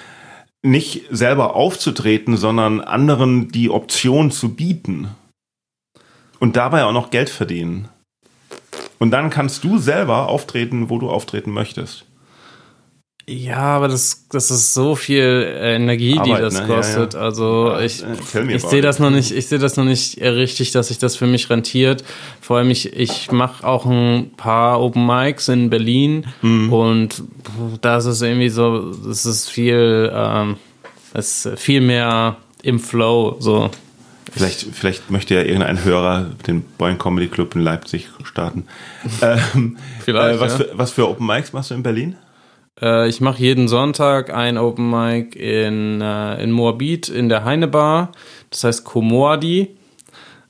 nicht 0.63 1.05
selber 1.11 1.55
aufzutreten, 1.55 2.37
sondern 2.37 2.81
anderen 2.81 3.49
die 3.49 3.71
Option 3.71 4.31
zu 4.31 4.55
bieten. 4.55 5.09
Und 6.41 6.57
dabei 6.57 6.85
auch 6.85 6.93
noch 6.93 7.11
Geld 7.11 7.31
verdienen. 7.31 7.89
Und 8.99 9.11
dann 9.11 9.31
kannst 9.31 9.65
du 9.65 9.79
selber 9.79 10.29
auftreten, 10.29 10.91
wo 10.91 10.99
du 10.99 11.11
auftreten 11.11 11.53
möchtest. 11.53 12.08
Ja, 13.31 13.59
aber 13.59 13.89
das, 13.89 14.25
das 14.31 14.51
ist 14.51 14.73
so 14.73 14.95
viel 14.97 15.21
äh, 15.23 15.75
Energie, 15.77 16.13
die 16.13 16.19
Arbeit, 16.19 16.43
das 16.43 16.55
ne? 16.55 16.61
Ja, 16.61 16.67
kostet. 16.67 17.13
ja. 17.15 17.21
Also 17.21 17.69
Ja, 17.73 17.81
ich, 17.83 18.03
äh, 18.03 18.55
ich 18.55 18.63
sehe 18.63 18.81
das 18.81 18.99
noch 18.99 19.11
nicht, 19.11 19.31
ich 19.33 19.47
sehe 19.49 19.59
das 19.59 19.77
noch 19.77 19.85
nicht 19.85 20.17
äh, 20.19 20.29
richtig, 20.29 20.71
dass 20.73 20.89
sich 20.89 20.97
das 20.99 21.15
für 21.17 21.27
mich 21.27 21.51
rentiert. 21.51 22.05
Vor 22.41 22.57
allem 22.57 22.71
ich, 22.71 22.95
ich 22.95 23.31
mache 23.31 23.67
auch 23.67 23.85
ein 23.85 24.31
paar 24.39 24.81
Open 24.81 25.05
Mics 25.07 25.49
in 25.49 25.69
Berlin 25.69 26.25
Mhm. 26.41 26.73
und 26.73 27.23
da 27.83 27.99
ist 27.99 28.07
es 28.07 28.23
irgendwie 28.23 28.49
so, 28.49 28.93
es 29.11 29.27
ist 29.27 29.51
viel, 29.51 30.11
ähm, 30.15 30.57
es 31.13 31.45
ist 31.47 31.59
viel 31.59 31.83
mehr 31.83 32.37
im 32.63 32.79
Flow. 32.81 33.37
So, 33.41 33.71
Vielleicht, 34.33 34.67
vielleicht 34.73 35.11
möchte 35.11 35.35
ja 35.35 35.43
irgendein 35.43 35.85
Hörer 35.85 36.27
den 36.47 36.63
Boing 36.79 36.99
Comedy 36.99 37.29
Club 37.29 37.55
in 37.55 37.63
Leipzig 37.63 38.09
starten. 38.25 38.67
ähm, 39.23 39.77
Vielleicht, 40.05 40.37
äh, 40.39 40.41
was, 40.41 40.53
ja. 40.53 40.65
für, 40.65 40.71
was 40.79 40.91
für 40.93 41.09
Open 41.09 41.27
Mics 41.27 41.53
machst 41.53 41.71
du 41.71 41.75
in 41.75 41.83
Berlin? 41.83 42.17
Äh, 42.81 43.09
ich 43.09 43.21
mache 43.21 43.41
jeden 43.41 43.69
Sonntag 43.69 44.33
ein 44.33 44.59
Open 44.59 44.91
Mic 44.91 45.37
in, 45.37 46.01
äh, 46.01 46.43
in 46.43 46.53
Moabit 46.53 47.09
in 47.09 47.29
der 47.29 47.45
Heine 47.45 47.69
Bar. 47.69 48.13
Das 48.51 48.65
heißt 48.65 48.85
Komoadi. 48.85 49.77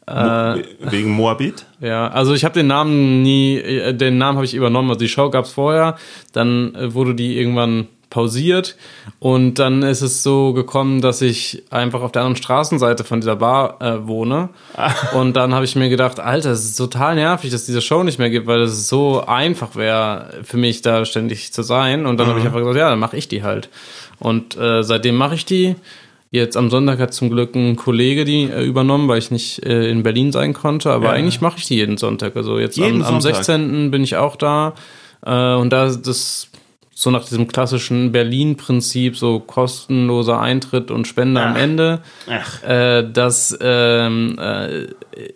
Äh, 0.07 0.63
Wegen 0.81 1.11
Moabit? 1.11 1.65
Ja, 1.81 2.09
also 2.09 2.35
ich 2.35 2.45
habe 2.45 2.55
den 2.55 2.67
Namen 2.67 3.23
nie, 3.23 3.57
äh, 3.57 3.95
den 3.95 4.19
Namen 4.19 4.37
habe 4.37 4.45
ich 4.45 4.55
übernommen. 4.55 4.89
Also 4.89 4.99
die 4.99 5.09
Show 5.09 5.31
gab's 5.31 5.53
vorher, 5.53 5.97
dann 6.33 6.75
äh, 6.75 6.93
wurde 6.93 7.15
die 7.15 7.39
irgendwann 7.39 7.87
pausiert 8.11 8.77
und 9.19 9.59
dann 9.59 9.83
ist 9.83 10.01
es 10.03 10.23
so 10.23 10.53
gekommen, 10.53 11.01
dass 11.01 11.21
ich 11.23 11.63
einfach 11.71 12.01
auf 12.03 12.13
der 12.13 12.23
anderen 12.23 12.37
Straßenseite 12.43 13.05
von 13.05 13.21
dieser 13.21 13.37
Bar 13.37 13.77
äh, 13.81 14.07
wohne 14.07 14.49
und 15.15 15.37
dann 15.37 15.55
habe 15.55 15.65
ich 15.65 15.77
mir 15.77 15.89
gedacht, 15.89 16.19
Alter, 16.21 16.51
es 16.53 16.65
ist 16.65 16.77
total 16.77 17.15
nervig, 17.17 17.51
dass 17.51 17.67
diese 17.67 17.81
Show 17.83 18.03
nicht 18.03 18.19
mehr 18.19 18.31
gibt, 18.31 18.47
weil 18.47 18.63
es 18.63 18.89
so 18.89 19.25
einfach 19.27 19.77
wäre 19.77 20.31
für 20.43 20.57
mich 20.57 20.83
da 20.83 21.05
ständig 21.05 21.53
zu 21.53 21.63
sein 21.63 22.07
und 22.07 22.19
dann 22.19 22.29
habe 22.29 22.39
ich 22.41 22.47
einfach 22.47 22.59
gesagt, 22.61 22.77
ja, 22.77 22.89
dann 22.91 22.99
mache 22.99 23.17
ich 23.17 23.29
die 23.29 23.43
halt 23.43 23.69
und 24.19 24.57
äh, 24.57 24.83
seitdem 24.83 25.17
mache 25.17 25.35
ich 25.35 25.45
die 25.45 25.77
Jetzt 26.31 26.59
am 26.59 26.69
Sonntag 26.69 26.99
hat 26.99 27.15
zum 27.15 27.31
Glück 27.31 27.55
ein 27.55 27.77
Kollege 27.77 28.27
die 28.27 28.43
äh, 28.45 28.63
übernommen, 28.63 29.09
weil 29.09 29.17
ich 29.19 29.31
nicht 29.31 29.65
äh, 29.65 29.89
in 29.91 30.03
Berlin 30.03 30.31
sein 30.31 30.53
konnte. 30.53 30.91
Aber 30.91 31.07
Ja. 31.07 31.13
eigentlich 31.13 31.41
mache 31.41 31.57
ich 31.57 31.65
die 31.65 31.77
jeden 31.77 31.97
Sonntag. 31.97 32.37
Also 32.37 32.59
jetzt 32.59 32.77
Jeden 32.77 33.01
am, 33.03 33.15
am 33.15 33.21
Sonntag? 33.23 33.45
16. 33.45 33.91
bin 33.91 34.05
ich 34.05 34.17
auch 34.17 34.37
da. 34.37 34.75
Äh, 35.25 35.55
und 35.55 35.71
da 35.73 35.87
das 35.87 36.49
so 37.01 37.13
nach 37.13 37.25
diesem 37.25 37.47
klassischen 37.47 38.11
Berlin-Prinzip, 38.11 39.17
so 39.17 39.39
kostenloser 39.39 40.41
Eintritt 40.41 40.91
und 40.91 41.07
Spende 41.07 41.41
am 41.41 41.53
Ach. 41.55 41.61
Ende. 41.61 42.01
Ach. 42.29 42.65
Äh, 42.69 43.09
das 43.13 43.57
ähm, 43.61 44.37
äh, 44.37 44.87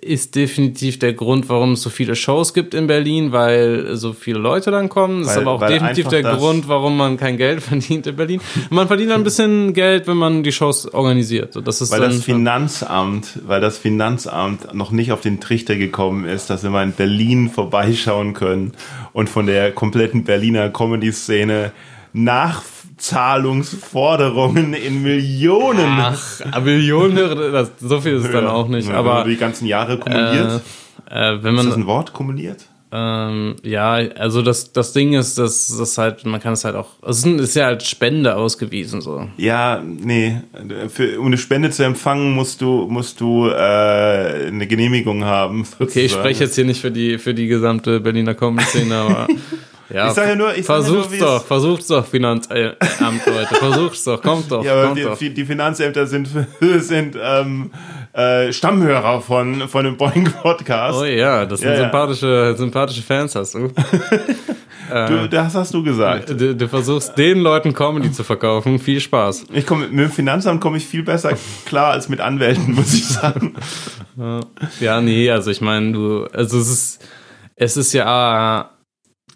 ist 0.01 0.35
definitiv 0.35 0.99
der 0.99 1.13
Grund, 1.13 1.49
warum 1.49 1.75
es 1.75 1.83
so 1.83 1.91
viele 1.91 2.17
Shows 2.17 2.53
gibt 2.53 2.75
in 2.75 2.89
Berlin, 2.89 3.31
weil 3.31 3.95
so 3.95 4.13
viele 4.13 4.41
Leute 4.41 4.73
dann 4.73 4.89
kommen. 4.89 5.21
Das 5.21 5.29
ist 5.31 5.37
Weil- 5.37 5.43
aber 5.43 5.53
auch 5.53 5.61
weil 5.61 5.73
definitiv 5.75 6.09
der 6.09 6.23
Grund, 6.23 6.67
warum 6.67 6.97
man 6.97 7.17
kein 7.17 7.37
Geld 7.37 7.63
verdient 7.63 8.09
in 8.09 8.17
Berlin. 8.17 8.41
Man 8.71 8.89
verdient 8.89 9.13
ein 9.13 9.23
bisschen 9.23 9.73
Geld, 9.73 10.09
wenn 10.09 10.17
man 10.17 10.43
die 10.43 10.51
Shows 10.51 10.93
organisiert. 10.93 11.57
Das 11.65 11.81
ist 11.81 11.93
Weil 11.93 12.01
das 12.01 12.25
Finanzamt, 12.25 13.39
weil 13.47 13.61
das 13.61 13.79
Finanzamt 13.79 14.75
noch 14.75 14.91
nicht 14.91 15.13
auf 15.13 15.21
den 15.21 15.39
Trichter 15.39 15.77
gekommen 15.77 16.25
ist, 16.25 16.51
dass 16.51 16.65
wir 16.65 16.71
mal 16.71 16.83
in 16.83 16.93
Berlin 16.93 17.51
vorbeischauen 17.51 18.35
können 18.35 18.73
und 19.13 19.29
von 19.29 19.47
der 19.47 19.73
kompletten 19.73 20.23
Berliner 20.25 20.71
Comedy-Szene 20.71 21.73
Nachzahlungsforderungen 22.13 24.75
in 24.75 25.03
Millionen. 25.03 25.99
Ach, 25.99 26.63
Millionen, 26.63 27.17
das, 27.53 27.73
so 27.81 28.01
viel 28.01 28.13
ist 28.15 28.27
es 28.27 28.33
dann 28.33 28.47
auch 28.47 28.69
nicht. 28.69 28.89
Aber 28.91 29.15
man 29.15 29.29
die 29.29 29.37
ganzen 29.37 29.67
Jahre 29.67 29.99
kumuliert. 29.99 30.63
äh, 31.11 31.43
wenn 31.43 31.55
ist 31.55 31.67
das 31.67 31.73
man 31.73 31.83
ein 31.83 31.87
Wort, 31.87 32.13
kumuliert? 32.13 32.69
Ähm, 32.95 33.57
ja, 33.63 33.93
also 33.95 34.43
das, 34.43 34.71
das 34.75 34.93
Ding 34.93 35.15
ist, 35.15 35.39
dass 35.39 35.75
das 35.79 35.97
halt, 35.97 36.27
man 36.27 36.41
kann 36.43 36.53
es 36.53 36.65
halt 36.67 36.77
auch, 36.77 36.89
es 37.09 37.25
ist, 37.25 37.55
ja 37.57 37.69
als 37.69 37.89
Spende 37.89 38.37
ausgewiesen 38.37 39.01
so. 39.01 39.29
Ja, 39.39 39.83
nee. 39.83 40.43
Für, 40.89 41.19
um 41.19 41.29
eine 41.29 41.39
Spende 41.39 41.71
zu 41.71 41.85
empfangen, 41.85 42.33
musst 42.35 42.61
du, 42.61 42.87
musst 42.91 43.19
du 43.23 43.47
äh, 43.49 43.53
eine 44.49 44.67
Genehmigung 44.67 45.25
haben. 45.25 45.67
Okay, 45.81 46.05
ich 46.05 46.13
spreche 46.13 46.45
jetzt 46.45 46.55
hier 46.55 46.65
nicht 46.67 46.81
für 46.83 46.91
die, 46.91 47.17
für 47.19 47.33
die 47.33 47.47
gesamte 47.47 47.99
Berliner 47.99 48.35
Comedy-Szene, 48.35 48.95
aber 48.95 49.27
ja, 49.93 50.09
Ich 50.09 50.13
sag 50.15 50.29
ja 50.29 50.35
nur- 50.37 50.55
ich 50.55 50.67
sag 50.67 50.83
ja 50.83 50.89
nur, 50.91 51.07
doch, 51.19 51.45
versucht's 51.45 51.87
doch, 51.87 52.07
Finanzamt, 52.07 52.77
Leute, 53.27 53.55
versucht's 53.55 54.05
doch, 54.05 54.21
kommt 54.21 54.51
doch, 54.53 54.63
Ja, 54.65 54.73
aber 54.75 54.89
kommt 54.89 55.03
doch. 55.05 55.19
die, 55.19 55.31
die 55.33 55.45
Finanzämter 55.47 56.07
sind, 56.07 56.29
sind 56.61 57.17
ähm, 57.21 57.71
äh, 58.13 58.53
Stammhörer 58.53 59.21
von, 59.21 59.69
von 59.69 59.85
dem 59.85 59.97
Boeing-Podcast. 59.97 60.99
Oh 61.01 61.05
ja, 61.05 61.47
das 61.47 61.61
sind 61.61 61.71
Ja, 61.71 61.75
ja. 61.77 61.83
sympathische, 61.83 62.55
sympathische 62.57 63.03
Fans, 63.03 63.35
hast 63.35 63.55
du. 63.55 63.71
Du, 65.09 65.27
das 65.27 65.55
hast 65.55 65.73
du 65.73 65.83
gesagt. 65.83 66.29
Du, 66.29 66.55
du 66.55 66.69
versuchst 66.69 67.17
den 67.17 67.39
Leuten 67.41 67.73
Comedy 67.73 68.13
zu 68.13 68.25
verkaufen, 68.25 68.79
viel 68.79 69.01
Spaß. 69.01 69.47
Ich 69.53 69.65
komm, 69.65 69.81
mit 69.81 69.99
dem 69.99 70.11
Finanzamt 70.11 70.61
komme 70.61 70.77
ich 70.77 70.87
viel 70.87 71.03
besser 71.03 71.33
klar 71.65 71.93
als 71.93 72.11
mit 72.11 72.21
Anwälten, 72.21 72.75
muss 72.75 72.93
ich 72.93 73.07
sagen. 73.07 73.55
Ja, 74.81 75.01
nee, 75.01 75.31
also 75.31 75.51
ich 75.51 75.63
meine, 75.63 75.93
du, 75.93 76.25
also 76.27 76.59
es 76.59 76.69
ist, 76.69 77.09
es 77.57 77.79
ist 77.79 77.95
ja, 77.95 78.71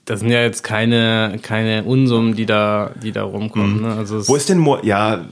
das 0.05 0.21
sind 0.21 0.31
ja 0.31 0.43
jetzt 0.43 0.63
keine, 0.63 1.39
keine 1.41 1.85
Unsummen, 1.85 2.35
die 2.35 2.45
da, 2.45 2.91
die 3.03 3.13
da 3.13 3.23
rumkommen. 3.23 3.81
Ne? 3.81 3.95
Also 3.95 4.29
Wo 4.29 4.37
ist 4.37 4.51
denn 4.51 4.59
Mo 4.59 4.79
ja 4.83 5.25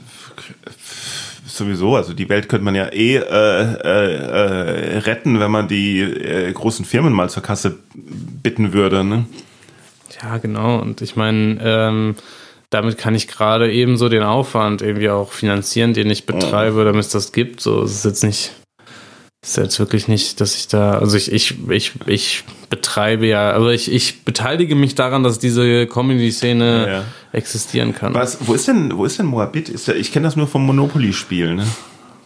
sowieso, 1.56 1.96
also 1.96 2.12
die 2.12 2.28
Welt 2.28 2.48
könnte 2.48 2.64
man 2.64 2.74
ja 2.74 2.86
eh 2.92 3.16
äh, 3.16 3.20
äh, 3.20 4.14
äh, 4.14 4.98
retten, 4.98 5.40
wenn 5.40 5.50
man 5.50 5.68
die 5.68 6.00
äh, 6.00 6.52
großen 6.52 6.84
Firmen 6.84 7.12
mal 7.12 7.30
zur 7.30 7.42
Kasse 7.42 7.78
bitten 7.94 8.72
würde. 8.72 9.04
Ne? 9.04 9.26
ja, 10.22 10.38
genau. 10.38 10.80
Und 10.80 11.02
ich 11.02 11.16
meine, 11.16 11.58
ähm, 11.62 12.16
damit 12.70 12.98
kann 12.98 13.14
ich 13.14 13.28
gerade 13.28 13.72
eben 13.72 13.96
so 13.96 14.08
den 14.08 14.22
Aufwand 14.22 14.82
irgendwie 14.82 15.10
auch 15.10 15.32
finanzieren, 15.32 15.94
den 15.94 16.10
ich 16.10 16.26
betreibe, 16.26 16.84
damit 16.84 17.02
es 17.02 17.10
das 17.10 17.32
gibt. 17.32 17.60
So, 17.60 17.82
es 17.82 17.92
ist 17.92 18.04
jetzt 18.04 18.24
nicht, 18.24 18.52
ist 19.44 19.56
jetzt 19.58 19.78
wirklich 19.78 20.08
nicht, 20.08 20.40
dass 20.40 20.56
ich 20.56 20.68
da, 20.68 20.98
also 20.98 21.16
ich, 21.16 21.30
ich, 21.30 21.54
ich, 21.68 21.92
ich 22.06 22.44
betreibe 22.70 23.26
ja, 23.26 23.50
also 23.50 23.68
ich, 23.68 23.92
ich 23.92 24.24
beteilige 24.24 24.74
mich 24.74 24.94
daran, 24.94 25.22
dass 25.22 25.38
diese 25.38 25.86
Comedy-Szene 25.86 26.86
Ja, 26.86 26.92
ja. 26.92 27.04
existieren 27.32 27.94
kann. 27.94 28.14
Was, 28.14 28.38
wo 28.46 28.54
ist 28.54 28.66
denn, 28.68 28.96
wo 28.96 29.04
ist 29.04 29.18
denn 29.18 29.26
Moabit? 29.26 29.68
Ist 29.68 29.88
der, 29.88 29.96
ich 29.96 30.12
kenne 30.12 30.24
das 30.26 30.36
nur 30.36 30.46
vom 30.46 30.64
Monopoly-Spiel. 30.64 31.54
Ne? 31.54 31.66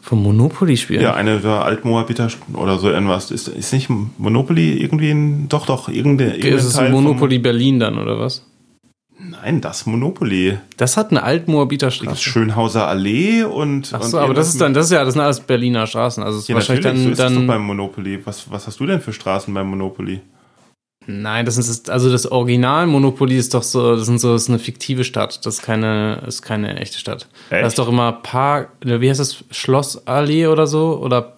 Vom 0.01 0.23
Monopoly-Spielen? 0.23 1.03
Ja, 1.03 1.15
eine 1.15 1.41
der 1.41 1.65
Altmoabiter 1.65 2.29
oder 2.55 2.79
so 2.79 2.89
irgendwas. 2.89 3.31
Ist, 3.31 3.49
ist 3.49 3.73
nicht 3.73 3.91
Monopoly 3.91 4.81
irgendwie 4.81 5.11
ein, 5.11 5.49
doch, 5.49 5.67
doch, 5.67 5.89
irgendeine, 5.89 6.35
Okay, 6.37 6.51
ist 6.51 6.65
es 6.65 6.75
Teil 6.75 6.91
Monopoly 6.91 7.39
Berlin 7.41 7.81
dann, 7.81 7.99
oder 7.99 8.19
was? 8.19 8.45
Nein, 9.31 9.61
das 9.61 9.87
Monopoly. 9.87 10.59
Das 10.77 10.97
hat 10.97 11.11
eine 11.11 11.23
Altmoabiter 11.23 11.87
Das 11.87 11.97
Straße. 11.97 12.23
Schönhauser 12.23 12.87
Allee 12.87 13.43
und. 13.43 13.91
Ach 13.93 14.01
und 14.01 14.11
so, 14.11 14.19
aber 14.19 14.35
das 14.35 14.49
ist 14.49 14.61
dann, 14.61 14.75
das 14.75 14.87
ist 14.87 14.93
ja, 14.93 15.05
das 15.05 15.15
sind 15.15 15.23
alles 15.23 15.41
Berliner 15.41 15.87
Straßen. 15.87 16.23
Also 16.23 16.39
ist 16.39 16.49
Ja, 16.49 16.55
wahrscheinlich 16.55 16.85
natürlich, 16.85 17.03
so 17.03 17.07
dann, 17.07 17.13
ist 17.13 17.19
das 17.19 17.33
doch 17.33 17.39
dann 17.39 17.47
beim 17.47 17.63
Monopoly. 17.63 18.25
Was, 18.25 18.51
was 18.51 18.67
hast 18.67 18.81
du 18.81 18.87
denn 18.87 19.01
für 19.01 19.13
Straßen 19.13 19.53
beim 19.53 19.69
Monopoly? 19.69 20.21
nein, 21.09 21.47
das 21.47 21.57
ist 21.57 21.89
also 21.91 22.11
das 22.13 22.31
Original 22.31 22.87
Monopoly 22.87 23.37
ist 23.37 23.55
doch 23.55 23.63
so, 23.63 23.97
das 23.97 24.07
sind 24.07 24.21
so, 24.21 24.33
das 24.35 24.43
ist 24.43 24.49
eine 24.51 24.59
fiktive 24.59 25.05
Stadt. 25.05 25.45
Das 25.45 25.55
ist 25.55 25.63
keine, 25.63 26.23
ist 26.27 26.43
keine 26.43 26.79
echte 26.79 26.99
Stadt. 26.99 27.29
Echt? 27.51 27.63
Das 27.63 27.73
ist 27.73 27.79
doch 27.79 27.89
immer 27.89 28.13
Park, 28.13 28.73
wie 28.83 29.09
heißt 29.09 29.19
das, 29.19 29.45
Schlossallee 29.51 30.47
oder 30.47 30.67
so 30.67 31.01
oder 31.03 31.33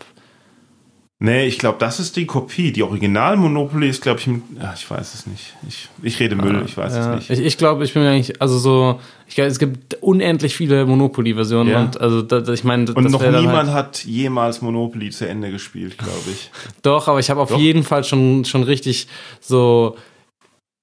Nee, 1.23 1.45
ich 1.45 1.59
glaube, 1.59 1.77
das 1.79 2.01
ist 2.01 2.17
die 2.17 2.25
Kopie. 2.25 2.73
Die 2.73 2.83
Original 2.83 3.37
Monopoly 3.37 3.91
ist, 3.91 4.01
glaube 4.01 4.21
ich, 4.21 4.27
im- 4.27 4.43
ja, 4.59 4.73
ich 4.75 4.91
weiß 4.91 5.13
es 5.13 5.27
nicht. 5.27 5.55
Ich, 5.69 5.89
ich 6.03 6.19
rede 6.19 6.35
Müll, 6.35 6.63
ich 6.65 6.75
weiß 6.79 6.95
Ja, 6.95 7.13
es 7.15 7.29
nicht. 7.29 7.31
Ich, 7.39 7.47
ich 7.47 7.59
glaube, 7.59 7.85
ich 7.85 7.93
bin 7.93 8.03
eigentlich, 8.05 8.41
also 8.41 8.59
so, 8.59 8.99
ich 9.29 9.35
glaube, 9.35 9.51
es 9.51 9.59
gibt 9.59 9.99
unendlich 10.01 10.57
viele 10.57 10.87
Monopoly-Versionen 10.87 11.71
Ja. 11.71 11.81
und 11.83 12.01
also 12.01 12.23
da, 12.23 12.41
da- 12.41 12.53
ich 12.55 12.65
meine, 12.65 12.91
Und 12.95 13.11
noch 13.11 13.21
niemand 13.21 13.69
halt, 13.71 13.73
hat 13.73 14.05
jemals 14.07 14.63
Monopoly 14.63 15.11
zu 15.11 15.29
Ende 15.29 15.51
gespielt, 15.51 15.99
glaube 15.99 16.31
ich. 16.33 16.51
Doch, 16.83 17.07
aber 17.07 17.19
ich 17.21 17.29
habe 17.29 17.41
auf 17.43 17.51
Doch. 17.51 17.59
jeden 17.59 17.83
Fall 17.83 18.03
schon, 18.05 18.47
schon 18.47 18.63
richtig 18.63 19.07
so 19.41 19.97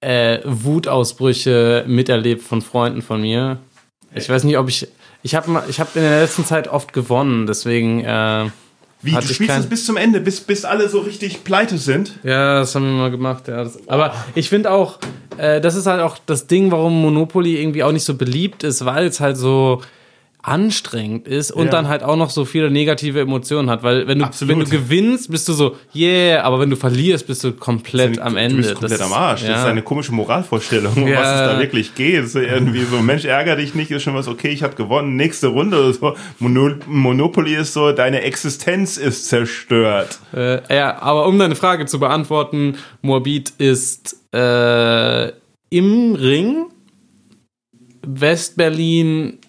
äh, 0.02 0.38
Wutausbrüche 0.45 1.84
miterlebt 1.88 2.43
von 2.43 2.62
Freunden 2.62 3.02
von 3.02 3.21
mir. 3.21 3.58
Ich 4.13 4.30
weiß 4.30 4.43
nicht, 4.43 4.58
ob 4.60 4.69
ich. 4.69 4.88
Ich 5.23 5.34
habe 5.34 5.63
ich 5.67 5.80
hab 5.80 5.95
in 5.95 6.04
der 6.04 6.21
letzten 6.21 6.45
Zeit 6.45 6.67
oft 6.67 6.93
gewonnen, 6.93 7.47
deswegen. 7.47 8.02
Äh, 8.06 8.50
Wie, 9.02 9.14
Hatte 9.14 9.28
du 9.28 9.34
spielst 9.34 9.52
kein- 9.54 9.62
es 9.62 9.68
bis 9.68 9.86
zum 9.86 9.96
Ende, 9.96 10.20
bis, 10.20 10.40
bis 10.42 10.66
alle 10.66 10.90
so 10.90 11.00
richtig 11.02 11.44
pleite 11.44 11.78
sind? 11.78 12.14
ja, 12.24 12.60
das 12.60 12.74
haben 12.74 12.84
wir 12.86 12.92
mal 12.94 13.12
gemacht. 13.12 13.48
Ja, 13.48 13.64
das, 13.64 13.78
aber 13.88 14.14
ich 14.34 14.50
finde 14.50 14.72
auch, 14.72 14.98
äh, 15.38 15.62
das 15.62 15.76
ist 15.76 15.86
halt 15.86 16.02
auch 16.02 16.18
das 16.26 16.48
Ding, 16.48 16.72
warum 16.72 17.00
Monopoly 17.02 17.62
irgendwie 17.62 17.84
auch 17.84 17.92
nicht 17.92 18.06
so 18.06 18.16
beliebt 18.16 18.64
ist, 18.64 18.86
weil 18.86 19.06
es 19.06 19.20
halt 19.20 19.38
so 19.38 19.82
anstrengend 20.48 21.28
ist 21.28 21.52
und 21.52 21.66
Ja. 21.66 21.72
dann 21.72 21.88
halt 21.90 22.04
auch 22.04 22.16
noch 22.16 22.30
so 22.30 22.46
viele 22.46 22.72
negative 22.72 23.20
Emotionen 23.20 23.70
hat, 23.70 23.84
weil 23.84 24.08
wenn 24.08 24.20
du 24.20 24.26
Absolut. 24.26 24.56
wenn 24.56 24.64
du 24.64 24.70
gewinnst, 24.70 25.30
bist 25.30 25.48
du 25.50 25.54
so 25.54 25.76
yeah, 25.94 26.42
aber 26.44 26.60
wenn 26.62 26.70
du 26.70 26.76
verlierst, 26.78 27.28
bist 27.28 27.44
du 27.44 27.52
komplett 27.52 28.18
am 28.20 28.38
Ende. 28.38 28.56
Du 28.56 28.62
bist 28.62 28.76
komplett 28.76 29.00
Das- 29.00 29.02
am 29.02 29.14
Arsch. 29.14 29.42
Das 29.42 29.50
ja. 29.50 29.56
ist 29.60 29.66
eine 29.66 29.82
komische 29.82 30.14
Moralvorstellung, 30.14 30.94
um 30.96 31.08
Ja. 31.08 31.20
was 31.20 31.28
es 31.28 31.54
da 31.54 31.60
wirklich 31.60 31.96
geht. 31.96 32.30
So 32.30 32.40
irgendwie 32.40 32.84
so, 32.84 32.98
Mensch, 33.02 33.26
ärger 33.26 33.58
dich 33.58 33.76
nicht, 33.76 33.92
ist 33.92 34.04
schon 34.04 34.16
was, 34.16 34.28
okay, 34.30 34.48
ich 34.50 34.64
habe 34.64 34.76
gewonnen, 34.76 35.16
nächste 35.18 35.48
Runde 35.48 35.80
oder 35.80 35.92
so. 35.94 36.16
Mono 36.40 36.76
Monopoly 36.88 37.56
ist 37.56 37.74
so, 37.74 37.92
deine 37.92 38.22
Existenz 38.22 38.96
ist 38.98 39.28
zerstört. 39.28 40.20
Äh, 40.34 40.62
ja, 40.74 41.02
aber 41.02 41.28
um 41.28 41.38
deine 41.38 41.56
Frage 41.56 41.86
zu 41.88 42.00
beantworten, 42.00 42.76
Moabit 43.02 43.52
ist 43.58 44.16
äh, 44.34 45.28
im 45.70 46.16
Ring, 46.16 46.66
Westberlin, 48.06 49.40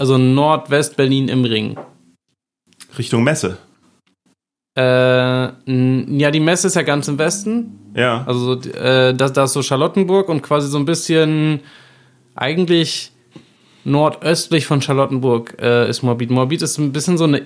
also 0.00 0.16
Nordwestberlin 0.16 1.28
im 1.28 1.44
Ring. 1.44 1.76
Richtung 2.96 3.22
Messe. 3.22 3.58
Äh, 4.74 4.82
ja, 4.82 6.30
die 6.30 6.40
Messe 6.40 6.68
ist 6.68 6.76
ja 6.76 6.82
ganz 6.82 7.06
im 7.06 7.18
Westen. 7.18 7.78
Ja. 7.94 8.24
Also 8.26 8.54
so, 8.54 8.70
äh, 8.70 9.14
da, 9.14 9.28
da 9.28 9.44
ist 9.44 9.52
so 9.52 9.62
Charlottenburg 9.62 10.30
und 10.30 10.42
quasi 10.42 10.68
so 10.68 10.78
ein 10.78 10.86
bisschen 10.86 11.60
eigentlich 12.34 13.12
nordöstlich 13.84 14.64
von 14.64 14.80
Charlottenburg 14.80 15.56
äh, 15.60 15.90
ist 15.90 16.02
Moabit. 16.02 16.30
Moabit 16.30 16.62
ist 16.62 16.78
ein 16.78 16.92
bisschen 16.92 17.18
so 17.18 17.24
eine 17.24 17.42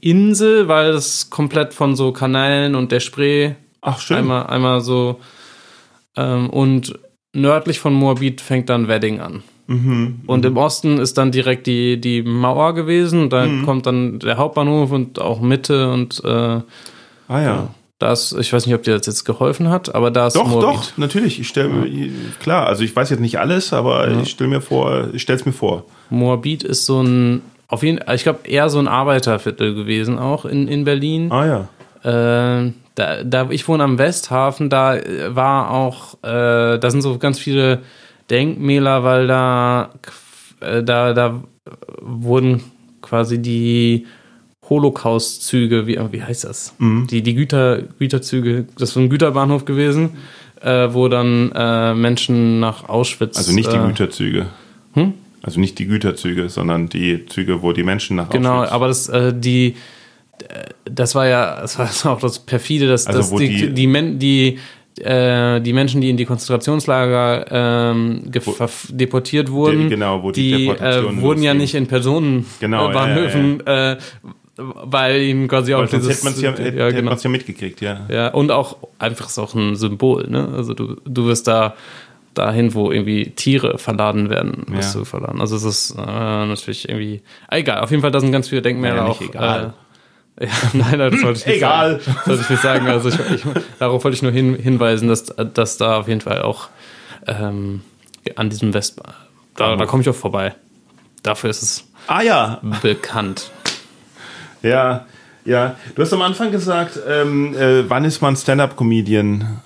Insel, 0.00 0.66
weil 0.66 0.92
es 0.92 1.28
komplett 1.28 1.74
von 1.74 1.94
so 1.94 2.12
Kanälen 2.12 2.74
und 2.74 2.90
der 2.90 3.00
Spree 3.00 3.52
Ach, 3.82 4.00
schön. 4.00 4.16
einmal, 4.16 4.46
einmal 4.46 4.80
so 4.80 5.20
ähm, 6.16 6.48
und 6.48 6.98
nördlich 7.34 7.80
von 7.80 7.92
Moabit 7.92 8.40
fängt 8.40 8.70
dann 8.70 8.88
Wedding 8.88 9.20
an. 9.20 9.42
Mhm. 9.68 10.20
Und 10.26 10.44
im 10.46 10.56
Osten 10.56 10.98
ist 10.98 11.18
dann 11.18 11.30
direkt 11.30 11.66
die, 11.66 12.00
die 12.00 12.22
Mauer 12.22 12.74
gewesen. 12.74 13.28
Da 13.30 13.46
Mhm. 13.46 13.64
kommt 13.64 13.86
dann 13.86 14.18
der 14.18 14.36
Hauptbahnhof 14.38 14.90
und 14.90 15.20
auch 15.20 15.40
Mitte 15.40 15.92
und 15.92 16.20
äh, 16.24 16.28
Ah 17.28 17.40
ja. 17.42 17.68
das, 17.98 18.32
ich 18.32 18.50
weiß 18.52 18.64
nicht, 18.64 18.74
ob 18.74 18.82
dir 18.82 18.96
das 18.96 19.06
jetzt 19.06 19.24
geholfen 19.24 19.68
hat, 19.68 19.94
aber 19.94 20.10
da 20.10 20.28
ist 20.28 20.36
Doch, 20.36 20.48
Moabit. 20.48 20.62
doch, 20.68 20.96
natürlich. 20.98 21.38
Ich 21.38 21.48
stelle 21.48 21.68
mir, 21.68 22.10
klar, 22.40 22.66
also 22.66 22.82
ich 22.82 22.96
weiß 22.96 23.10
jetzt 23.10 23.20
nicht 23.20 23.38
alles, 23.38 23.72
aber 23.74 24.08
ich 24.22 24.30
stelle 24.30 24.48
mir 24.50 24.60
vor, 24.62 25.08
ich 25.12 25.20
stell's 25.22 25.44
mir 25.44 25.52
vor. 25.52 25.84
Moabit 26.08 26.62
ist 26.62 26.86
so 26.86 27.02
ein, 27.02 27.42
auf 27.68 27.82
jeden 27.82 28.00
ich 28.14 28.22
glaube, 28.22 28.40
eher 28.48 28.70
so 28.70 28.78
ein 28.78 28.88
Arbeiterviertel 28.88 29.74
gewesen 29.74 30.18
auch 30.18 30.46
in, 30.46 30.66
in 30.66 30.84
Berlin. 30.84 31.30
Ah 31.30 31.44
ja. 31.46 31.68
Äh, 32.64 32.72
da, 32.94 33.22
da, 33.22 33.48
ich 33.50 33.68
wohne 33.68 33.84
am 33.84 33.98
Westhafen, 33.98 34.70
da 34.70 34.96
war 35.28 35.70
auch, 35.72 36.14
äh, 36.22 36.78
da 36.78 36.90
sind 36.90 37.02
so 37.02 37.18
ganz 37.18 37.38
viele 37.38 37.80
Denkmäler, 38.30 39.04
weil 39.04 39.26
da, 39.26 39.90
äh, 40.60 40.82
da, 40.82 41.12
da 41.14 41.42
wurden 42.00 42.62
quasi 43.02 43.40
die 43.40 44.06
Holocaust-Züge, 44.68 45.86
wie, 45.86 45.98
wie 46.12 46.22
heißt 46.22 46.44
das? 46.44 46.74
Mhm. 46.78 47.06
Die, 47.08 47.22
die 47.22 47.34
Güter, 47.34 47.82
Güterzüge, 47.98 48.66
das 48.78 48.90
ist 48.90 48.96
ein 48.96 49.08
Güterbahnhof 49.08 49.64
gewesen, 49.64 50.10
äh, 50.60 50.88
wo 50.92 51.08
dann 51.08 51.52
äh, 51.54 51.94
Menschen 51.94 52.60
nach 52.60 52.88
Auschwitz. 52.88 53.36
Also 53.38 53.52
nicht 53.52 53.72
die 53.72 53.76
äh, 53.76 53.86
Güterzüge. 53.86 54.46
Hm? 54.94 55.14
Also 55.42 55.60
nicht 55.60 55.78
die 55.78 55.86
Güterzüge, 55.86 56.48
sondern 56.48 56.88
die 56.88 57.24
Züge, 57.26 57.62
wo 57.62 57.72
die 57.72 57.82
Menschen 57.84 58.16
nach 58.16 58.28
Genau, 58.30 58.62
Auschwitz- 58.64 58.70
aber 58.72 58.88
das, 58.88 59.08
äh, 59.08 59.32
die, 59.34 59.76
das 60.84 61.14
war 61.14 61.26
ja, 61.26 61.60
das 61.60 61.78
war 61.78 61.88
auch 62.12 62.20
das 62.20 62.38
perfide, 62.40 62.88
dass, 62.88 63.06
Also 63.06 63.20
dass 63.20 63.30
die, 63.40 63.48
die- 63.48 63.74
die, 63.74 63.86
Men 63.86 64.18
die, 64.18 64.58
äh, 65.04 65.60
die 65.60 65.72
Menschen, 65.72 66.00
die 66.00 66.10
in 66.10 66.16
die 66.16 66.24
Konzentrationslager 66.24 67.46
ähm, 67.50 68.22
gef- 68.30 68.88
deportiert 68.90 69.50
wurden, 69.50 69.82
Die- 69.84 69.88
genau, 69.88 70.22
wo 70.22 70.30
die 70.30 70.50
die 70.52 70.68
äh, 70.68 71.02
wurden 71.04 71.42
ja 71.42 71.52
losgingen. 71.52 71.56
nicht 71.58 71.74
in 71.74 71.86
Personenbahnhöfen, 71.86 72.46
Genau, 72.60 72.78
äh, 72.78 72.82
ja, 72.82 72.88
ja, 72.88 72.92
Bahnhöfen, 72.94 73.66
Äh, 73.66 73.96
weil 74.60 75.20
ihnen 75.22 75.46
quasi 75.46 75.72
auch 75.74 75.80
Weil 75.80 75.86
dieses, 75.86 76.16
hätte 76.16 76.24
man 76.24 76.32
es 76.32 76.40
ja, 76.42 76.50
hätte, 76.50 76.62
ja, 76.76 76.84
hätte 76.86 76.94
genau. 76.96 77.10
man's 77.10 77.22
ja 77.22 77.30
mitgekriegt, 77.30 77.80
ja. 77.80 78.06
Ja, 78.10 78.28
und 78.28 78.50
auch 78.50 78.76
einfach 78.98 79.26
ist 79.28 79.38
auch 79.38 79.54
ein 79.54 79.76
Symbol, 79.76 80.26
ne? 80.28 80.48
Also 80.56 80.74
du, 80.74 80.96
du 81.04 81.26
wirst 81.26 81.46
da 81.46 81.74
dahin, 82.34 82.74
wo 82.74 82.90
irgendwie 82.90 83.30
Tiere 83.30 83.78
verladen 83.78 84.30
werden, 84.30 84.64
wirst 84.68 84.94
Ja. 84.94 85.00
du 85.00 85.04
verladen. 85.04 85.40
Also 85.40 85.54
es 85.56 85.62
ist 85.64 85.90
äh, 85.96 86.00
natürlich 86.04 86.88
irgendwie. 86.88 87.22
Egal, 87.50 87.80
auf 87.82 87.90
jeden 87.90 88.00
Fall, 88.02 88.10
da 88.10 88.18
sind 88.20 88.32
ganz 88.32 88.48
viele 88.48 88.62
Denkmäler 88.62 88.96
Naja, 88.96 89.06
auch. 89.08 89.20
egal. 89.20 89.66
Äh, 89.66 89.70
ja, 90.40 90.48
nein, 90.72 90.98
nein, 90.98 91.10
das 91.12 91.22
wollte 91.22 91.38
ich 91.40 91.46
nicht 91.46 91.56
Egal. 91.56 92.00
sagen. 92.00 92.16
Das 92.16 92.26
wollte 92.28 92.42
ich 92.42 92.50
nicht 92.50 92.62
sagen. 92.62 92.86
Also 92.88 93.08
ich, 93.08 93.18
ich, 93.34 93.42
darauf 93.78 94.04
wollte 94.04 94.14
ich 94.16 94.22
nur 94.22 94.32
hin, 94.32 94.54
hinweisen, 94.54 95.08
dass, 95.08 95.26
dass 95.54 95.76
da 95.76 95.98
auf 95.98 96.08
jeden 96.08 96.20
Fall 96.20 96.42
auch 96.42 96.68
ähm, 97.26 97.82
an 98.36 98.50
diesem 98.50 98.74
West. 98.74 99.00
Da, 99.56 99.74
da 99.76 99.86
komme 99.86 100.02
ich 100.02 100.08
auch 100.08 100.14
vorbei. 100.14 100.54
Dafür 101.22 101.50
ist 101.50 101.62
es 101.62 101.84
Ah 102.06 102.22
ja, 102.22 102.60
bekannt. 102.82 103.50
ja, 104.62 105.06
ja. 105.44 105.76
Du 105.94 106.02
hast 106.02 106.12
am 106.12 106.22
Anfang 106.22 106.50
gesagt, 106.52 106.98
ähm, 107.08 107.54
äh, 107.56 107.88
wann 107.88 108.04
ist 108.04 108.20
man 108.22 108.36
Stand-Up-Comedian? 108.36 109.60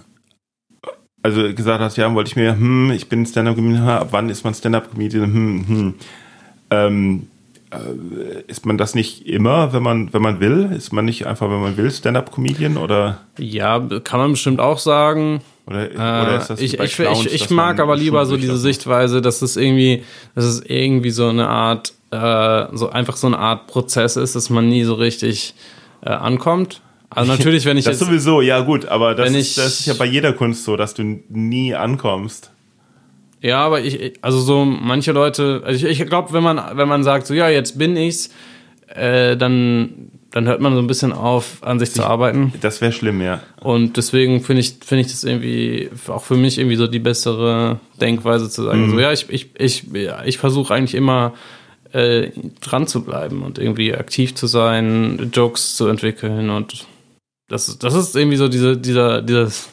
Also 1.22 1.54
gesagt 1.54 1.80
hast, 1.80 1.96
ja, 1.98 2.12
wollte 2.14 2.30
ich 2.30 2.36
mir, 2.36 2.52
hm, 2.52 2.90
ich 2.90 3.08
bin 3.08 3.24
Stand-Up-Comedian, 3.26 3.88
ab 3.88 4.08
wann 4.10 4.28
ist 4.28 4.42
man 4.44 4.54
Stand-Up-Comedian? 4.54 5.24
Hm, 5.24 5.64
hm. 5.68 5.94
Ähm, 6.70 7.28
äh, 7.30 7.31
ist 8.46 8.66
man 8.66 8.78
das 8.78 8.94
nicht 8.94 9.26
immer, 9.26 9.72
wenn 9.72 9.82
man, 9.82 10.12
wenn 10.12 10.22
man 10.22 10.40
will? 10.40 10.70
Ist 10.76 10.92
man 10.92 11.04
nicht 11.04 11.26
einfach, 11.26 11.48
wenn 11.50 11.60
man 11.60 11.76
will, 11.76 11.90
Stand-Up-Comedian 11.90 12.76
oder, 12.76 13.20
Ja, 13.38 13.80
kann 14.04 14.20
man 14.20 14.32
bestimmt 14.32 14.60
auch 14.60 14.78
sagen. 14.78 15.40
oder, 15.66 15.86
oder 15.94 16.36
ist 16.36 16.44
Äh, 16.44 16.48
das 16.48 16.60
ich, 16.60 16.76
bei 16.76 16.84
ich, 16.84 16.92
Clowns, 16.94 17.26
ich, 17.26 17.34
ich 17.34 17.50
mag 17.50 17.80
aber 17.80 17.96
lieber 17.96 18.26
so 18.26 18.36
diese 18.36 18.56
Sichtweise, 18.58 19.22
dass 19.22 19.42
es 19.42 19.56
irgendwie, 19.56 20.02
dass 20.34 20.44
es 20.44 20.60
irgendwie 20.64 21.10
so 21.10 21.28
eine 21.28 21.48
Art, 21.48 21.92
äh, 22.10 22.66
so 22.76 22.90
einfach 22.90 23.16
so 23.16 23.26
eine 23.26 23.38
Art 23.38 23.66
Prozess 23.68 24.16
ist, 24.16 24.36
dass 24.36 24.50
man 24.50 24.68
nie 24.68 24.84
so 24.84 24.94
richtig 24.94 25.54
äh, 26.04 26.10
ankommt. 26.10 26.80
Also 27.10 27.30
natürlich, 27.30 27.64
wenn 27.66 27.76
ich 27.76 27.84
Das 27.86 27.98
jetzt, 28.00 28.08
sowieso, 28.08 28.40
ja 28.40 28.60
gut, 28.60 28.86
aber 28.86 29.14
das, 29.14 29.30
ich- 29.32 29.54
das 29.54 29.80
ist 29.80 29.86
ja 29.86 29.94
bei 29.94 30.06
jeder 30.06 30.32
Kunst 30.32 30.64
so, 30.64 30.76
dass 30.76 30.94
du 30.94 31.02
nie 31.30 31.74
ankommst. 31.74 32.51
Ja, 33.42 33.58
aber 33.58 33.80
ich, 33.80 34.14
also 34.22 34.38
so 34.38 34.64
manche 34.64 35.10
Leute, 35.10 35.62
also 35.64 35.86
ich, 35.86 36.00
ich 36.00 36.08
glaube, 36.08 36.32
wenn 36.32 36.44
man, 36.44 36.60
wenn 36.76 36.88
man 36.88 37.02
sagt, 37.02 37.26
so 37.26 37.34
ja, 37.34 37.48
jetzt 37.48 37.76
bin 37.76 37.96
ich's, 37.96 38.30
äh, 38.86 39.36
dann, 39.36 40.12
dann 40.30 40.46
hört 40.46 40.60
man 40.60 40.74
so 40.74 40.78
ein 40.78 40.86
bisschen 40.86 41.12
auf, 41.12 41.58
an 41.62 41.80
sich 41.80 41.92
zu 41.92 42.04
arbeiten. 42.04 42.52
Das 42.60 42.80
wäre 42.80 42.92
schlimm, 42.92 43.20
ja. 43.20 43.42
Und 43.60 43.96
deswegen 43.96 44.42
finde 44.42 44.60
ich, 44.60 44.76
finde 44.84 45.02
ich 45.02 45.08
das 45.08 45.24
irgendwie 45.24 45.90
auch 46.06 46.22
für 46.22 46.36
mich 46.36 46.58
irgendwie 46.58 46.76
so 46.76 46.86
die 46.86 47.00
bessere 47.00 47.80
Denkweise 48.00 48.48
zu 48.48 48.62
sagen, 48.62 48.90
so 48.90 49.00
ja, 49.00 49.12
ich, 49.12 49.28
ich, 49.28 49.50
ich, 49.58 49.86
ich 50.24 50.38
versuche 50.38 50.72
eigentlich 50.72 50.94
immer 50.94 51.34
äh, 51.92 52.30
dran 52.60 52.86
zu 52.86 53.04
bleiben 53.04 53.42
und 53.42 53.58
irgendwie 53.58 53.92
aktiv 53.92 54.36
zu 54.36 54.46
sein, 54.46 55.30
Jokes 55.34 55.74
zu 55.76 55.88
entwickeln 55.88 56.48
und 56.48 56.86
das, 57.48 57.76
das 57.78 57.94
ist 57.94 58.16
irgendwie 58.16 58.38
so 58.38 58.48
diese, 58.48 58.78
dieser, 58.78 59.20
dieses 59.20 59.68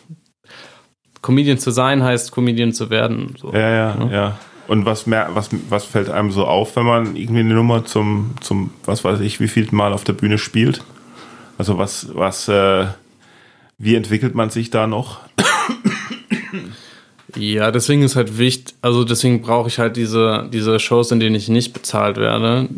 Comedian 1.22 1.58
zu 1.58 1.72
sein 1.72 2.04
heißt 2.04 2.32
Comedian 2.32 2.74
zu 2.74 2.90
werden. 2.90 3.36
So. 3.40 3.54
Ja, 3.54 3.70
ja, 3.70 4.10
ja. 4.12 4.40
Und 4.68 4.86
was, 4.86 5.08
mer 5.08 5.30
was, 5.34 5.50
was 5.70 5.86
fällt 5.86 6.10
einem 6.10 6.32
so 6.32 6.46
auf, 6.46 6.76
wenn 6.76 6.86
man 6.86 7.16
irgendwie 7.16 7.40
eine 7.40 7.56
Nummer 7.56 7.86
zum, 7.86 8.36
zum 8.40 8.72
was 8.86 9.04
weiß 9.04 9.20
ich, 9.22 9.40
wie 9.40 9.48
viel 9.48 9.68
Mal 9.72 9.94
auf 9.94 10.04
der 10.04 10.14
Bühne 10.14 10.38
spielt? 10.38 10.82
Also 11.58 11.78
was, 11.78 12.10
was, 12.14 12.48
äh, 12.48 12.86
wie 13.78 13.96
entwickelt 13.96 14.36
man 14.36 14.50
sich 14.50 14.70
da 14.70 14.86
noch? 14.86 15.20
Ja, 17.36 17.72
deswegen 17.72 18.02
ist 18.02 18.16
halt 18.16 18.38
wichtig, 18.38 18.76
also 18.82 19.04
deswegen 19.04 19.42
brauche 19.42 19.68
ich 19.68 19.80
halt 19.80 19.98
diese, 19.98 20.50
diese 20.52 20.80
Shows, 20.80 21.12
in 21.12 21.20
denen 21.20 21.36
ich 21.36 21.48
nicht 21.48 21.74
bezahlt 21.74 22.18
werde, 22.18 22.70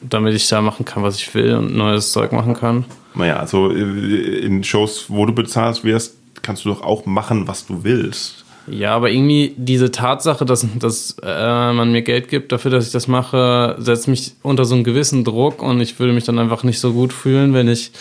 damit 0.00 0.34
ich 0.34 0.48
da 0.48 0.60
machen 0.60 0.84
kann, 0.84 1.02
was 1.02 1.16
ich 1.16 1.34
will 1.34 1.54
und 1.54 1.74
neues 1.74 2.12
Zeug 2.12 2.32
machen 2.32 2.54
kann. 2.54 2.84
Naja, 3.14 3.36
also 3.36 3.70
äh, 3.70 4.38
in 4.38 4.62
Shows, 4.62 5.06
wo 5.08 5.24
du 5.26 5.32
bezahlt 5.32 5.84
wirst, 5.84 6.16
kannst 6.42 6.64
du 6.64 6.70
doch 6.70 6.82
auch 6.82 7.06
machen, 7.06 7.46
was 7.48 7.66
du 7.66 7.84
willst. 7.84 8.44
Ja, 8.66 8.94
aber 8.94 9.10
irgendwie 9.10 9.54
diese 9.56 9.90
Tatsache, 9.90 10.44
dass, 10.44 10.66
dass 10.78 11.16
äh, 11.22 11.72
man 11.72 11.92
mir 11.92 12.02
Geld 12.02 12.28
gibt 12.28 12.50
dafür, 12.50 12.70
dass 12.70 12.86
ich 12.86 12.92
das 12.92 13.08
mache, 13.08 13.76
setzt 13.78 14.08
mich 14.08 14.32
unter 14.42 14.64
so 14.64 14.74
einen 14.74 14.84
gewissen 14.84 15.22
Druck 15.24 15.62
und 15.62 15.80
ich 15.80 15.98
würde 15.98 16.14
mich 16.14 16.24
dann 16.24 16.38
einfach 16.38 16.62
nicht 16.62 16.80
so 16.80 16.92
gut 16.92 17.12
fühlen, 17.12 17.52
wenn 17.52 17.68
ich, 17.68 17.92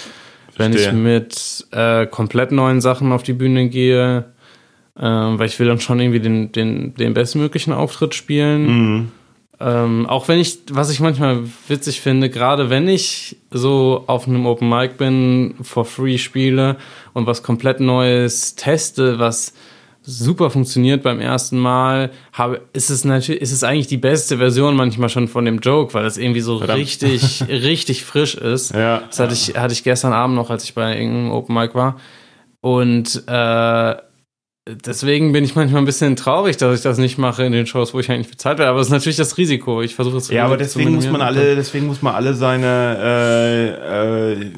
wenn 0.56 0.74
ich 0.74 0.92
mit 0.94 1.68
äh, 1.72 2.06
komplett 2.06 2.52
neuen 2.52 2.80
Sachen 2.80 3.12
auf 3.12 3.24
die 3.24 3.34
Bühne 3.34 3.68
gehe, 3.68 4.26
äh, 4.98 5.02
weil 5.02 5.48
ich 5.48 5.60
will 5.60 5.68
dann 5.68 5.82
schon 5.82 6.00
irgendwie 6.00 6.22
den, 6.22 6.52
den, 6.54 6.94
den 6.96 7.14
bestmöglichen 7.14 7.74
Auftritt 7.74 8.16
spielen. 8.16 9.12
Ähm, 9.60 10.08
auch 10.08 10.28
wenn 10.28 10.40
ich, 10.40 10.60
was 10.72 10.90
ich 10.90 11.00
manchmal 11.00 11.42
witzig 11.68 12.02
finde, 12.02 12.30
gerade 12.30 12.70
wenn 12.70 12.88
ich 12.88 13.38
so 13.52 14.04
auf 14.08 14.28
einem 14.28 14.46
Open 14.46 14.68
Mic 14.68 14.98
bin, 14.98 15.56
for 15.62 15.86
free 15.86 16.18
spiele 16.18 16.78
und 17.14 17.28
was 17.28 17.44
komplett 17.44 17.80
Neues 17.80 18.56
teste, 18.56 19.20
was 19.20 19.54
super 20.02 20.50
funktioniert 20.50 21.02
beim 21.02 21.20
ersten 21.20 21.58
Mal, 21.58 22.12
habe, 22.34 22.62
ist 22.74 22.90
es 22.90 23.06
natürlich, 23.06 23.42
ist 23.42 23.54
es 23.54 23.64
eigentlich 23.64 23.88
die 23.88 23.98
beste 23.98 24.38
Version 24.38 24.76
manchmal 24.76 25.10
schon 25.10 25.28
von 25.28 25.46
dem 25.46 25.60
Joke, 25.60 25.94
weil 25.94 26.06
es 26.06 26.18
irgendwie 26.18 26.42
so 26.42 26.58
Verdammt. 26.58 26.80
richtig, 26.80 27.44
richtig 27.48 28.04
frisch 28.04 28.36
ist. 28.36 28.74
Ja. 28.74 29.04
Das 29.08 29.20
hatte 29.20 29.34
ich, 29.34 29.56
hatte 29.56 29.74
ich 29.74 29.84
gestern 29.84 30.14
Abend 30.14 30.36
noch, 30.36 30.50
als 30.50 30.66
ich 30.66 30.74
bei 30.74 30.98
irgendeinem 30.98 31.32
Open 31.32 31.56
Mic 31.56 31.74
war. 31.74 31.98
Und 32.60 33.24
äh, 33.28 33.96
deswegen 34.68 35.32
bin 35.34 35.44
ich 35.44 35.56
manchmal 35.56 35.82
ein 35.82 35.86
bisschen 35.86 36.16
traurig, 36.16 36.58
dass 36.58 36.78
ich 36.78 36.84
das 36.84 36.98
nicht 36.98 37.18
mache 37.18 37.44
in 37.44 37.52
den 37.52 37.66
Shows, 37.66 37.94
wo 37.94 38.00
ich 38.00 38.10
eigentlich 38.10 38.30
bezahlt 38.30 38.60
werde. 38.60 38.70
Aber 38.72 38.80
es 38.80 38.88
ist 38.88 38.92
natürlich 38.94 39.18
das 39.18 39.38
Risiko. 39.38 39.82
Ich 39.82 39.96
versuche 39.96 40.18
es 40.18 40.30
Ja, 40.30 40.46
aber 40.46 40.56
zu 40.56 40.60
deswegen 40.60 40.96
muss 40.96 41.08
man 41.10 41.22
alle, 41.22 41.56
deswegen 41.56 41.88
muss 41.88 42.02
man 42.02 42.16
alle 42.16 42.34
seine, 42.34 42.98
äh, 44.32 44.42
äh, 44.44 44.52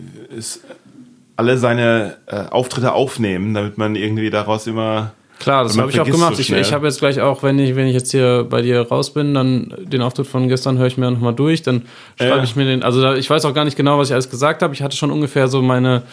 alle 1.38 1.58
seine 1.58 2.18
äh, 2.28 2.36
Auftritte 2.49 2.93
aufnehmen, 2.93 3.53
damit 3.53 3.78
man 3.78 3.95
irgendwie 3.95 4.30
daraus 4.30 4.68
immer 4.68 5.12
Klar, 5.39 5.64
das 5.64 5.78
habe 5.78 5.91
ich 5.91 5.99
auch 5.99 6.06
gemacht. 6.06 6.36
so 6.36 6.41
ich 6.41 6.49
ich 6.51 6.72
habe 6.72 6.88
jetzt 6.88 6.99
gleich 6.99 7.20
auch, 7.20 7.43
wenn 7.43 7.60
ich, 7.60 7.76
wenn 7.76 7.88
ich 7.88 7.93
jetzt 7.93 8.12
hier 8.12 8.45
bei 8.49 8.62
dir 8.62 8.82
raus 8.88 9.14
bin, 9.14 9.34
dann 9.34 9.74
den 9.84 10.01
Auftritt 10.01 10.28
von 10.28 10.47
gestern 10.47 10.78
höre 10.78 10.88
ich 10.88 10.97
mir 10.97 11.12
nochmal 11.12 11.34
durch. 11.34 11.62
Dann 11.62 11.84
schreibe 12.18 12.38
Ja. 12.38 12.43
ich 12.43 12.56
mir 12.56 12.64
den. 12.64 12.84
Also 12.84 13.01
da, 13.01 13.16
ich 13.16 13.30
weiß 13.30 13.43
auch 13.43 13.53
gar 13.53 13.66
nicht 13.66 13.76
genau, 13.76 13.99
was 13.99 14.08
ich 14.08 14.14
alles 14.14 14.30
gesagt 14.30 14.62
habe. 14.62 14.74
Ich 14.74 14.82
hatte 14.82 14.95
schon 14.95 15.12
ungefähr 15.12 15.49
so 15.49 15.62
meine, 15.62 16.03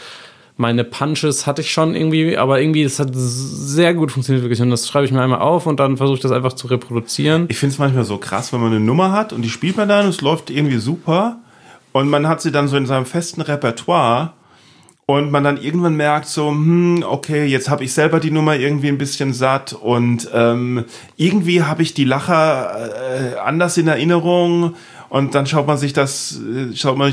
meine 0.62 0.84
Punches 0.84 1.46
hatte 1.46 1.60
ich 1.60 1.72
schon 1.72 1.94
irgendwie, 1.94 2.38
aber 2.38 2.60
irgendwie, 2.60 2.84
es 2.84 3.00
hat 3.00 3.10
sehr 3.12 3.94
gut 3.94 4.12
funktioniert 4.12 4.44
wirklich. 4.44 4.62
Und 4.62 4.70
das 4.70 4.88
schreibe 4.88 5.04
ich 5.04 5.12
mir 5.12 5.20
einmal 5.20 5.40
auf 5.40 5.66
und 5.66 5.80
dann 5.80 5.96
versuche 5.96 6.16
ich 6.16 6.22
das 6.22 6.30
einfach 6.30 6.52
zu 6.52 6.68
reproduzieren. 6.68 7.46
Ich 7.50 7.58
finde 7.58 7.74
es 7.74 7.78
manchmal 7.80 8.04
so 8.04 8.16
krass, 8.16 8.52
wenn 8.52 8.60
man 8.60 8.70
eine 8.70 8.80
Nummer 8.80 9.10
hat 9.10 9.32
und 9.32 9.42
die 9.42 9.50
spielt 9.50 9.76
man 9.76 9.88
dann 9.88 10.04
und 10.04 10.10
es 10.10 10.20
läuft 10.20 10.50
irgendwie 10.50 10.78
super 10.78 11.40
und 11.90 12.08
man 12.08 12.28
hat 12.28 12.40
sie 12.40 12.52
dann 12.52 12.68
so 12.68 12.76
in 12.76 12.86
seinem 12.86 13.06
festen 13.06 13.40
Repertoire 13.40 14.32
und 15.04 15.32
man 15.32 15.42
dann 15.42 15.60
irgendwann 15.60 15.96
merkt 15.96 16.26
so, 16.26 16.48
hm, 16.48 17.04
okay, 17.06 17.44
jetzt 17.44 17.68
habe 17.68 17.82
ich 17.82 17.92
selber 17.92 18.20
die 18.20 18.30
Nummer 18.30 18.54
irgendwie 18.54 18.88
ein 18.88 18.98
bisschen 18.98 19.32
satt 19.34 19.72
und 19.72 20.30
ähm, 20.32 20.84
irgendwie 21.16 21.64
habe 21.64 21.82
ich 21.82 21.92
die 21.92 22.04
Lacher 22.04 23.34
äh, 23.34 23.38
anders 23.38 23.76
in 23.78 23.88
Erinnerung 23.88 24.76
und 25.12 25.34
dann 25.34 25.44
schaut 25.44 25.66
man 25.66 25.76
sich 25.76 25.92
das, 25.92 26.40
äh, 26.40 26.74
schaut 26.74 26.96
man 26.96 27.12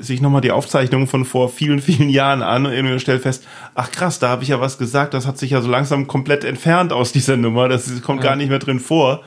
sich 0.00 0.20
nochmal 0.20 0.40
die 0.40 0.50
Aufzeichnung 0.50 1.06
von 1.06 1.24
vor 1.24 1.48
vielen, 1.48 1.80
vielen 1.88 2.08
Jahren 2.08 2.42
an 2.42 2.66
und 2.66 2.72
irgendwie 2.72 2.98
stellt 2.98 3.22
fest, 3.22 3.46
ach 3.76 3.92
krass, 3.92 4.18
da 4.18 4.28
habe 4.28 4.42
ich 4.42 4.48
ja 4.48 4.60
was 4.60 4.76
gesagt, 4.76 5.14
das 5.14 5.24
hat 5.24 5.38
sich 5.38 5.52
ja 5.52 5.62
so 5.62 5.70
langsam 5.70 6.08
komplett 6.08 6.42
entfernt 6.42 6.92
aus 6.92 7.12
dieser 7.12 7.36
Nummer, 7.36 7.68
das 7.68 8.02
kommt 8.02 8.22
gar 8.22 8.34
nicht 8.34 8.48
mehr 8.48 8.58
drin 8.58 8.80
vor. 8.80 9.22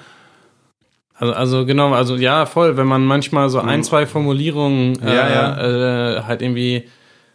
Also, 1.16 1.34
also 1.34 1.66
genau, 1.66 1.94
also 1.94 2.18
ja, 2.18 2.46
voll, 2.46 2.76
wenn 2.76 2.86
man 2.88 3.06
manchmal 3.06 3.50
so 3.50 3.60
ein, 3.60 3.82
zwei 3.82 4.06
Formulierungen 4.06 5.02
äh. 5.02 5.16
Ja, 5.16 5.30
ja. 5.30 6.18
Äh, 6.18 6.24
halt 6.24 6.42
irgendwie 6.42 6.90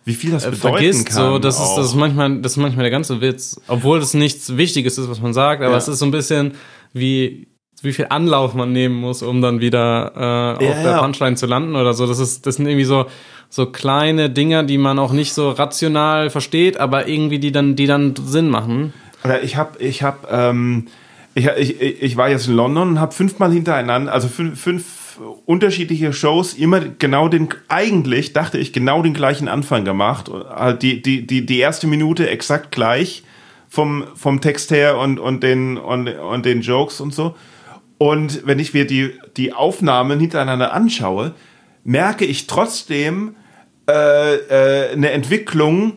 Wie 0.05 0.13
viel 0.13 0.33
das 0.33 0.45
äh, 0.45 0.51
bedeuten 0.51 0.75
vergisst, 0.77 1.07
kann. 1.07 1.17
so, 1.17 1.39
das 1.39 1.59
ist, 1.59 1.75
das 1.75 1.87
ist 1.87 1.95
manchmal, 1.95 2.43
das 2.43 2.53
ist 2.53 2.59
manchmal 2.59 2.83
der 2.83 2.91
ganze 2.91 3.23
Witz. 3.23 3.59
Obwohl 3.67 3.99
das 3.99 4.13
nichts 4.13 4.59
Wichtiges 4.59 4.99
ist, 4.99 5.09
was 5.09 5.23
man 5.23 5.33
sagt, 5.33 5.63
aber 5.63 5.73
Ja. 5.73 5.79
es 5.79 5.89
ist 5.89 6.01
so 6.01 6.05
ein 6.05 6.11
bisschen 6.11 6.53
wie, 6.93 7.49
wie 7.83 7.93
viel 7.93 8.07
Anlauf 8.09 8.55
man 8.55 8.73
nehmen 8.73 8.97
muss, 8.97 9.23
um 9.23 9.43
dann 9.43 9.61
wieder 9.61 10.13
äh, 10.17 10.65
Ja, 10.65 10.71
auf 10.71 10.83
der 10.83 10.93
ja. 10.93 11.03
Punchline 11.03 11.37
zu 11.37 11.47
landen 11.47 11.77
oder 11.77 11.93
so. 11.95 12.07
Das 12.07 12.19
ist, 12.19 12.47
das 12.47 12.57
sind 12.57 12.67
irgendwie 12.67 12.85
so, 12.85 13.07
so 13.49 13.67
kleine 13.67 14.31
Dinger, 14.31 14.63
die 14.63 14.79
man 14.79 14.99
auch 14.99 15.13
nicht 15.13 15.35
so 15.35 15.51
rational 15.51 16.31
versteht, 16.31 16.79
aber 16.79 17.09
irgendwie 17.09 17.39
die 17.39 17.53
dann, 17.53 17.77
die 17.77 17.87
dann 17.87 18.15
Sinn 18.17 18.49
machen. 18.49 18.93
Oder 19.25 19.43
ich 19.43 19.57
habe, 19.57 19.83
ich 19.83 20.03
habe, 20.03 20.27
ähm, 20.31 20.87
ich, 21.35 21.47
ich, 21.47 22.03
ich 22.03 22.17
war 22.17 22.31
jetzt 22.31 22.49
in 22.49 22.55
London 22.55 22.91
und 22.91 23.01
habe 23.01 23.13
fünfmal 23.13 23.53
hintereinander, 23.53 24.13
also 24.13 24.29
fünf, 24.29 24.61
fünf 24.61 24.85
unterschiedliche 25.45 26.13
Shows 26.13 26.55
immer 26.55 26.81
genau 26.81 27.29
den, 27.29 27.49
eigentlich 27.69 28.33
dachte 28.33 28.59
ich, 28.59 28.73
genau 28.73 29.03
den 29.03 29.15
gleichen 29.15 29.49
Anfang 29.49 29.85
gemacht. 29.85 30.31
Halt 30.31 30.83
die, 30.83 31.03
die, 31.03 31.27
die, 31.27 31.47
die 31.47 31.59
erste 31.59 31.87
Minute 31.87 32.29
exakt 32.29 32.71
gleich 32.71 33.23
vom, 33.69 34.05
vom 34.15 34.41
Text 34.41 34.71
her 34.71 34.99
und, 34.99 35.19
und, 35.19 35.43
den, 35.43 35.79
und, 35.79 36.09
und 36.09 36.47
den 36.47 36.61
Jokes 36.61 37.01
und 37.01 37.15
so. 37.15 37.35
Und 37.99 38.47
wenn 38.47 38.59
ich 38.59 38.75
mir 38.75 38.87
die, 38.87 39.15
die 39.37 39.53
Aufnahmen 39.53 40.21
hintereinander 40.21 40.73
anschaue, 40.73 41.35
merke 41.85 42.25
ich 42.25 42.47
trotzdem 42.47 43.37
äh, 43.89 44.35
äh, 44.35 44.93
eine 44.93 45.11
Entwicklung, 45.11 45.95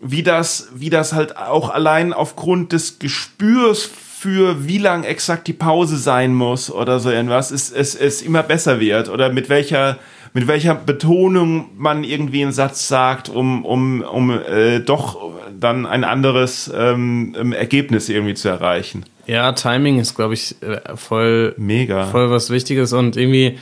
wie 0.00 0.22
das, 0.22 0.68
wie 0.74 0.90
das 0.90 1.12
halt 1.12 1.36
auch 1.36 1.70
allein 1.70 2.12
aufgrund 2.12 2.72
des 2.72 2.98
Gespürs 2.98 3.84
für 4.22 4.66
wie 4.66 4.78
lang 4.78 5.02
exakt 5.02 5.48
die 5.48 5.52
Pause 5.52 5.96
sein 5.96 6.32
muss 6.32 6.70
oder 6.70 7.00
so 7.00 7.10
irgendwas, 7.10 7.50
es, 7.50 7.72
es, 7.72 7.96
es 7.96 8.22
immer 8.22 8.44
besser 8.44 8.78
wird. 8.78 9.08
Oder 9.08 9.32
mit 9.32 9.48
welcher, 9.48 9.98
mit 10.34 10.46
welcher 10.46 10.74
Betonung 10.74 11.70
man 11.76 12.04
irgendwie 12.04 12.42
einen 12.42 12.52
Satz 12.52 12.88
sagt, 12.88 13.28
um, 13.28 13.64
um, 13.64 14.02
um 14.02 14.30
äh, 14.30 14.80
doch 14.80 15.32
dann 15.58 15.86
ein 15.86 16.04
anderes 16.04 16.72
ähm, 16.74 17.52
Ergebnis 17.52 18.08
irgendwie 18.08 18.34
zu 18.34 18.48
erreichen. 18.48 19.04
Ja, 19.26 19.52
Timing 19.52 19.98
ist, 19.98 20.14
glaube 20.14 20.34
ich, 20.34 20.60
äh, 20.62 20.96
voll, 20.96 21.54
Mega. 21.56 22.06
voll 22.06 22.30
was 22.30 22.50
Wichtiges 22.50 22.92
und 22.92 23.16
irgendwie, 23.16 23.58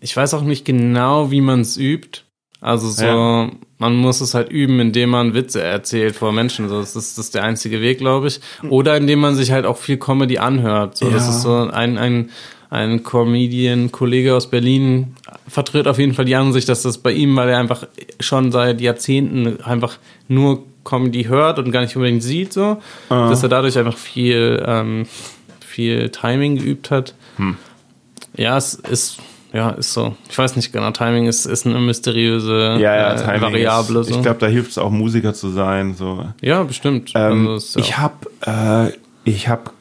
ich 0.00 0.16
weiß 0.16 0.34
auch 0.34 0.42
nicht 0.42 0.64
genau, 0.64 1.30
wie 1.30 1.40
man 1.40 1.60
es 1.60 1.76
übt. 1.76 2.22
Also 2.60 2.88
so, 2.88 3.04
ja. 3.04 3.50
man 3.78 3.94
muss 3.94 4.20
es 4.20 4.34
halt 4.34 4.50
üben, 4.50 4.80
indem 4.80 5.10
man 5.10 5.32
Witze 5.32 5.62
erzählt 5.62 6.16
vor 6.16 6.32
Menschen. 6.32 6.68
So, 6.68 6.80
das 6.80 6.96
ist, 6.96 7.16
das 7.16 7.26
ist 7.26 7.34
der 7.36 7.44
einzige 7.44 7.80
Weg, 7.80 7.98
glaube 7.98 8.26
ich. 8.26 8.40
Oder 8.68 8.96
indem 8.96 9.20
man 9.20 9.36
sich 9.36 9.52
halt 9.52 9.64
auch 9.64 9.76
viel 9.76 9.96
Comedy 9.96 10.38
anhört. 10.38 10.96
So, 10.96 11.06
ja. 11.06 11.12
das 11.12 11.28
ist 11.28 11.42
so 11.42 11.70
ein, 11.70 11.96
ein, 11.96 12.30
ein 12.70 13.02
Comedian-Kollege 13.02 14.34
aus 14.34 14.50
Berlin 14.50 15.14
vertritt 15.46 15.86
auf 15.86 15.98
jeden 15.98 16.14
Fall 16.14 16.26
die 16.26 16.36
Ansicht, 16.36 16.68
dass 16.68 16.82
das 16.82 16.98
bei 16.98 17.12
ihm, 17.12 17.34
weil 17.36 17.48
er 17.48 17.58
einfach 17.58 17.86
schon 18.20 18.52
seit 18.52 18.80
Jahrzehnten 18.80 19.60
einfach 19.62 19.98
nur 20.28 20.64
Comedy 20.84 21.24
hört 21.24 21.58
und 21.58 21.70
gar 21.70 21.82
nicht 21.82 21.96
unbedingt 21.96 22.22
sieht, 22.22 22.52
so, 22.52 22.72
uh. 22.72 22.78
dass 23.08 23.42
er 23.42 23.48
dadurch 23.48 23.78
einfach 23.78 23.96
viel, 23.96 24.62
ähm, 24.66 25.06
viel 25.60 26.10
Timing 26.10 26.56
geübt 26.56 26.90
hat. 26.90 27.14
Hm. 27.36 27.56
Ja, 28.36 28.56
es 28.56 28.74
ist 28.74 29.18
ja, 29.52 29.70
ist 29.70 29.94
so. 29.94 30.14
Ich 30.28 30.36
weiß 30.36 30.56
nicht 30.56 30.72
genau, 30.72 30.90
Timing 30.90 31.26
ist, 31.26 31.46
ist 31.46 31.66
eine 31.66 31.78
mysteriöse 31.78 32.76
ja, 32.78 32.94
ja, 32.94 33.14
äh, 33.14 33.40
Variable. 33.40 34.00
Ist, 34.00 34.08
so. 34.08 34.16
Ich 34.16 34.22
glaube, 34.22 34.38
da 34.40 34.46
hilft 34.46 34.72
es 34.72 34.78
auch, 34.78 34.90
Musiker 34.90 35.32
zu 35.32 35.48
sein. 35.48 35.94
So. 35.94 36.26
Ja, 36.42 36.62
bestimmt. 36.64 37.12
Ähm, 37.14 37.48
also 37.48 37.78
ich 37.80 37.96
habe 37.96 38.26
äh, 38.46 38.92
ich 39.24 39.48
hab 39.48 39.72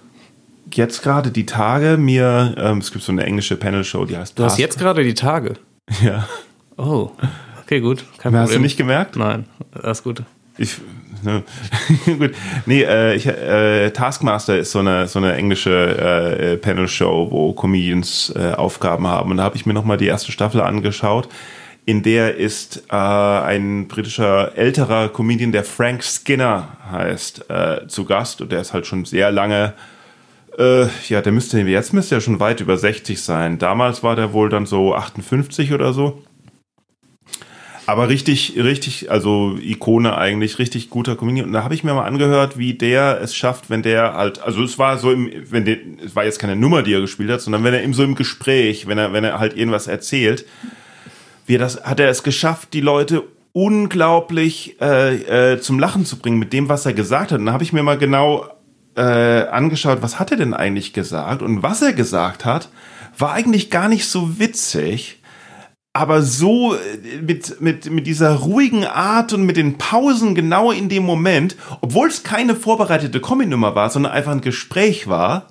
jetzt 0.78 1.02
gerade 1.04 1.32
die 1.32 1.46
Tage 1.46 1.98
mir, 1.98 2.56
ähm, 2.58 2.78
es 2.78 2.92
gibt 2.92 3.04
so 3.04 3.12
eine 3.12 3.26
englische 3.26 3.58
Panel-Show, 3.58 4.06
die 4.06 4.18
heißt 4.18 4.38
Du 4.38 4.44
Task. 4.44 4.54
hast 4.54 4.60
jetzt 4.60 4.80
gerade 4.80 5.04
die 5.04 5.14
Tage? 5.14 5.56
Ja. 6.02 6.28
Oh, 6.76 7.12
okay, 7.64 7.80
gut. 7.80 8.04
Kein 8.18 8.36
Hast 8.36 8.54
du 8.54 8.60
nicht 8.60 8.78
gemerkt? 8.78 9.16
Nein, 9.16 9.46
alles 9.82 10.04
gut. 10.04 10.22
Ich, 10.58 10.78
ne. 11.24 11.44
Gut. 12.06 12.36
Nee, 12.66 12.82
äh, 12.84 13.16
ich, 13.16 13.26
äh, 13.26 13.90
Taskmaster 13.92 14.58
ist 14.58 14.72
so 14.72 14.80
eine, 14.80 15.08
so 15.08 15.20
eine 15.20 15.34
englische 15.34 15.72
äh, 15.72 16.58
Panel-Show, 16.58 17.28
wo 17.32 17.54
Comedians 17.54 18.34
äh, 18.36 18.54
Aufgaben 18.54 19.08
haben. 19.08 19.32
Und 19.32 19.38
da 19.38 19.44
habe 19.44 19.56
ich 19.56 19.66
mir 19.66 19.74
nochmal 19.74 19.98
die 19.98 20.08
erste 20.08 20.32
Staffel 20.32 20.62
angeschaut. 20.62 21.30
In 21.86 22.04
der 22.04 22.36
ist 22.36 22.84
äh, 22.90 22.96
ein 22.96 23.88
britischer 23.88 24.58
älterer 24.58 25.08
Comedian, 25.10 25.52
der 25.52 25.64
Frank 25.64 26.04
Skinner 26.04 26.68
heißt, 26.92 27.50
äh, 27.50 27.88
zu 27.88 28.04
Gast. 28.06 28.42
Und 28.42 28.52
der 28.52 28.62
ist 28.62 28.74
halt 28.74 28.86
schon 28.88 29.06
sehr 29.06 29.32
lange 29.32 29.74
äh, 30.58 30.88
ja, 31.08 31.22
der 31.22 31.32
müsste 31.32 31.60
jetzt 31.60 31.94
müsste 31.94 32.16
er 32.16 32.22
schon 32.22 32.40
weit 32.40 32.62
über 32.62 32.78
60 32.78 33.22
sein. 33.22 33.60
Damals 33.60 34.04
war 34.04 34.16
der 34.16 34.34
wohl 34.34 34.50
dann 34.50 34.66
so 34.66 34.96
58 34.96 35.74
oder 35.74 35.94
so. 35.94 36.22
Aber 37.86 38.10
richtig, 38.10 38.56
richtig, 38.58 39.10
also 39.10 39.58
Ikone 39.62 40.18
eigentlich, 40.18 40.60
richtig 40.60 40.90
guter 40.90 41.16
Comedian. 41.16 41.46
Und 41.46 41.54
da 41.54 41.64
habe 41.64 41.74
ich 41.74 41.86
mir 41.86 41.94
mal 41.94 42.04
angehört, 42.04 42.58
wie 42.58 42.74
der 42.74 43.22
es 43.22 43.34
schafft, 43.34 43.70
wenn 43.70 43.82
der 43.82 44.14
halt, 44.14 44.42
also 44.42 44.62
es 44.62 44.78
war 44.78 44.98
so 44.98 45.10
im, 45.10 45.32
wenn 45.50 45.64
der, 45.64 45.78
es 46.04 46.14
war 46.14 46.26
jetzt 46.26 46.40
keine 46.40 46.58
Nummer, 46.58 46.84
die 46.84 46.94
er 46.94 47.00
gespielt 47.00 47.32
hat, 47.32 47.40
sondern 47.40 47.64
wenn 47.64 47.74
er 47.74 47.82
eben 47.82 47.94
so 47.94 48.04
im 48.04 48.16
Gespräch, 48.16 48.88
wenn 48.88 48.98
er, 48.98 49.14
wenn 49.14 49.24
er 49.24 49.40
halt 49.40 49.56
irgendwas 49.56 49.88
erzählt, 49.88 50.46
wie 51.46 51.58
das, 51.58 51.82
hat 51.86 52.02
er 52.02 52.10
es 52.10 52.24
geschafft, 52.24 52.74
die 52.74 52.82
Leute 52.82 53.24
unglaublich 53.54 54.76
äh, 54.82 55.54
äh, 55.54 55.60
zum 55.62 55.80
Lachen 55.80 56.06
zu 56.06 56.20
bringen 56.20 56.40
mit 56.40 56.52
dem, 56.52 56.68
was 56.68 56.86
er 56.86 56.94
gesagt 56.94 57.32
hat. 57.32 57.40
Und 57.40 57.46
da 57.46 57.54
habe 57.54 57.64
ich 57.64 57.72
mir 57.72 57.84
mal 57.84 57.98
genau 57.98 58.50
äh, 58.98 59.48
angeschaut, 59.50 60.02
was 60.02 60.20
hat 60.20 60.32
er 60.32 60.38
denn 60.38 60.54
eigentlich 60.54 60.94
gesagt? 60.94 61.42
Und 61.42 61.64
was 61.64 61.82
er 61.82 61.94
gesagt 61.94 62.46
hat, 62.46 62.70
war 63.18 63.32
eigentlich 63.32 63.70
gar 63.70 63.90
nicht 63.90 64.08
so 64.08 64.40
witzig 64.40 65.22
aber 65.98 66.22
so 66.22 66.76
äh, 66.76 67.22
mit, 67.22 67.60
mit, 67.60 67.90
mit 67.90 68.06
dieser 68.06 68.36
ruhigen 68.36 68.86
Art 68.86 69.34
und 69.34 69.44
mit 69.44 69.58
den 69.58 69.80
Pausen 69.80 70.36
genau 70.36 70.72
in 70.72 70.90
dem 70.90 71.04
Moment, 71.04 71.56
obwohl 71.82 72.08
es 72.08 72.22
keine 72.22 72.56
vorbereitete 72.56 73.20
Comic-Nummer 73.20 73.74
war, 73.74 73.90
sondern 73.90 74.12
einfach 74.12 74.32
ein 74.32 74.42
Gespräch 74.42 75.08
war, 75.08 75.48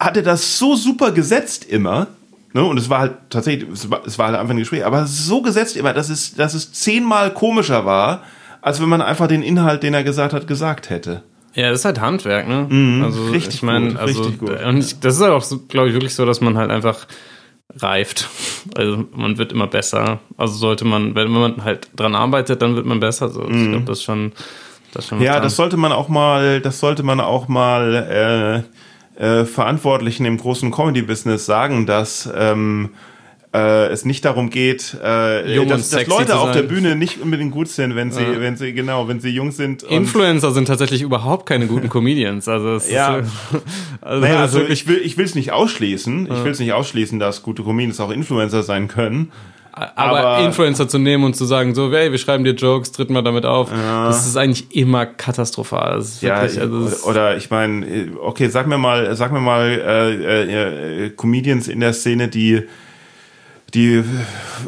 hat 0.00 0.16
er 0.16 0.24
das 0.24 0.58
so 0.58 0.74
super 0.74 1.12
gesetzt 1.12 1.64
immer. 1.64 2.08
Ne? 2.52 2.64
Und 2.64 2.78
es 2.78 2.90
war 2.90 2.98
halt 2.98 3.14
tatsächlich, 3.30 3.68
es 3.70 3.88
war, 3.90 4.04
es 4.04 4.18
war 4.18 4.26
halt 4.26 4.38
einfach 4.38 4.54
ein 4.54 4.58
Gespräch, 4.58 4.84
aber 4.84 5.06
so 5.06 5.40
gesetzt 5.40 5.76
immer, 5.76 5.92
dass 5.92 6.08
es, 6.08 6.34
dass 6.34 6.54
es 6.54 6.72
zehnmal 6.72 7.32
komischer 7.32 7.84
war, 7.84 8.24
als 8.60 8.80
wenn 8.80 8.88
man 8.88 9.02
einfach 9.02 9.28
den 9.28 9.42
Inhalt, 9.42 9.84
den 9.84 9.94
er 9.94 10.02
gesagt 10.02 10.32
hat, 10.32 10.48
gesagt 10.48 10.90
hätte. 10.90 11.22
Ja, 11.54 11.70
das 11.70 11.80
ist 11.80 11.84
halt 11.84 12.00
Handwerk, 12.00 12.46
ne? 12.46 12.66
Mhm, 12.68 13.02
also, 13.02 13.24
richtig 13.26 13.56
ich 13.56 13.62
meine, 13.62 13.98
also, 13.98 14.22
richtig 14.22 14.38
gut. 14.38 14.62
Und 14.62 14.78
ich, 14.78 15.00
das 15.00 15.16
ist 15.16 15.22
halt 15.22 15.32
auch, 15.32 15.42
so, 15.42 15.58
glaube 15.58 15.88
ich, 15.88 15.94
wirklich 15.94 16.14
so, 16.14 16.24
dass 16.24 16.40
man 16.40 16.56
halt 16.56 16.70
einfach 16.70 17.06
reift. 17.76 18.28
Also 18.76 19.04
man 19.14 19.38
wird 19.38 19.52
immer 19.52 19.66
besser. 19.66 20.20
Also 20.36 20.54
sollte 20.54 20.84
man, 20.84 21.14
wenn 21.14 21.30
man 21.30 21.64
halt 21.64 21.88
dran 21.94 22.14
arbeitet, 22.14 22.62
dann 22.62 22.76
wird 22.76 22.86
man 22.86 23.00
besser. 23.00 23.26
Also 23.26 23.42
ich 23.42 23.50
mhm. 23.50 23.70
glaube, 23.70 23.84
das 23.86 23.98
ist 23.98 24.04
schon, 24.04 24.32
das 24.92 25.04
ist 25.04 25.08
schon 25.10 25.20
Ja, 25.20 25.40
das 25.40 25.56
sollte 25.56 25.76
man 25.76 25.92
auch 25.92 26.08
mal, 26.08 26.60
das 26.60 26.80
sollte 26.80 27.02
man 27.02 27.20
auch 27.20 27.48
mal 27.48 28.64
äh, 29.18 29.42
äh, 29.42 29.44
Verantwortlichen 29.44 30.24
im 30.24 30.38
großen 30.38 30.70
Comedy-Business 30.70 31.44
sagen, 31.44 31.86
dass 31.86 32.28
ähm, 32.34 32.90
äh, 33.54 33.86
es 33.86 34.04
nicht 34.04 34.24
darum 34.24 34.50
geht, 34.50 34.94
äh, 35.02 35.64
dass, 35.66 35.90
dass 35.90 36.06
Leute 36.06 36.38
auf 36.38 36.52
der 36.52 36.62
Bühne 36.62 36.96
nicht 36.96 37.20
unbedingt 37.20 37.52
gut 37.52 37.68
sind, 37.68 37.96
wenn 37.96 38.10
sie, 38.10 38.22
ja. 38.22 38.40
wenn 38.40 38.56
sie, 38.56 38.72
genau, 38.74 39.08
wenn 39.08 39.20
sie 39.20 39.30
jung 39.30 39.52
sind. 39.52 39.82
Influencer 39.84 40.50
sind 40.50 40.66
tatsächlich 40.66 41.02
überhaupt 41.02 41.46
keine 41.46 41.66
guten 41.66 41.88
Comedians. 41.90 42.46
Also, 42.46 42.74
es 42.74 42.90
ja. 42.90 43.16
ist, 43.16 43.30
also, 44.00 44.20
naja, 44.20 44.40
also 44.40 44.60
ich 44.60 44.86
will, 44.86 45.00
ich 45.02 45.16
will 45.16 45.24
es 45.24 45.34
nicht 45.34 45.52
ausschließen. 45.52 46.26
Ich 46.26 46.44
will 46.44 46.52
es 46.52 46.58
nicht 46.58 46.72
ausschließen, 46.72 47.18
dass 47.18 47.42
gute 47.42 47.62
Comedians 47.62 48.00
auch 48.00 48.10
Influencer 48.10 48.62
sein 48.62 48.88
können. 48.88 49.32
Aber, 49.72 50.18
aber, 50.18 50.44
Influencer 50.44 50.88
zu 50.88 50.98
nehmen 50.98 51.24
und 51.24 51.36
zu 51.36 51.44
sagen, 51.44 51.74
so, 51.74 51.92
hey, 51.92 52.10
wir 52.10 52.18
schreiben 52.18 52.42
dir 52.42 52.52
Jokes, 52.52 52.90
tritt 52.90 53.10
mal 53.10 53.22
damit 53.22 53.46
auf, 53.46 53.70
ja. 53.70 54.08
das 54.08 54.26
ist 54.26 54.36
eigentlich 54.36 54.74
immer 54.74 55.06
katastrophal. 55.06 56.04
ja, 56.20 56.42
wirklich, 56.42 56.60
also 56.60 57.08
oder 57.08 57.36
ich 57.36 57.50
meine, 57.50 58.08
okay, 58.20 58.48
sag 58.48 58.66
mir 58.66 58.78
mal, 58.78 59.14
sag 59.14 59.32
mir 59.32 59.40
mal 59.40 59.68
äh, 59.68 61.04
äh, 61.04 61.10
Comedians 61.10 61.68
in 61.68 61.78
der 61.78 61.92
Szene, 61.92 62.26
die 62.26 62.64
die 63.74 64.02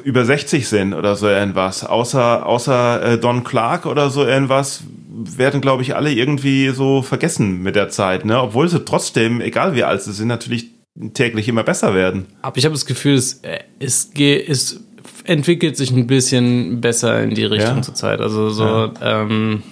über 0.04 0.24
60 0.24 0.68
sind 0.68 0.94
oder 0.94 1.16
so 1.16 1.28
irgendwas. 1.28 1.84
Außer, 1.84 2.44
außer 2.46 3.02
äh, 3.02 3.18
Don 3.18 3.44
Clark 3.44 3.86
oder 3.86 4.10
so 4.10 4.24
irgendwas 4.24 4.82
werden, 5.08 5.60
glaube 5.60 5.82
ich, 5.82 5.96
alle 5.96 6.12
irgendwie 6.12 6.68
so 6.70 7.02
vergessen 7.02 7.62
mit 7.62 7.76
der 7.76 7.88
Zeit, 7.88 8.24
ne? 8.24 8.40
Obwohl 8.40 8.68
sie 8.68 8.84
trotzdem, 8.84 9.40
egal 9.40 9.74
wie 9.74 9.84
alt 9.84 10.02
sie 10.02 10.12
sind, 10.12 10.28
natürlich 10.28 10.70
täglich 11.14 11.48
immer 11.48 11.62
besser 11.62 11.94
werden. 11.94 12.26
Aber 12.42 12.56
ich 12.58 12.64
habe 12.64 12.74
das 12.74 12.86
Gefühl, 12.86 13.14
es, 13.14 13.40
äh, 13.42 13.60
es, 13.78 14.10
es 14.14 14.80
entwickelt 15.24 15.76
sich 15.76 15.90
ein 15.90 16.06
bisschen 16.06 16.80
besser 16.80 17.22
in 17.22 17.34
die 17.34 17.44
Richtung 17.44 17.76
ja? 17.76 17.82
zurzeit. 17.82 18.20
Also 18.20 18.50
so, 18.50 18.64
ja. 18.64 18.92
ähm, 19.22 19.62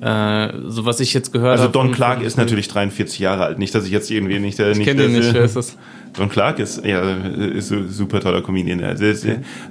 äh, 0.00 0.52
so 0.66 0.84
was 0.84 1.00
ich 1.00 1.14
jetzt 1.14 1.32
gehört 1.32 1.58
habe. 1.58 1.62
Also 1.62 1.72
Don 1.72 1.92
Clark 1.92 2.22
ist 2.22 2.36
natürlich 2.36 2.68
43 2.68 3.18
Jahre 3.18 3.44
alt. 3.44 3.58
Nicht, 3.58 3.74
dass 3.74 3.84
ich 3.84 3.92
jetzt 3.92 4.10
irgendwie 4.10 4.38
nicht. 4.38 4.58
Äh, 4.58 4.72
ich 4.72 4.80
kenne 4.80 5.02
den 5.02 5.12
nicht. 5.12 5.32
Wer 5.32 5.44
ist 5.44 5.56
das? 5.56 5.76
Don 6.16 6.28
Clark 6.28 6.58
ist 6.60 6.84
ja 6.84 7.00
ist 7.02 7.72
ein 7.72 7.88
super 7.88 8.20
toller 8.20 8.42
Comedian. 8.42 8.82
Also, 8.82 9.04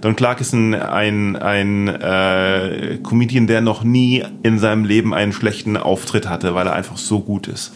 Don 0.02 0.16
Clark 0.16 0.41
ist 0.41 0.54
ein 0.54 0.74
ein, 0.74 1.36
ein 1.36 1.88
äh, 1.88 3.00
Comedian, 3.02 3.48
der 3.48 3.62
noch 3.62 3.84
nie 3.84 4.24
in 4.44 4.60
seinem 4.60 4.84
Leben 4.86 5.14
einen 5.14 5.32
schlechten 5.32 5.78
Auftritt 5.78 6.28
hatte, 6.28 6.54
weil 6.54 6.68
er 6.68 6.74
einfach 6.74 6.98
so 6.98 7.22
gut 7.22 7.48
ist. 7.48 7.74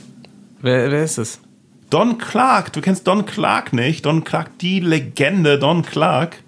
Wer, 0.61 0.91
wer 0.91 1.03
ist 1.03 1.17
es? 1.17 1.39
Don 1.89 2.17
Clark. 2.17 2.73
Du 2.73 2.81
kennst 2.81 3.07
Don 3.07 3.25
Clark 3.25 3.71
nicht? 3.71 4.05
Don 4.05 4.25
Clark, 4.25 4.57
die 4.59 4.81
Legende 4.81 5.57
Don 5.57 5.83
Clark. 5.83 6.43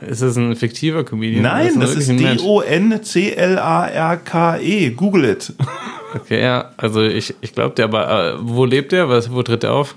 Ist 0.00 0.22
das 0.22 0.36
ein 0.36 0.54
fiktiver 0.54 1.04
Comedian? 1.04 1.42
Nein, 1.42 1.80
das 1.80 1.96
ist 1.96 2.08
D-O-N-C-L-A-R-K-E. 2.08 2.50
Google 4.90 5.24
it. 5.24 5.52
Okay, 6.14 6.40
ja. 6.40 6.70
Also 6.76 7.02
ich, 7.02 7.34
ich 7.40 7.52
glaube, 7.54 7.74
der 7.74 7.86
aber, 7.86 8.34
äh, 8.34 8.36
wo 8.40 8.64
lebt 8.64 8.92
der? 8.92 9.08
Was, 9.08 9.32
wo 9.32 9.42
tritt 9.42 9.64
er 9.64 9.72
auf? 9.72 9.96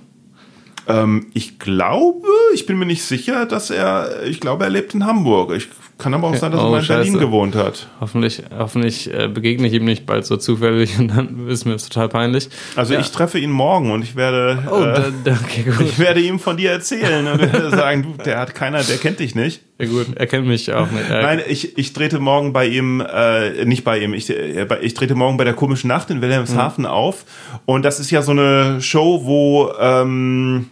Ähm, 0.90 1.28
ich 1.34 1.60
glaube, 1.60 2.28
ich 2.54 2.66
bin 2.66 2.78
mir 2.80 2.86
nicht 2.86 3.04
sicher, 3.04 3.46
dass 3.46 3.70
er, 3.70 4.24
ich 4.26 4.40
glaube, 4.40 4.64
er 4.64 4.70
lebt 4.70 4.94
in 4.94 5.06
Hamburg. 5.06 5.54
Ich 5.54 5.68
Kann 5.98 6.14
aber 6.14 6.28
auch 6.30 6.36
sein, 6.36 6.52
dass 6.52 6.62
Oh, 6.62 6.66
er 6.68 6.70
mal 6.72 6.78
in 6.80 6.86
scheiße. 6.86 7.02
Berlin 7.12 7.20
gewohnt 7.20 7.56
hat. 7.56 7.88
Hoffentlich, 8.00 8.44
hoffentlich 8.58 9.14
äh, 9.14 9.28
begegne 9.28 9.68
ich 9.68 9.74
ihm 9.74 9.84
nicht 9.84 10.06
bald 10.06 10.26
so 10.26 10.38
zufällig 10.38 10.98
und 11.00 11.10
dann 11.10 11.48
ist 11.50 11.66
mir 11.66 11.74
das 11.74 11.90
total 11.90 12.08
peinlich. 12.08 12.50
Also 12.78 12.94
Ja. 12.94 13.00
ich 13.02 13.12
treffe 13.12 13.38
ihn 13.40 13.50
morgen 13.52 13.92
und 13.92 14.04
ich 14.04 14.16
werde, 14.16 14.60
Oh, 14.72 14.76
äh, 14.82 14.94
da, 14.94 15.06
da, 15.26 15.38
okay, 15.44 15.64
gut. 15.64 15.82
ich 15.82 16.00
werde 16.00 16.22
ihm 16.22 16.40
von 16.40 16.56
dir 16.56 16.72
erzählen 16.72 17.28
und 17.28 17.40
werde 17.42 17.70
sagen, 17.76 18.04
du, 18.04 18.24
der 18.24 18.40
hat 18.40 18.56
keiner, 18.56 18.82
der 18.84 18.98
kennt 18.98 19.20
dich 19.20 19.36
nicht. 19.36 19.62
Ja, 19.80 19.88
gut, 19.88 20.08
er 20.16 20.28
kennt 20.28 20.48
mich 20.48 20.72
auch 20.74 20.90
nicht. 20.90 21.10
Er, 21.10 21.22
Nein, 21.24 21.42
ich, 21.50 21.78
ich 21.78 21.92
trete 21.94 22.20
morgen 22.20 22.54
bei 22.54 22.68
ihm, 22.68 23.02
äh, 23.02 23.66
nicht 23.66 23.84
bei 23.84 24.00
ihm, 24.00 24.14
ich, 24.14 24.30
äh, 24.30 24.68
ich 24.82 24.94
trete 24.94 25.16
morgen 25.16 25.36
bei 25.38 25.44
der 25.44 25.54
komischen 25.54 25.90
Nacht 25.90 26.10
in 26.12 26.22
Wilhelmshaven 26.22 26.86
auf. 26.86 27.26
Und 27.66 27.84
das 27.84 28.00
ist 28.00 28.10
ja 28.12 28.22
so 28.22 28.32
eine 28.32 28.82
Show, 28.82 29.22
wo, 29.26 29.72
ähm, 29.80 30.68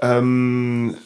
ähm, 0.00 0.96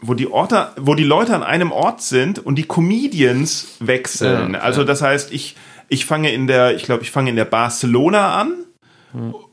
wo 0.00 0.14
die 0.14 0.30
Orte, 0.30 0.68
wo 0.76 0.94
die 0.94 1.04
Leute 1.04 1.34
an 1.34 1.42
einem 1.42 1.72
Ort 1.72 2.02
sind 2.02 2.38
und 2.38 2.56
die 2.56 2.64
Comedians 2.64 3.76
wechseln. 3.80 4.54
Ja, 4.54 4.60
also 4.60 4.84
das 4.84 5.02
heißt, 5.02 5.32
ich, 5.32 5.56
ich 5.88 6.06
fange 6.06 6.32
in 6.32 6.46
der, 6.46 6.76
ich 6.76 6.84
glaube, 6.84 7.02
ich 7.02 7.10
fange 7.10 7.30
in 7.30 7.36
der 7.36 7.44
Barcelona 7.44 8.34
an. 8.34 8.52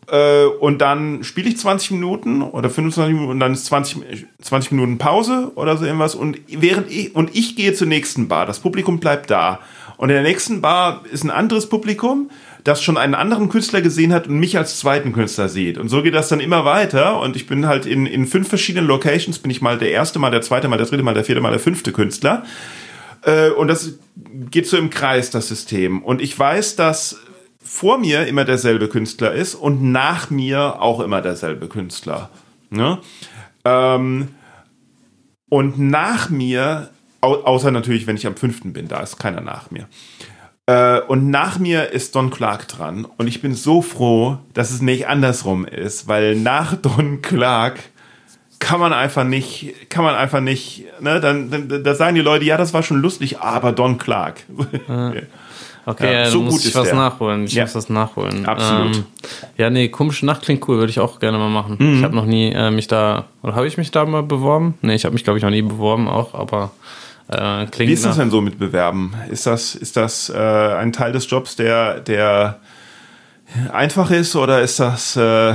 Äh, 0.08 0.46
und 0.46 0.80
dann 0.80 1.24
spiele 1.24 1.50
ich 1.50 1.58
20 1.58 1.92
Minuten 1.92 2.42
oder 2.42 2.70
25 2.70 3.14
Minuten 3.14 3.32
und 3.32 3.40
dann 3.40 3.54
ist 3.54 3.66
20, 3.66 4.28
20 4.42 4.72
Minuten 4.74 4.98
Pause 4.98 5.52
oder 5.56 5.78
so 5.78 5.86
irgendwas. 5.86 6.14
Und 6.14 6.40
während 6.48 6.92
ich, 6.92 7.16
und 7.16 7.36
ich 7.36 7.56
gehe 7.56 7.74
zur 7.74 7.88
nächsten 7.88 8.28
Bar. 8.28 8.46
Das 8.46 8.60
Publikum 8.60 9.00
bleibt 9.00 9.32
da. 9.32 9.60
Und 9.98 10.10
in 10.10 10.16
der 10.16 10.24
nächsten 10.24 10.62
Bar 10.62 11.04
ist 11.12 11.24
ein 11.24 11.32
anderes 11.32 11.70
Publikum, 11.70 12.30
das 12.66 12.82
schon 12.82 12.98
einen 12.98 13.14
anderen 13.14 13.48
Künstler 13.48 13.82
gesehen 13.82 14.12
hat 14.12 14.28
und 14.28 14.40
mich 14.40 14.58
als 14.58 14.80
zweiten 14.80 15.14
Künstler 15.14 15.50
sieht. 15.50 15.78
Und 15.78 15.88
so 15.88 16.02
geht 16.02 16.16
das 16.16 16.30
dann 16.30 16.40
immer 16.40 16.66
weiter. 16.66 17.22
Und 17.22 17.36
ich 17.36 17.46
bin 17.46 17.68
halt 17.68 17.86
in, 17.86 18.08
in 18.08 18.26
fünf 18.26 18.50
verschiedenen 18.50 18.88
Locations, 18.88 19.38
bin 19.38 19.52
ich 19.52 19.62
mal 19.62 19.78
der 19.78 19.92
erste, 19.92 20.18
mal 20.18 20.32
der 20.32 20.42
zweite, 20.42 20.68
mal 20.68 20.78
der 20.78 20.88
dritte, 20.88 21.04
mal 21.04 21.14
der 21.14 21.24
vierte, 21.24 21.42
mal 21.42 21.52
der 21.52 21.60
fünfte 21.60 21.92
Künstler. 21.92 22.44
Äh, 23.22 23.52
und 23.52 23.68
das 23.68 23.94
geht 24.50 24.66
so 24.68 24.78
im 24.78 24.90
Kreis, 24.90 25.30
das 25.30 25.48
System. 25.48 26.02
Und 26.02 26.24
ich 26.24 26.38
weiß, 26.38 26.76
dass 26.76 27.22
vor 27.64 28.00
mir 28.00 28.26
immer 28.26 28.46
derselbe 28.46 28.90
Künstler 28.90 29.34
ist 29.34 29.54
und 29.54 29.84
nach 29.84 30.32
mir 30.32 30.82
auch 30.82 31.02
immer 31.02 31.22
derselbe 31.22 31.68
Künstler. 31.68 32.32
Ne? 32.72 32.98
Ähm, 33.64 34.30
und 35.50 35.78
nach 35.78 36.32
mir, 36.32 36.90
au 37.22 37.36
außer 37.44 37.70
natürlich, 37.70 38.08
wenn 38.08 38.18
ich 38.18 38.26
am 38.26 38.36
fünften 38.36 38.74
bin, 38.74 38.88
da 38.88 39.02
ist 39.02 39.20
keiner 39.20 39.42
nach 39.42 39.70
mir. 39.70 39.88
Äh, 40.68 41.00
und 41.02 41.30
nach 41.30 41.60
mir 41.60 41.92
ist 41.92 42.16
Don 42.16 42.32
Clark 42.32 42.68
dran. 42.68 43.06
Und 43.18 43.28
ich 43.28 43.42
bin 43.42 43.54
so 43.54 43.82
froh, 43.82 44.38
dass 44.54 44.72
es 44.72 44.82
nicht 44.82 45.08
andersrum 45.08 45.66
ist, 45.66 46.08
weil 46.08 46.36
nach 46.36 46.76
Don 46.82 47.22
Clark 47.22 47.80
kann 48.60 48.80
man 48.80 48.94
einfach 48.94 49.24
nicht, 49.26 49.76
kann 49.90 50.04
man 50.04 50.16
einfach 50.16 50.40
nicht, 50.40 50.86
ne, 51.00 51.20
dann, 51.20 51.52
dann 51.52 51.84
da 51.84 51.94
sagen 51.94 52.16
die 52.16 52.22
Leute, 52.22 52.46
ja, 52.46 52.58
das 52.58 52.74
war 52.74 52.82
schon 52.82 53.00
lustig, 53.02 53.40
aber 53.40 53.74
Don 53.74 54.00
Clark. 54.00 54.44
okay, 55.86 56.14
ja, 56.14 56.26
so 56.32 56.42
muss 56.42 56.54
gut 56.54 56.66
ich 56.66 56.74
was 56.76 56.86
der. 56.88 56.96
nachholen. 56.96 57.44
Ich 57.46 57.54
Ja. 57.54 57.64
muss 57.66 57.76
was 57.76 57.90
nachholen. 57.90 58.46
Absolut. 58.48 58.96
Ähm, 58.96 59.04
ja, 59.58 59.70
nee, 59.70 59.90
komische 59.90 60.26
Nacht 60.26 60.42
klingt 60.44 60.68
cool, 60.68 60.78
würde 60.78 60.90
ich 60.90 61.00
auch 61.00 61.20
gerne 61.20 61.38
mal 61.38 61.50
machen. 61.50 61.76
Mhm. 61.78 61.98
Ich 61.98 62.04
habe 62.04 62.16
noch 62.16 62.26
nie 62.26 62.52
äh, 62.54 62.72
mich 62.72 62.88
da, 62.88 63.26
oder 63.44 63.56
habe 63.56 63.68
ich 63.68 63.78
mich 63.78 63.92
da 63.92 64.04
mal 64.06 64.24
beworben? 64.24 64.76
Nee, 64.82 64.96
ich 64.96 65.06
habe 65.06 65.14
mich, 65.14 65.24
glaube 65.24 65.38
ich, 65.38 65.44
noch 65.44 65.52
nie 65.52 65.62
beworben 65.62 66.08
auch, 66.08 66.34
aber 66.34 66.72
äh, 67.28 67.68
Wie 67.78 67.94
ist 67.94 68.06
das 68.06 68.18
denn 68.18 68.30
so 68.30 68.42
mit 68.42 68.60
Bewerben? 68.60 69.14
Ist 69.30 69.46
das, 69.46 69.76
ist 69.76 69.98
das 69.98 70.30
äh, 70.30 70.38
ein 70.38 70.94
Teil 70.94 71.12
des 71.12 71.30
Jobs, 71.30 71.56
der, 71.56 72.00
der 72.00 72.60
einfach 73.72 74.12
ist 74.12 74.36
oder 74.36 74.62
ist 74.62 74.80
das 74.80 75.16
äh, 75.16 75.54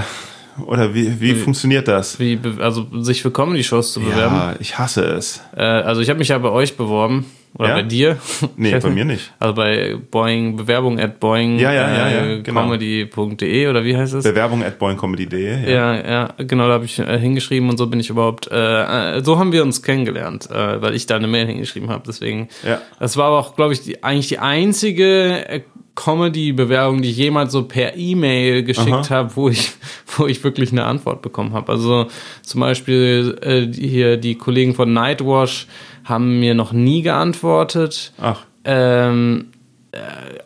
oder 0.66 0.94
wie, 0.94 1.20
wie 1.20 1.34
funktioniert 1.34 1.88
das? 1.88 2.18
wie, 2.18 2.38
also 2.60 2.86
sich 3.02 3.22
für 3.22 3.30
Comedy-Shows 3.30 3.92
zu 3.92 4.00
bewerben. 4.00 4.36
Ja, 4.36 4.54
ich 4.58 4.78
hasse 4.78 5.04
es. 5.04 5.40
Äh, 5.56 5.62
also 5.62 6.00
ich 6.00 6.08
habe 6.10 6.18
mich 6.18 6.28
ja 6.28 6.38
bei 6.38 6.50
euch 6.50 6.76
beworben. 6.76 7.26
Oder 7.58 7.68
Ja? 7.70 7.74
bei 7.74 7.82
dir. 7.82 8.16
Nee, 8.56 8.78
bei 8.82 8.90
mir 8.90 9.04
nicht. 9.04 9.32
Also 9.40 9.54
bei 9.54 9.96
Boeing, 10.10 10.56
Bewerbung 10.56 11.00
at 11.00 11.18
Boeing 11.18 11.58
Ja, 11.58 11.72
ja, 11.72 11.90
ja, 11.92 12.08
ja, 12.10 12.26
äh, 12.26 12.42
genau. 12.42 12.62
comedy.de 12.62 13.66
oder 13.68 13.84
wie 13.84 13.96
heißt 13.96 14.14
es? 14.14 14.24
Bewerbung 14.24 14.62
at 14.62 14.78
boingcomedy.de. 14.78 15.70
Ja, 15.70 15.94
ja, 15.94 16.28
genau, 16.38 16.68
da 16.68 16.74
habe 16.74 16.84
ich 16.84 16.98
äh, 17.00 17.18
hingeschrieben 17.18 17.68
und 17.68 17.76
so 17.76 17.88
bin 17.88 17.98
ich 17.98 18.08
überhaupt, 18.08 18.48
äh, 18.52 19.16
äh, 19.18 19.24
so 19.24 19.38
haben 19.38 19.52
wir 19.52 19.62
uns 19.62 19.82
kennengelernt, 19.82 20.48
weil 20.50 20.94
ich 20.94 21.06
da 21.06 21.16
eine 21.16 21.26
Mail 21.26 21.46
hingeschrieben 21.46 21.90
habe. 21.90 22.04
Deswegen, 22.06 22.48
Ja. 22.66 22.80
das 23.00 23.16
war 23.16 23.26
aber 23.26 23.38
auch, 23.40 23.56
glaube 23.56 23.72
ich, 23.72 23.82
die, 23.82 24.02
eigentlich 24.04 24.28
die 24.28 24.38
einzige 24.38 25.62
Comedy-Bewerbung, 25.96 27.02
die 27.02 27.10
ich 27.10 27.16
jemals 27.16 27.52
so 27.52 27.64
per 27.64 27.96
E-Mail 27.96 28.62
geschickt 28.62 29.10
habe, 29.10 29.30
wo 29.36 29.48
ich, 29.48 29.70
wo 30.16 30.26
ich 30.26 30.42
wirklich 30.44 30.72
eine 30.72 30.84
Antwort 30.84 31.20
bekommen 31.22 31.52
habe. 31.52 31.72
Also 31.72 32.06
zum 32.42 32.60
Beispiel 32.60 33.70
hier 33.74 34.16
die 34.16 34.36
Kollegen 34.36 34.74
von 34.74 34.92
Nightwash 34.92 35.66
haben 36.04 36.40
mir 36.40 36.54
noch 36.54 36.72
nie 36.72 37.02
geantwortet. 37.02 38.12
Ach, 38.20 38.42
Ähm, 38.64 39.46
äh, 39.92 39.98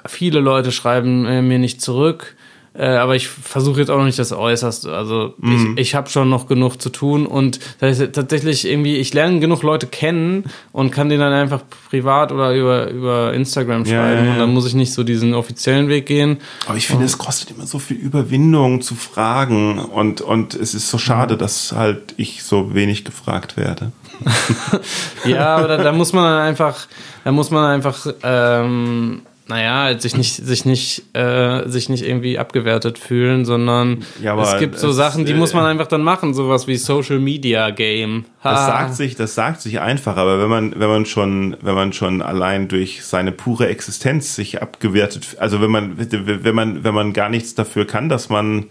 viele 0.07 0.41
Leute 0.41 0.71
schreiben 0.73 1.27
äh, 1.27 1.43
mir 1.43 1.59
nicht 1.59 1.81
zurück. 1.83 2.37
Äh, 2.77 2.87
aber 2.87 3.15
ich 3.15 3.29
versuche 3.29 3.79
jetzt 3.79 3.89
auch 3.89 3.99
noch 3.99 4.05
nicht 4.05 4.19
das 4.19 4.33
Äußerste. 4.33 4.93
Also 4.93 5.35
ich, 5.45 5.79
ich 5.79 5.95
habe 5.95 6.11
schon 6.11 6.29
noch 6.29 6.49
genug 6.49 6.83
zu 6.83 6.91
tun 6.91 7.25
und 7.25 7.61
tatsächlich 7.79 8.67
irgendwie, 8.69 8.97
ich 8.97 9.15
lerne 9.15 9.39
genug 9.39 9.63
Leute 9.63 9.87
kennen 9.87 10.47
und 10.73 10.91
kann 10.91 11.09
denen 11.09 11.21
dann 11.21 11.33
einfach 11.33 11.63
privat 11.89 12.33
oder 12.33 12.53
über, 12.53 12.91
über 12.91 13.33
Instagram 13.33 13.85
Ja, 13.85 13.91
schreiben. 14.03 14.19
ja, 14.19 14.25
ja. 14.25 14.33
Und 14.33 14.39
dann 14.41 14.53
muss 14.53 14.67
ich 14.67 14.75
nicht 14.75 14.93
so 14.93 15.05
diesen 15.05 15.35
offiziellen 15.35 15.87
Weg 15.89 16.07
gehen. 16.07 16.39
aber 16.67 16.77
ich 16.77 16.89
finde, 16.89 17.05
es 17.05 17.17
kostet 17.17 17.53
immer 17.53 17.65
so 17.67 17.79
viel 17.79 17.97
Überwindung 17.97 18.81
zu 18.81 18.97
fragen 18.97 19.79
und, 19.79 20.21
und 20.21 20.55
es 20.55 20.75
ist 20.75 20.91
so 20.91 20.99
schade, 20.99 21.37
dass 21.37 21.71
halt 21.71 22.15
ich 22.17 22.43
so 22.43 22.75
wenig 22.75 23.05
gefragt 23.05 23.57
werde. 23.57 23.93
Ja, 25.25 25.57
aber 25.57 25.69
da, 25.69 25.77
da 25.79 25.93
muss 25.93 26.13
man 26.13 26.41
einfach, 26.41 26.87
da 27.25 27.33
muss 27.33 27.51
man 27.51 27.65
einfach, 27.65 28.07
ähm, 28.23 29.23
naja, 29.47 29.99
sich 29.99 30.17
nicht, 30.17 30.37
sich 30.37 30.65
nicht, 30.65 31.15
äh, 31.15 31.69
sich 31.69 31.89
nicht 31.91 32.03
irgendwie 32.05 32.39
abgewertet 32.39 32.99
fühlen, 32.99 33.45
sondern 33.45 34.05
Ja, 34.23 34.41
es 34.41 34.59
gibt 34.59 34.79
so 34.79 34.89
es, 34.89 34.97
Sachen, 34.97 35.27
die 35.27 35.33
äh, 35.33 35.37
muss 35.37 35.53
man 35.53 35.67
einfach 35.67 35.87
dann 35.87 36.03
machen, 36.03 36.33
sowas 36.33 36.67
wie 36.67 36.77
Social 36.77 37.19
Media 37.19 37.71
Game. 37.71 38.25
Das 38.43 38.61
Ha. 38.61 38.67
sagt 38.67 38.95
sich, 38.95 39.17
das 39.17 39.35
sagt 39.35 39.61
sich 39.61 39.81
einfach, 39.81 40.17
aber 40.17 40.41
wenn 40.41 40.49
man, 40.49 40.81
wenn 40.81 40.89
man 40.89 41.05
schon, 41.05 41.57
wenn 41.61 41.75
man 41.75 41.93
schon 41.93 42.23
allein 42.23 42.69
durch 42.69 43.05
seine 43.05 43.33
pure 43.33 43.69
Existenz 43.69 44.35
sich 44.35 44.63
abgewertet, 44.63 45.37
also 45.39 45.61
wenn 45.61 45.71
man, 45.71 45.99
wenn 45.99 46.55
man, 46.55 46.85
wenn 46.85 46.95
man 46.95 47.13
gar 47.13 47.29
nichts 47.29 47.55
dafür 47.55 47.87
kann, 47.87 48.09
dass 48.09 48.31
man, 48.31 48.67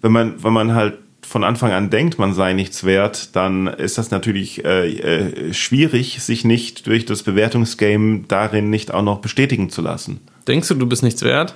wenn 0.00 0.12
man, 0.12 0.42
wenn 0.42 0.52
man 0.52 0.74
halt 0.74 0.98
von 1.32 1.42
Anfang 1.44 1.72
an 1.72 1.90
denkt, 1.90 2.18
man 2.18 2.34
sei 2.34 2.52
nichts 2.52 2.84
wert, 2.84 3.34
dann 3.34 3.66
ist 3.66 3.98
das 3.98 4.10
natürlich 4.10 4.64
äh, 4.64 4.88
äh, 5.48 5.52
schwierig, 5.54 6.22
sich 6.22 6.44
nicht 6.44 6.86
durch 6.86 7.06
das 7.06 7.22
Bewertungsgame 7.24 8.24
darin 8.28 8.70
nicht 8.70 8.92
auch 8.94 9.02
noch 9.02 9.20
bestätigen 9.20 9.70
zu 9.70 9.80
lassen. 9.82 10.20
Denkst 10.46 10.68
du, 10.68 10.74
du 10.74 10.86
bist 10.86 11.02
nichts 11.02 11.22
wert? 11.22 11.54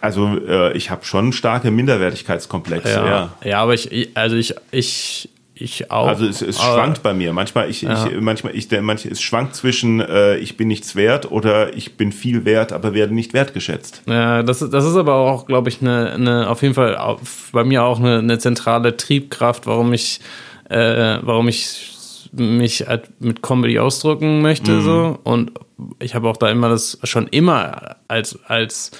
Also 0.00 0.38
äh, 0.46 0.76
ich 0.76 0.90
habe 0.90 1.04
schon 1.04 1.32
starke 1.32 1.70
Minderwertigkeitskomplexe, 1.70 2.88
ja. 2.90 3.34
Ja, 3.44 3.58
aber 3.62 3.74
ich, 3.74 3.90
ich- 3.90 4.10
also 4.14 4.36
ich, 4.36 4.54
ich, 4.70 5.28
ich 5.56 5.90
auch. 5.90 6.08
Also 6.08 6.26
es, 6.26 6.42
es 6.42 6.60
schwankt 6.60 7.02
bei 7.02 7.14
mir. 7.14 7.32
Manchmal, 7.32 7.70
ich, 7.70 7.82
Ja. 7.82 8.06
ich, 8.06 8.20
manchmal, 8.20 8.56
ich, 8.56 8.66
der- 8.68 8.82
manch, 8.82 9.06
es 9.06 9.22
schwankt 9.22 9.54
zwischen 9.54 10.00
äh, 10.00 10.36
ich 10.38 10.56
bin 10.56 10.66
nichts 10.68 10.96
wert 10.96 11.30
oder 11.30 11.76
ich 11.76 11.96
bin 11.96 12.10
viel 12.12 12.44
wert, 12.44 12.72
aber 12.72 12.92
werde 12.92 13.14
nicht 13.14 13.34
wertgeschätzt. 13.34 14.02
Ja, 14.06 14.42
das, 14.42 14.62
ist- 14.62 14.72
das 14.74 14.84
ist 14.84 14.96
aber 14.96 15.14
auch, 15.14 15.46
glaube 15.46 15.68
ich, 15.68 15.80
eine, 15.80 16.12
eine, 16.12 16.50
auf 16.50 16.62
jeden 16.62 16.74
Fall 16.74 16.96
auf, 16.96 17.50
bei 17.52 17.62
mir 17.62 17.84
auch 17.84 18.00
eine, 18.00 18.18
eine 18.18 18.38
zentrale 18.38 18.96
Triebkraft, 18.96 19.66
warum 19.66 19.92
ich, 19.92 20.20
äh, 20.68 21.18
warum 21.22 21.46
ich 21.48 21.90
mich 22.32 22.88
halt 22.88 23.20
mit 23.20 23.42
Comedy 23.42 23.78
ausdrücken 23.78 24.42
möchte. 24.42 24.80
So. 24.80 25.20
Und 25.22 25.52
ich 26.00 26.16
habe 26.16 26.28
auch 26.28 26.36
da 26.36 26.48
immer 26.50 26.68
das 26.68 26.98
schon 27.04 27.28
immer 27.28 27.94
als, 28.08 28.40
als 28.48 28.90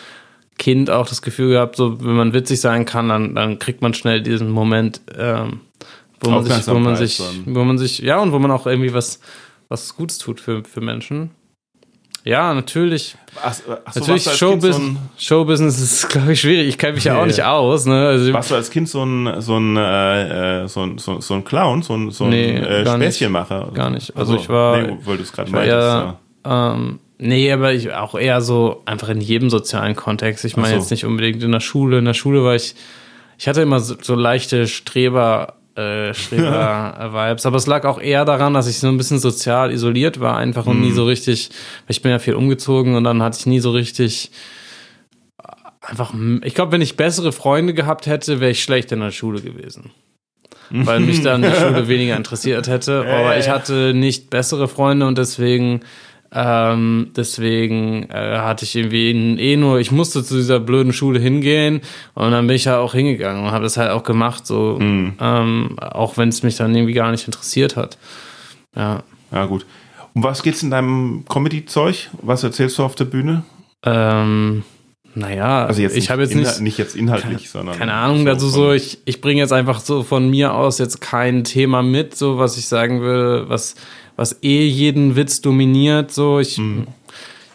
Kind 0.56 0.88
auch 0.88 1.08
das 1.08 1.20
Gefühl 1.20 1.48
gehabt, 1.50 1.74
so 1.74 2.00
wenn 2.00 2.14
man 2.14 2.32
witzig 2.32 2.60
sein 2.60 2.84
kann, 2.84 3.08
dann, 3.08 3.34
dann 3.34 3.58
kriegt 3.58 3.82
man 3.82 3.92
schnell 3.92 4.22
diesen 4.22 4.50
Moment, 4.50 5.00
ähm, 5.18 5.60
wo 6.24 6.30
man 6.30 6.44
sich, 6.44 6.66
wo 6.66 6.78
man 6.78 6.96
sich, 6.96 7.22
wo 7.46 7.64
man 7.64 7.78
sich, 7.78 7.98
ja, 8.00 8.18
und 8.20 8.32
wo 8.32 8.38
man 8.38 8.50
auch 8.50 8.66
irgendwie 8.66 8.92
was, 8.94 9.20
was 9.68 9.94
Gutes 9.96 10.18
tut 10.18 10.40
für, 10.40 10.62
für 10.64 10.80
Menschen. 10.80 11.30
Ja, 12.26 12.54
natürlich. 12.54 13.16
Ach, 13.42 13.54
ach 13.84 13.92
so, 13.92 14.00
Natürlich, 14.00 14.24
kind 14.24 14.62
so 14.62 14.80
Showbusiness, 15.18 15.78
ist, 15.78 16.08
glaube 16.08 16.32
ich, 16.32 16.40
schwierig. 16.40 16.68
Ich 16.68 16.78
kenne 16.78 16.94
mich 16.94 17.04
ja 17.04 17.20
auch 17.20 17.26
nicht 17.26 17.42
aus. 17.42 17.84
Ne? 17.84 18.06
Also, 18.08 18.32
warst 18.32 18.50
du 18.50 18.54
als 18.54 18.70
Kind 18.70 18.88
so 18.88 19.04
ein, 19.04 19.42
so 19.42 19.58
ein, 19.58 19.76
äh, 19.76 20.62
äh, 20.62 20.68
so 20.68 20.80
ein, 20.86 20.96
so, 20.96 21.20
so 21.20 21.34
ein 21.34 21.44
Clown, 21.44 21.82
so 21.82 21.94
ein, 21.94 22.10
so 22.10 22.24
ein 22.24 22.30
Nee, 22.30 22.56
äh, 22.56 22.82
gar 22.82 22.96
nicht. 22.96 23.08
Späßchenmacher? 23.08 23.70
Gar 23.74 23.90
nicht. 23.90 24.16
Also 24.16 24.36
ich 24.36 24.48
war- 24.48 24.80
Nee, 24.80 24.96
weil 25.04 25.18
du 25.18 25.22
es 25.22 25.32
gerade 25.32 25.50
meintest. 25.50 25.76
eher, 25.76 26.18
Ja. 26.46 26.72
ähm, 26.74 26.98
nee, 27.18 27.52
aber 27.52 27.74
ich 27.74 27.92
auch 27.92 28.14
eher 28.14 28.40
so 28.40 28.80
einfach 28.86 29.10
in 29.10 29.20
jedem 29.20 29.50
sozialen 29.50 29.94
Kontext. 29.94 30.46
Ich 30.46 30.56
meine 30.56 30.68
so. 30.70 30.76
jetzt 30.80 30.90
nicht 30.90 31.04
unbedingt 31.04 31.42
in 31.42 31.52
der 31.52 31.60
Schule. 31.60 31.98
In 31.98 32.06
der 32.06 32.14
Schule 32.14 32.42
war 32.42 32.54
ich, 32.54 32.74
ich 33.36 33.48
hatte 33.48 33.60
immer 33.60 33.80
so, 33.80 33.96
so 34.00 34.14
leichte 34.14 34.66
Streber, 34.66 35.56
äh, 35.76 36.12
Streber-Vibes, 36.14 37.46
aber 37.46 37.56
es 37.56 37.66
lag 37.66 37.84
auch 37.84 38.00
eher 38.00 38.24
daran, 38.24 38.54
dass 38.54 38.66
ich 38.68 38.78
so 38.78 38.88
ein 38.88 38.96
bisschen 38.96 39.18
sozial 39.18 39.72
isoliert 39.72 40.20
war, 40.20 40.36
einfach 40.36 40.66
und 40.66 40.80
nie 40.80 40.90
Mhm. 40.90 40.94
so 40.94 41.04
richtig, 41.04 41.50
ich 41.88 42.02
bin 42.02 42.10
ja 42.12 42.18
viel 42.18 42.34
umgezogen 42.34 42.94
und 42.94 43.04
dann 43.04 43.22
hatte 43.22 43.38
ich 43.40 43.46
nie 43.46 43.60
so 43.60 43.70
richtig 43.72 44.30
einfach, 45.80 46.14
ich 46.42 46.54
glaube, 46.54 46.72
wenn 46.72 46.80
ich 46.80 46.96
bessere 46.96 47.32
Freunde 47.32 47.74
gehabt 47.74 48.06
hätte, 48.06 48.40
wäre 48.40 48.52
ich 48.52 48.62
schlecht 48.62 48.90
in 48.92 49.00
der 49.00 49.10
Schule 49.10 49.40
gewesen. 49.40 49.90
Weil 50.70 51.00
mich 51.00 51.20
dann 51.22 51.42
die 51.42 51.50
Schule 51.60 51.88
weniger 51.88 52.16
interessiert 52.16 52.68
hätte. 52.68 53.04
Aber 53.06 53.36
ich 53.36 53.50
hatte 53.50 53.92
nicht 53.92 54.30
bessere 54.30 54.66
Freunde 54.66 55.06
und 55.06 55.18
deswegen 55.18 55.80
Ähm, 56.36 57.12
deswegen 57.16 58.10
äh, 58.10 58.38
hatte 58.38 58.64
ich 58.64 58.74
irgendwie 58.74 59.10
eh 59.38 59.56
nur, 59.56 59.78
ich 59.78 59.92
musste 59.92 60.24
zu 60.24 60.34
dieser 60.36 60.58
blöden 60.58 60.92
Schule 60.92 61.20
hingehen 61.20 61.80
und 62.14 62.32
dann 62.32 62.46
bin 62.48 62.56
ich 62.56 62.64
ja 62.64 62.78
auch 62.78 62.92
hingegangen 62.94 63.44
und 63.44 63.52
habe 63.52 63.62
das 63.62 63.76
halt 63.76 63.90
auch 63.92 64.02
gemacht, 64.02 64.44
so 64.46 64.76
Mhm. 64.80 65.12
ähm, 65.20 65.76
auch 65.78 66.16
wenn 66.16 66.28
es 66.30 66.42
mich 66.42 66.56
dann 66.56 66.74
irgendwie 66.74 66.94
gar 66.94 67.12
nicht 67.12 67.26
interessiert 67.26 67.76
hat. 67.76 67.98
Ja. 68.74 69.04
Ja, 69.30 69.46
gut. 69.46 69.64
Um 70.14 70.22
was 70.24 70.42
geht's 70.42 70.62
in 70.62 70.70
deinem 70.70 71.24
Comedy-Zeug? 71.28 72.10
Was 72.22 72.42
erzählst 72.42 72.78
du 72.78 72.82
auf 72.84 72.94
der 72.96 73.04
Bühne? 73.04 73.44
Ähm, 73.84 74.64
naja, 75.16 75.66
Also 75.66 75.82
jetzt 75.82 75.96
ich 75.96 76.10
habe 76.10 76.22
jetzt 76.22 76.34
nicht, 76.34 76.60
nicht 76.60 76.78
jetzt 76.78 76.96
inhaltlich, 76.96 77.48
sondern. 77.50 77.78
keine 77.78 77.92
Ahnung, 77.92 78.26
also 78.26 78.48
so, 78.48 78.72
ich, 78.72 78.98
ich 79.04 79.20
bringe 79.20 79.40
jetzt 79.40 79.52
einfach 79.52 79.78
so 79.78 80.02
von 80.02 80.28
mir 80.28 80.54
aus 80.54 80.78
jetzt 80.78 81.00
kein 81.00 81.44
Thema 81.44 81.82
mit, 81.82 82.16
so 82.16 82.38
was 82.38 82.56
ich 82.58 82.66
sagen 82.66 83.00
würde, 83.00 83.48
was, 83.48 83.76
was 84.16 84.38
eh 84.42 84.66
jeden 84.66 85.16
Witz 85.16 85.40
dominiert, 85.40 86.12
so 86.12 86.38
ich, 86.38 86.58
Mhm. 86.58 86.86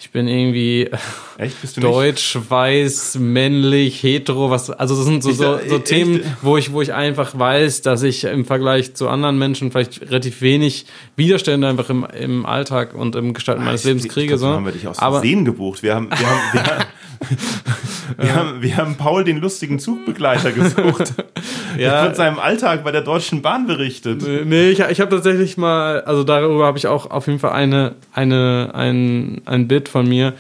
ich 0.02 0.12
bin 0.12 0.28
irgendwie 0.28 0.90
Echt? 1.38 1.62
Bist 1.62 1.78
du 1.78 1.82
nicht? 1.82 1.90
deutsch, 1.94 2.38
weiß, 2.50 3.16
männlich, 3.20 4.04
hetero, 4.04 4.50
was, 4.50 4.70
also 4.70 4.96
das 4.96 5.06
sind 5.06 5.24
so, 5.24 5.32
so, 5.32 5.58
so 5.68 5.76
echt? 5.78 5.86
Themen, 5.86 6.22
wo 6.42 6.58
ich, 6.58 6.72
wo 6.74 6.82
ich 6.82 6.94
einfach 6.94 7.38
weiß, 7.38 7.82
dass 7.84 8.04
ich 8.04 8.24
im 8.26 8.44
Vergleich 8.44 8.94
zu 8.96 9.08
anderen 9.08 9.38
Menschen 9.38 9.72
vielleicht 9.72 10.02
relativ 10.02 10.42
wenig 10.42 10.86
Widerstände 11.16 11.68
einfach 11.68 11.90
im, 11.90 12.06
im 12.20 12.46
Alltag 12.46 12.94
und 12.94 13.16
im 13.16 13.34
Gestalten 13.34 13.64
meines 13.64 13.84
Lebens 13.86 14.04
Ich- 14.04 14.08
ich 14.10 14.14
kriege, 14.14 14.28
glaub, 14.30 14.40
so. 14.40 14.48
haben 14.50 14.66
wir 14.66 14.72
dich 14.74 14.88
aus 14.88 15.00
Aber, 15.00 15.18
Versehen 15.20 15.46
gebucht. 15.46 15.82
Wir 15.84 15.96
haben, 15.96 16.10
wir 16.10 16.28
haben, 16.28 16.42
wir 16.54 16.64
haben, 16.66 16.86
wir 18.18 18.36
haben, 18.36 18.62
wir 18.62 18.78
haben 18.78 18.96
Paul 18.96 19.24
den 19.24 19.38
lustigen 19.38 19.80
Zugbegleiter 19.80 20.52
gesucht. 20.52 21.14
Der 21.78 21.88
Ja. 21.88 22.06
von 22.06 22.16
seinem 22.16 22.40
Alltag 22.40 22.84
bei 22.84 22.92
der 22.92 23.02
Deutschen 23.02 23.42
Bahn 23.42 23.68
berichtet. 23.68 24.24
Nee, 24.46 24.70
ich, 24.72 24.80
ich 24.80 25.00
habe 25.00 25.12
tatsächlich 25.12 25.56
mal, 25.58 26.02
also 26.02 26.24
darüber 26.24 26.66
habe 26.66 26.78
ich 26.78 26.88
auch 26.88 27.10
auf 27.12 27.28
jeden 27.28 27.40
Fall 27.40 27.52
eine, 27.52 27.96
eine, 28.14 28.72
ein, 28.74 29.42
ein 29.46 29.68
Bit 29.68 29.88
von 29.88 30.08
mir, 30.08 30.34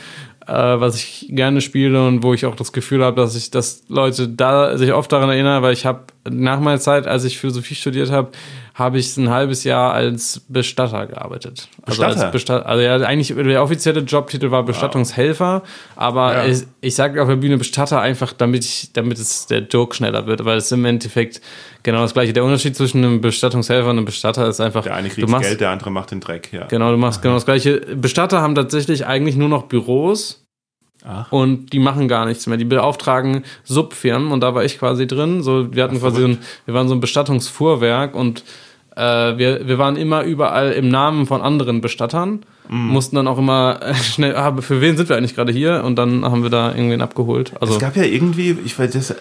äh, 0.48 0.54
was 0.54 0.96
ich 0.96 1.28
gerne 1.30 1.62
spiele 1.62 2.06
und 2.08 2.24
wo 2.24 2.34
ich 2.34 2.46
auch 2.46 2.56
das 2.56 2.74
Gefühl 2.74 3.04
habe, 3.04 3.22
dass 3.22 3.36
ich, 3.36 3.52
dass 3.52 3.84
Leute 3.88 4.28
da 4.28 4.78
sich 4.78 4.92
oft 4.92 5.12
daran 5.12 5.30
erinnern, 5.30 5.62
weil 5.62 5.74
ich 5.74 5.86
habe 5.86 6.02
nach 6.30 6.60
meiner 6.60 6.80
Zeit, 6.80 7.08
als 7.08 7.24
ich 7.24 7.38
Philosophie 7.40 7.76
studiert 7.76 8.12
habe, 8.12 8.30
habe 8.74 8.98
ich 8.98 9.16
ein 9.18 9.30
halbes 9.30 9.64
Jahr 9.64 9.94
als 9.94 10.42
Bestatter 10.48 11.08
gearbeitet. 11.08 11.68
Also, 11.86 12.02
Bestatter? 12.02 12.24
als 12.24 12.32
Bestatter, 12.32 12.66
also 12.66 12.82
ja, 12.84 12.96
eigentlich 12.98 13.34
der 13.36 13.62
offizielle 13.64 14.02
Jobtitel 14.02 14.52
war 14.52 14.64
Bestattungshelfer, 14.64 15.64
aber 15.96 16.34
Ja. 16.34 16.46
ich, 16.46 16.64
ich 16.82 16.96
sage 16.96 17.22
auf 17.22 17.28
der 17.28 17.36
Bühne 17.36 17.58
Bestatter 17.58 18.00
einfach, 18.02 18.34
damit 18.34 18.64
ich, 18.66 18.92
damit 18.94 19.18
es 19.18 19.48
der 19.48 19.60
Joke 19.60 19.96
schneller 19.96 20.28
wird, 20.28 20.46
weil 20.46 20.58
es 20.58 20.72
im 20.72 20.86
Endeffekt 20.86 21.42
genau 21.84 22.02
das 22.02 22.14
gleiche. 22.14 22.34
Der 22.34 22.44
Unterschied 22.44 22.76
zwischen 22.76 23.04
einem 23.04 23.22
Bestattungshelfer 23.22 23.90
und 23.90 23.98
einem 23.98 24.06
Bestatter 24.06 24.48
ist 24.48 24.60
einfach, 24.62 24.84
Der 24.84 24.96
eine 24.96 25.10
du 25.10 25.16
kriegt 25.16 25.30
machst, 25.30 25.48
Geld, 25.48 25.62
der 25.62 25.70
andere 25.72 25.92
macht 25.92 26.12
den 26.12 26.20
Dreck. 26.20 26.50
Ja. 26.54 26.66
genau, 26.68 26.92
du 26.92 26.98
machst 26.98 27.22
genau 27.22 27.36
das 27.36 27.46
gleiche. 27.46 27.80
Bestatter 27.96 28.42
haben 28.42 28.56
tatsächlich 28.56 29.06
eigentlich 29.06 29.36
nur 29.36 29.50
noch 29.50 29.64
Büros 29.64 30.46
Ach. 31.06 31.32
und 31.32 31.72
die 31.72 31.80
machen 31.80 32.08
gar 32.08 32.26
nichts 32.26 32.46
mehr. 32.48 32.58
Die 32.58 32.66
beauftragen 32.66 33.44
Subfirmen 33.64 34.32
und 34.32 34.42
da 34.42 34.54
war 34.54 34.66
ich 34.66 34.80
quasi 34.80 35.08
drin. 35.08 35.42
So, 35.44 35.74
wir 35.74 35.84
hatten 35.84 35.98
Ach, 35.98 36.02
quasi 36.02 36.22
so 36.22 36.28
ein, 36.28 36.38
wir 36.66 36.74
waren 36.74 36.88
so 36.88 36.96
ein 36.96 37.00
Bestattungsfuhrwerk 37.00 38.16
und 38.16 38.44
äh, 38.96 39.02
wir, 39.38 39.68
wir 39.68 39.78
waren 39.78 39.96
immer 39.96 40.24
überall 40.24 40.72
im 40.72 40.90
Namen 40.90 41.26
von 41.26 41.42
anderen 41.42 41.82
Bestattern, 41.82 42.42
Mhm. 42.72 42.90
mussten 42.90 43.16
dann 43.16 43.28
auch 43.28 43.40
immer 43.40 43.80
äh, 43.82 43.96
schnell, 44.04 44.36
ah, 44.36 44.56
für 44.62 44.80
wen 44.80 44.96
sind 44.96 45.10
wir 45.10 45.18
eigentlich 45.18 45.34
gerade 45.34 45.52
hier? 45.52 45.84
Und 45.84 45.96
dann 45.96 46.24
haben 46.24 46.44
wir 46.44 46.52
da 46.52 46.70
irgendwen 46.70 47.02
abgeholt. 47.02 47.54
Also 47.60 47.74
Es 47.74 47.80
gab 47.80 47.96
ja 47.96 48.04
irgendwie, 48.04 48.56
ich 48.64 48.78
weiß, 48.78 48.92
das 48.92 49.10
äh, 49.10 49.16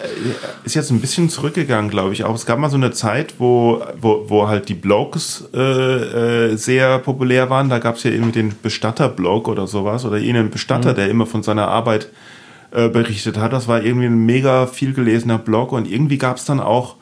ist 0.65 0.75
jetzt 0.75 0.91
ein 0.91 1.01
bisschen 1.01 1.29
zurückgegangen, 1.29 1.89
glaube 1.89 2.13
ich 2.13 2.23
auch. 2.23 2.35
Es 2.35 2.45
gab 2.45 2.59
mal 2.59 2.69
so 2.69 2.77
eine 2.77 2.91
Zeit, 2.91 3.33
wo, 3.39 3.81
wo, 3.99 4.25
wo 4.27 4.47
halt 4.47 4.69
die 4.69 4.75
Blogs 4.75 5.49
äh, 5.51 5.59
äh, 6.51 6.55
sehr 6.57 6.99
populär 6.99 7.49
waren. 7.49 7.69
Da 7.69 7.79
gab 7.79 7.95
es 7.95 8.03
ja 8.03 8.11
irgendwie 8.11 8.33
den 8.33 8.53
Bestatter-Blog 8.61 9.47
oder 9.47 9.65
sowas 9.65 10.05
oder 10.05 10.17
irgendeinen 10.17 10.51
Bestatter, 10.51 10.93
der 10.93 11.09
immer 11.09 11.25
von 11.25 11.41
seiner 11.41 11.69
Arbeit 11.69 12.09
äh, 12.69 12.87
berichtet 12.87 13.39
hat. 13.39 13.51
Das 13.51 13.67
war 13.67 13.83
irgendwie 13.83 14.05
ein 14.05 14.27
mega 14.27 14.67
viel 14.67 14.93
gelesener 14.93 15.39
Blog 15.39 15.71
und 15.71 15.89
irgendwie 15.91 16.19
gab 16.19 16.37
es 16.37 16.45
dann 16.45 16.59
auch 16.59 16.97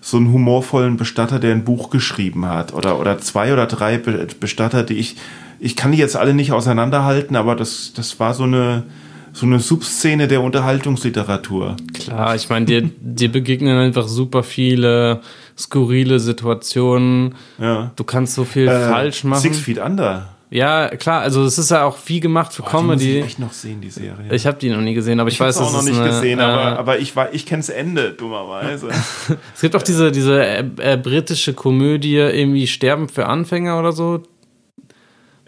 so 0.00 0.16
einen 0.16 0.32
humorvollen 0.32 0.96
Bestatter, 0.96 1.38
der 1.38 1.52
ein 1.52 1.64
Buch 1.64 1.90
geschrieben 1.90 2.46
hat 2.46 2.72
oder, 2.72 2.98
oder 2.98 3.18
zwei 3.18 3.52
oder 3.52 3.66
drei 3.66 3.98
Be 3.98 4.26
Bestatter, 4.38 4.82
die 4.82 4.94
ich, 4.94 5.16
ich 5.58 5.76
kann 5.76 5.92
die 5.92 5.98
jetzt 5.98 6.16
alle 6.16 6.32
nicht 6.34 6.52
auseinanderhalten, 6.52 7.36
aber 7.36 7.54
das, 7.54 7.92
das 7.94 8.18
war 8.18 8.32
so 8.34 8.44
eine, 8.44 8.84
so 9.32 9.44
eine 9.46 9.58
Subszene 9.60 10.26
der 10.26 10.40
Unterhaltungsliteratur. 10.42 11.76
Klar, 11.92 12.34
ich 12.34 12.48
meine, 12.48 12.66
dir, 12.66 12.90
dir 13.00 13.30
begegnen 13.30 13.76
einfach 13.78 14.08
super 14.08 14.42
viele 14.42 15.20
skurrile 15.56 16.18
Situationen. 16.18 17.34
Ja. 17.58 17.90
Du 17.96 18.04
kannst 18.04 18.34
so 18.34 18.44
viel 18.44 18.68
Äh, 18.68 18.88
falsch 18.88 19.24
machen. 19.24 19.40
Six 19.42 19.58
Feet 19.58 19.78
Under. 19.78 20.28
Ja, 20.52 20.88
klar, 20.88 21.20
also 21.20 21.44
es 21.44 21.58
ist 21.58 21.70
ja 21.70 21.84
auch 21.84 21.96
viel 21.96 22.18
gemacht 22.20 22.52
für 22.52 22.62
Boah, 22.62 22.70
die 22.70 22.76
muss 22.78 22.82
Comedy. 22.98 23.18
ich 23.20 23.24
echt 23.24 23.38
noch 23.38 23.52
sehen, 23.52 23.80
die 23.80 23.90
Serie. 23.90 24.32
Ich 24.34 24.46
habe 24.48 24.58
die 24.58 24.68
noch 24.68 24.80
nie 24.80 24.94
gesehen, 24.94 25.20
aber 25.20 25.28
ich, 25.30 25.38
weiß, 25.38 25.56
hab's 25.56 25.64
auch 25.64 25.68
es 25.68 25.72
noch 25.74 25.80
ist 25.84 25.88
nicht 25.90 26.00
eine, 26.00 26.08
gesehen, 26.10 26.38
äh, 26.40 26.42
aber, 26.42 26.78
aber 26.78 26.98
ich, 26.98 27.14
war- 27.14 27.32
ich 27.32 27.46
kenn's 27.46 27.68
Ende, 27.68 28.10
dummerweise. 28.12 28.88
es 29.54 29.60
gibt 29.60 29.76
auch 29.76 29.82
diese, 29.82 30.10
diese 30.10 30.44
äh, 30.44 30.64
äh, 30.80 30.96
britische 30.96 31.54
Komödie, 31.54 32.16
irgendwie 32.16 32.66
Sterben 32.66 33.08
für 33.08 33.26
Anfänger 33.26 33.78
oder 33.78 33.92
so. 33.92 34.22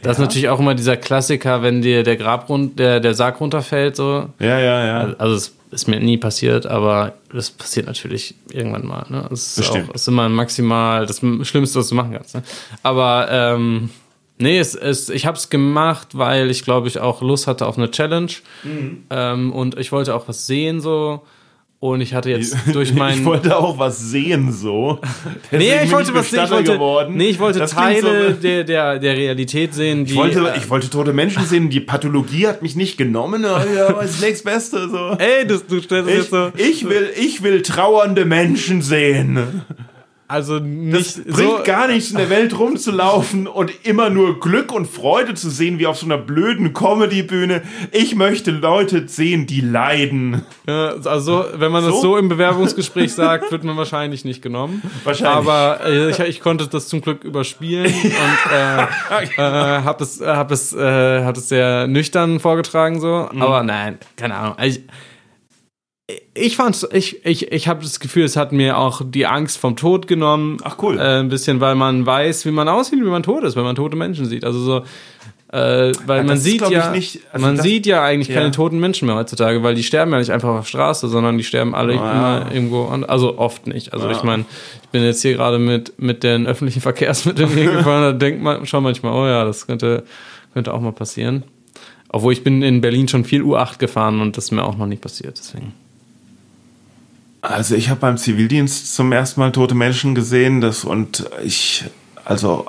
Das 0.03 0.13
ist 0.13 0.19
Ja. 0.19 0.25
natürlich 0.25 0.49
auch 0.49 0.61
immer 0.61 0.75
dieser 0.77 0.97
Klassiker, 0.97 1.63
wenn 1.63 1.83
dir 1.83 2.05
der 2.05 2.17
Grab 2.17 2.49
rund, 2.49 2.79
der, 2.79 3.01
der 3.01 3.15
Sarg 3.15 3.41
runterfällt, 3.41 3.97
so. 3.97 4.29
ja, 4.39 4.59
ja, 4.61 4.87
ja. 4.87 5.15
Also 5.19 5.35
es 5.35 5.53
ist 5.73 5.89
mir 5.89 5.99
nie 6.01 6.17
passiert, 6.19 6.67
aber 6.67 7.15
das 7.33 7.51
passiert 7.51 7.87
natürlich 7.87 8.35
irgendwann 8.53 8.87
mal. 8.87 9.05
Ne? 9.09 9.27
Das 9.31 9.59
ist, 9.59 9.71
auch, 9.71 9.95
ist 9.95 10.07
immer 10.07 10.29
maximal 10.29 11.07
das 11.07 11.19
Schlimmste, 11.43 11.79
was 11.81 11.89
du 11.89 11.95
machen 11.97 12.13
kannst. 12.13 12.35
Ne? 12.37 12.43
Aber 12.83 13.29
ähm, 13.31 13.91
nee, 14.39 14.59
es, 14.59 14.75
es, 14.75 15.09
ich 15.09 15.27
habe 15.27 15.37
es 15.37 15.51
gemacht, 15.51 16.09
weil 16.13 16.51
ich 16.51 16.65
glaube 16.65 16.89
ich 16.89 16.99
auch 17.01 17.23
Lust 17.23 17.47
hatte 17.47 17.67
auf 17.67 17.77
eine 17.79 17.91
Challenge 17.91 18.33
Mhm. 18.65 19.05
ähm, 19.11 19.53
und 19.53 19.79
ich 19.79 19.93
wollte 19.93 20.15
auch 20.15 20.29
was 20.29 20.47
sehen 20.47 20.81
so. 20.81 21.23
Und 21.81 22.01
ich 22.01 22.15
hatte 22.15 22.31
jetzt 22.31 22.57
durch 22.73 22.91
ich 22.93 22.95
meinen 22.95 23.25
wollte 23.25 23.57
auch 23.59 23.77
was 23.77 23.99
sehen, 23.99 24.53
so. 24.53 25.01
Nee, 25.51 25.59
Deswegen 25.59 25.75
ich 25.75 25.81
bin 25.83 25.91
wollte 25.91 26.15
was 26.15 26.31
sehen. 26.31 26.45
Ich 26.45 26.51
wollte, 26.53 26.73
geworden. 26.75 27.17
nee, 27.17 27.27
ich 27.31 27.41
wollte 27.41 27.59
Das 27.59 27.73
Teile 27.73 28.35
so- 28.35 28.41
der, 28.41 28.63
der, 28.63 28.99
der 29.01 29.17
Realität 29.17 29.75
sehen, 29.75 30.05
die. 30.05 30.13
Ich 30.13 30.17
wollte, 30.17 30.39
äh, 30.49 30.59
ich 30.59 30.71
wollte 30.71 30.89
tote 30.91 31.13
Menschen 31.13 31.45
sehen, 31.45 31.71
die 31.71 31.81
Pathologie 31.81 32.47
hat 32.47 32.63
mich 32.63 32.77
nicht 32.77 32.99
genommen, 32.99 33.45
aber 33.45 33.69
ja, 33.69 33.89
aber 33.89 34.05
ist 34.05 34.21
nächstes 34.21 34.45
Beste. 34.45 34.89
So. 34.89 35.17
ey, 35.19 35.45
das, 35.45 35.67
du 35.67 35.81
stellst 35.81 36.09
Ich, 36.09 36.17
jetzt 36.19 36.31
so. 36.31 36.53
ich, 36.57 36.89
will, 36.89 37.11
ich 37.21 37.43
will 37.43 37.63
trauernde 37.63 38.27
Menschen 38.27 38.81
sehen. 38.81 39.63
Also 40.33 40.59
Das 40.59 40.65
nicht 41.19 41.27
bringt 41.27 41.59
so. 41.59 41.63
gar 41.63 41.89
nichts, 41.89 42.11
in 42.11 42.17
der 42.17 42.31
Welt 42.31 42.59
rumzulaufen 42.59 43.47
und 43.47 43.71
immer 43.85 44.09
nur 44.09 44.41
Glück 44.41 44.73
und 44.73 44.87
Freude 44.87 45.35
zu 45.35 45.51
sehen, 45.51 45.79
wie 45.79 45.87
auf 45.87 45.99
so 45.99 46.07
einer 46.07 46.17
blöden 46.17 46.73
Comedy-Bühne. 46.73 47.61
Ich 47.91 48.15
möchte 48.15 48.51
Leute 48.51 49.07
sehen, 49.09 49.47
die 49.47 49.61
leiden. 49.61 50.41
Ja, 50.67 50.95
also, 51.05 51.45
wenn 51.55 51.71
man 51.71 51.85
das 51.85 51.97
So? 51.97 52.01
so 52.01 52.17
im 52.17 52.31
Bewerbungsgespräch 52.31 53.13
sagt, 53.13 53.53
wird 53.53 53.63
man 53.63 53.77
wahrscheinlich 53.77 54.25
nicht 54.25 54.41
genommen. 54.41 54.81
Wahrscheinlich. 55.05 55.37
Aber 55.37 55.81
äh, 55.85 56.09
ich, 56.09 56.19
ich 56.21 56.41
konnte 56.41 56.67
das 56.67 56.89
zum 56.89 57.03
Glück 57.03 57.25
überspielen 57.25 57.93
und 57.93 58.53
äh, 58.55 58.83
äh, 59.37 59.83
habe 59.83 60.03
es, 60.03 60.19
hab 60.23 60.51
es, 60.51 60.73
äh, 60.73 61.25
hab 61.25 61.37
es 61.37 61.51
sehr 61.51 61.87
nüchtern 61.89 62.41
vorgetragen 62.41 63.01
so. 63.01 63.29
Mhm. 63.31 63.43
Aber 63.43 63.63
nein, 63.65 63.99
keine 64.17 64.35
Ahnung. 64.37 64.57
Ich, 64.63 64.81
ich 66.35 66.57
fand's, 66.57 66.87
ich, 66.93 67.25
ich, 67.25 67.53
ich 67.53 67.69
habe 67.69 67.83
das 67.83 68.01
Gefühl, 68.01 68.25
es 68.25 68.37
hat 68.37 68.53
mir 68.53 68.79
auch 68.79 69.03
die 69.05 69.27
Angst 69.27 69.59
vom 69.59 69.77
Tod 69.77 70.07
genommen. 70.07 70.59
Ach, 70.65 70.77
cool. 70.83 70.99
Äh, 70.99 71.21
ein 71.21 71.29
bisschen, 71.29 71.61
weil 71.61 71.75
man 71.75 72.05
weiß, 72.07 72.47
wie 72.47 72.51
man 72.51 72.69
aussieht, 72.69 72.99
wie 73.01 73.09
man 73.09 73.23
tot 73.23 73.45
ist, 73.45 73.57
wenn 73.57 73.65
man 73.65 73.77
tote 73.77 73.97
Menschen 73.97 74.27
sieht. 74.27 74.45
Also 74.45 74.59
so, 74.61 74.77
äh, 75.53 75.93
weil 76.07 76.19
Ja, 76.19 76.23
man 76.25 76.37
ist, 76.37 76.45
sieht 76.45 76.63
ich, 76.63 76.69
ja, 76.71 76.91
nicht- 76.91 77.21
also 77.33 77.47
man 77.47 77.57
das- 77.57 77.65
sieht 77.65 77.85
ja 77.87 78.03
eigentlich 78.03 78.29
Ja. 78.29 78.37
keine 78.37 78.51
toten 78.53 78.81
Menschen 78.81 79.07
mehr 79.07 79.17
heutzutage, 79.17 79.63
weil 79.63 79.75
die 79.75 79.83
sterben 79.83 80.11
ja 80.13 80.19
nicht 80.19 80.31
einfach 80.33 80.49
auf 80.49 80.61
der 80.65 80.69
Straße, 80.69 81.09
sondern 81.09 81.37
die 81.37 81.45
sterben 81.45 81.75
alle 81.75 81.93
Ah, 81.93 81.97
ja. 81.97 82.13
immer 82.39 82.53
irgendwo, 82.55 82.85
an, 82.87 83.05
also 83.05 83.39
oft 83.39 83.67
nicht. 83.67 83.93
Also 83.93 84.07
Ja. 84.07 84.13
ich 84.13 84.23
meine, 84.23 84.45
ich 84.83 84.89
bin 84.89 85.03
jetzt 85.03 85.21
hier 85.23 85.35
gerade 85.35 85.59
mit 85.59 85.93
mit 85.99 86.23
den 86.23 86.47
öffentlichen 86.47 86.81
Verkehrsmitteln 86.81 87.51
hier 87.51 87.71
gefahren, 87.73 88.03
da 88.03 88.13
denkt 88.13 88.43
man 88.43 88.65
schon 88.67 88.83
manchmal, 88.83 89.13
oh 89.13 89.27
ja, 89.27 89.45
das 89.45 89.67
könnte 89.67 90.05
könnte 90.55 90.73
auch 90.73 90.81
mal 90.81 90.93
passieren. 90.93 91.43
Obwohl 92.15 92.33
ich 92.35 92.45
bin 92.45 92.61
in 92.63 92.83
Berlin 92.83 93.09
schon 93.09 93.25
viel 93.25 93.43
U8 93.43 93.79
gefahren 93.79 94.21
und 94.21 94.37
das 94.37 94.45
ist 94.45 94.51
mir 94.51 94.65
auch 94.65 94.77
noch 94.77 94.85
nicht 94.87 95.01
passiert, 95.01 95.39
deswegen. 95.39 95.73
Also 97.43 97.75
ich 97.75 97.91
habe 97.91 98.01
beim 98.01 98.17
Zivildienst 98.19 98.95
zum 98.95 99.11
ersten 99.11 99.41
Mal 99.41 99.51
tote 99.51 99.75
Menschen 99.75 100.15
gesehen, 100.15 100.61
das 100.61 100.85
und 100.85 101.29
ich, 101.43 101.85
also 102.25 102.67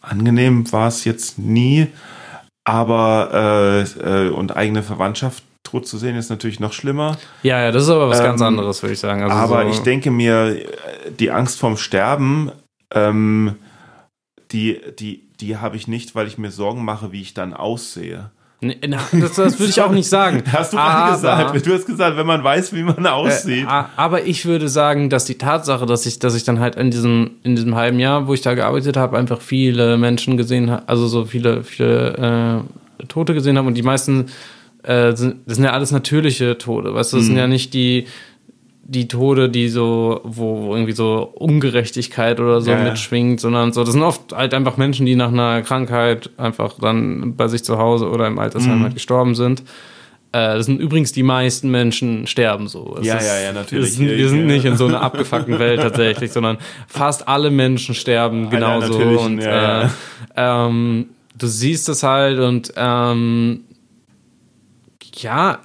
angenehm 0.00 0.72
war 0.72 0.88
es 0.88 1.04
jetzt 1.04 1.38
nie, 1.38 1.88
aber 2.64 3.84
äh, 4.00 4.26
äh, 4.26 4.30
und 4.30 4.56
eigene 4.56 4.82
Verwandtschaft 4.82 5.44
tot 5.62 5.86
zu 5.86 5.98
sehen 5.98 6.16
ist 6.16 6.30
natürlich 6.30 6.58
noch 6.58 6.72
schlimmer. 6.72 7.18
Ja, 7.42 7.60
ja, 7.62 7.70
das 7.70 7.82
ist 7.84 7.90
aber 7.90 8.08
was 8.08 8.22
ganz 8.22 8.40
Ähm, 8.40 8.46
anderes, 8.46 8.82
würde 8.82 8.94
ich 8.94 8.98
sagen. 8.98 9.22
Also 9.22 9.36
aber 9.36 9.64
so, 9.64 9.70
ich 9.70 9.80
denke 9.80 10.10
mir, 10.10 10.56
die 11.18 11.30
Angst 11.30 11.58
vorm 11.58 11.76
Sterben, 11.76 12.50
ähm, 12.94 13.56
die, 14.52 14.80
die, 14.98 15.28
die 15.38 15.58
habe 15.58 15.76
ich 15.76 15.86
nicht, 15.86 16.14
weil 16.14 16.26
ich 16.26 16.38
mir 16.38 16.50
Sorgen 16.50 16.84
mache, 16.84 17.12
wie 17.12 17.20
ich 17.20 17.34
dann 17.34 17.52
aussehe. 17.52 18.30
Das, 18.62 19.36
das 19.36 19.58
würde 19.58 19.70
ich 19.70 19.80
auch 19.80 19.90
nicht 19.90 20.08
sagen. 20.08 20.42
Hast 20.52 20.72
du 20.72 20.76
gerade 20.76 21.12
gesagt. 21.12 21.66
Du 21.66 21.72
hast 21.72 21.86
gesagt, 21.86 22.16
wenn 22.18 22.26
man 22.26 22.44
weiß, 22.44 22.74
wie 22.74 22.82
man 22.82 23.06
aussieht. 23.06 23.64
Äh, 23.64 23.84
aber 23.96 24.26
ich 24.26 24.44
würde 24.44 24.68
sagen, 24.68 25.08
dass 25.08 25.24
die 25.24 25.38
Tatsache, 25.38 25.86
dass 25.86 26.04
ich, 26.04 26.18
dass 26.18 26.34
ich 26.34 26.44
dann 26.44 26.60
halt 26.60 26.76
in 26.76 26.90
diesem, 26.90 27.30
in 27.42 27.56
diesem 27.56 27.74
halben 27.74 27.98
Jahr, 27.98 28.26
wo 28.26 28.34
ich 28.34 28.42
da 28.42 28.54
gearbeitet 28.54 28.98
habe, 28.98 29.16
einfach 29.16 29.40
viele 29.40 29.96
Menschen 29.96 30.36
gesehen 30.36 30.70
habe, 30.70 30.82
also 30.88 31.06
so 31.06 31.24
viele, 31.24 31.64
viele 31.64 32.64
äh, 33.00 33.06
Tote 33.06 33.32
gesehen 33.32 33.56
habe 33.56 33.66
und 33.66 33.74
die 33.74 33.82
meisten 33.82 34.26
äh, 34.82 35.16
sind, 35.16 35.36
das 35.46 35.56
sind 35.56 35.64
ja 35.64 35.72
alles 35.72 35.90
natürliche 35.90 36.58
Tode, 36.58 36.94
weißt 36.94 37.12
du, 37.12 37.16
das 37.16 37.24
mhm. 37.24 37.28
sind 37.28 37.36
ja 37.38 37.46
nicht 37.46 37.72
die, 37.72 38.06
die 38.90 39.06
Tode, 39.06 39.48
die 39.48 39.68
so, 39.68 40.20
wo, 40.24 40.62
wo 40.62 40.74
irgendwie 40.74 40.94
so 40.94 41.32
Ungerechtigkeit 41.36 42.40
oder 42.40 42.60
so 42.60 42.72
ja, 42.72 42.82
mitschwingt, 42.82 43.38
sondern 43.38 43.72
so, 43.72 43.84
das 43.84 43.92
sind 43.92 44.02
oft 44.02 44.32
halt 44.34 44.52
einfach 44.52 44.78
Menschen, 44.78 45.06
die 45.06 45.14
nach 45.14 45.28
einer 45.28 45.62
Krankheit 45.62 46.30
einfach 46.36 46.74
dann 46.80 47.36
bei 47.36 47.46
sich 47.46 47.62
zu 47.62 47.78
Hause 47.78 48.10
oder 48.10 48.26
im 48.26 48.40
Altersheim 48.40 48.78
mhm. 48.78 48.82
halt 48.82 48.94
gestorben 48.94 49.36
sind. 49.36 49.60
Äh, 50.32 50.56
das 50.56 50.66
sind 50.66 50.80
übrigens 50.80 51.12
die 51.12 51.22
meisten 51.22 51.70
Menschen 51.70 52.26
sterben 52.26 52.66
so. 52.66 52.96
Es 52.98 53.06
ja, 53.06 53.14
ist, 53.18 53.28
ja, 53.28 53.40
ja, 53.40 53.52
natürlich. 53.52 53.94
Sind, 53.94 54.08
wir 54.08 54.28
sind 54.28 54.46
nicht 54.46 54.64
in 54.64 54.76
so 54.76 54.88
einer 54.88 55.00
abgefuckten 55.02 55.60
Welt 55.60 55.82
tatsächlich, 55.82 56.32
sondern 56.32 56.58
fast 56.88 57.28
alle 57.28 57.52
Menschen 57.52 57.94
sterben 57.94 58.50
genauso. 58.50 58.98
und 58.98 59.38
ja, 59.38 59.82
äh, 59.84 59.88
ähm, 60.34 61.10
du 61.38 61.46
siehst 61.46 61.88
es 61.88 62.02
halt 62.02 62.40
und 62.40 62.72
ähm, 62.74 63.60
ja, 65.14 65.60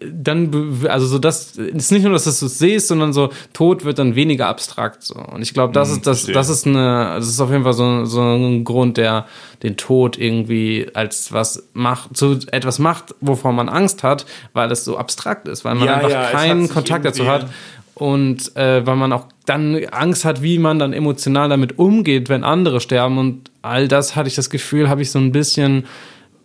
dann, 0.00 0.86
also 0.88 1.06
so 1.06 1.18
das, 1.18 1.56
ist 1.56 1.90
nicht 1.90 2.02
nur, 2.02 2.12
dass 2.12 2.24
du 2.24 2.46
es 2.46 2.58
siehst, 2.58 2.88
sondern 2.88 3.12
so, 3.12 3.30
Tod 3.52 3.84
wird 3.84 3.98
dann 3.98 4.14
weniger 4.14 4.46
abstrakt 4.46 5.02
so. 5.02 5.14
Und 5.14 5.42
ich 5.42 5.54
glaube, 5.54 5.72
das 5.72 5.88
hm, 5.88 5.96
ist, 5.96 6.06
das, 6.06 6.26
das 6.26 6.48
ist 6.48 6.66
eine, 6.66 7.14
das 7.16 7.28
ist 7.28 7.40
auf 7.40 7.50
jeden 7.50 7.64
Fall 7.64 7.72
so, 7.72 8.04
so 8.04 8.20
ein 8.20 8.64
Grund, 8.64 8.96
der 8.98 9.26
den 9.62 9.76
Tod 9.76 10.18
irgendwie 10.18 10.88
als 10.94 11.32
was 11.32 11.68
macht, 11.72 12.16
zu 12.16 12.38
etwas 12.52 12.78
macht, 12.78 13.14
wovor 13.20 13.52
man 13.52 13.68
Angst 13.68 14.02
hat, 14.02 14.26
weil 14.52 14.70
es 14.70 14.84
so 14.84 14.98
abstrakt 14.98 15.48
ist, 15.48 15.64
weil 15.64 15.74
man 15.74 15.86
ja, 15.86 15.94
einfach 15.94 16.10
ja, 16.10 16.30
keinen 16.30 16.68
Kontakt 16.68 17.04
dazu 17.04 17.26
hat. 17.26 17.46
Und 17.94 18.54
äh, 18.56 18.86
weil 18.86 18.94
man 18.94 19.12
auch 19.12 19.24
dann 19.44 19.84
Angst 19.86 20.24
hat, 20.24 20.40
wie 20.40 20.58
man 20.58 20.78
dann 20.78 20.92
emotional 20.92 21.48
damit 21.48 21.80
umgeht, 21.80 22.28
wenn 22.28 22.44
andere 22.44 22.80
sterben. 22.80 23.18
Und 23.18 23.50
all 23.62 23.88
das 23.88 24.14
hatte 24.14 24.28
ich 24.28 24.36
das 24.36 24.50
Gefühl, 24.50 24.88
habe 24.88 25.02
ich 25.02 25.10
so 25.10 25.18
ein 25.18 25.32
bisschen 25.32 25.86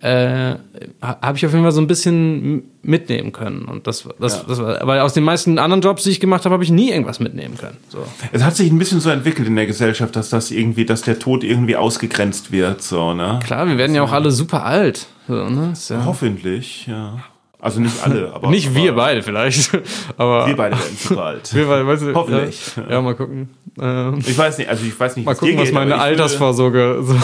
äh, 0.04 0.58
habe 1.02 1.38
ich 1.38 1.46
auf 1.46 1.54
jeden 1.54 1.64
Fall 1.64 1.72
so 1.72 1.80
ein 1.80 1.88
bisschen 1.88 2.64
mitnehmen 2.82 3.32
können. 3.32 3.64
Und 3.64 3.88
das, 3.88 4.06
das, 4.20 4.36
ja. 4.36 4.44
das 4.50 4.62
war, 4.62 4.86
weil 4.86 5.00
aus 5.00 5.14
den 5.14 5.24
meisten 5.24 5.58
anderen 5.58 5.82
Jobs, 5.82 6.04
die 6.04 6.10
ich 6.10 6.20
gemacht 6.20 6.44
habe, 6.44 6.52
habe 6.52 6.64
ich 6.64 6.72
nie 6.72 6.92
irgendwas 6.92 7.22
mitnehmen 7.22 7.58
können. 7.58 7.78
So. 7.88 8.00
Es 8.34 8.44
hat 8.44 8.54
sich 8.54 8.70
ein 8.70 8.78
bisschen 8.78 9.00
so 9.00 9.10
entwickelt 9.10 9.48
in 9.48 9.56
der 9.56 9.66
Gesellschaft, 9.66 10.18
dass 10.18 10.30
das 10.30 10.52
irgendwie, 10.52 10.84
dass 10.84 11.04
der 11.04 11.20
Tod 11.20 11.46
irgendwie 11.46 11.78
ausgegrenzt 11.78 12.52
wird. 12.52 12.82
So, 12.82 13.14
ne? 13.14 13.40
Klar, 13.46 13.66
wir 13.66 13.78
werden 13.78 13.96
ja 13.96 14.04
auch 14.04 14.12
alle 14.12 14.32
super 14.32 14.66
alt. 14.66 15.08
So, 15.30 15.50
ne? 15.50 15.72
Ja 15.88 16.06
Hoffentlich, 16.06 16.86
ja. 16.88 17.24
Also 17.62 17.80
nicht 17.80 18.04
alle, 18.04 18.30
aber. 18.34 18.50
nicht 18.50 18.68
aber 18.68 18.76
wir 18.76 18.96
beide 18.96 19.24
vielleicht. 19.24 19.72
aber 20.18 20.48
wir 20.48 20.58
beide 20.58 20.76
werden 20.76 20.98
super 20.98 21.24
alt. 21.24 21.50
wir 21.56 21.66
beide, 21.66 21.88
weißt 21.88 22.04
du, 22.04 22.14
Hoffentlich. 22.14 22.72
Ja, 22.76 22.92
ja, 22.92 23.02
mal 23.02 23.16
gucken. 23.16 23.52
Ähm, 23.80 24.20
ich 24.20 24.38
weiß 24.38 24.58
nicht, 24.58 24.70
also 24.70 24.86
ich 24.86 25.00
weiß 25.00 25.16
nicht, 25.16 25.26
mal 25.26 25.34
gucken, 25.34 25.58
was 25.58 25.72
meine 25.72 25.98
Altersvorsorge 25.98 27.04
so. 27.04 27.16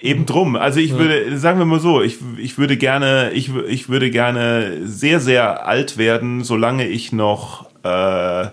Eben 0.00 0.26
drum. 0.26 0.54
Also 0.54 0.78
ich 0.78 0.96
würde, 0.96 1.36
sagen 1.38 1.58
wir 1.58 1.66
mal 1.66 1.80
so, 1.80 2.02
ich, 2.02 2.18
ich 2.38 2.56
würde 2.56 2.76
gerne, 2.76 3.32
ich, 3.32 3.50
ich 3.68 3.88
würde 3.88 4.10
gerne 4.10 4.86
sehr, 4.86 5.18
sehr 5.18 5.66
alt 5.66 5.98
werden, 5.98 6.44
solange 6.44 6.86
ich 6.86 7.12
noch 7.12 7.68
äh, 7.82 8.48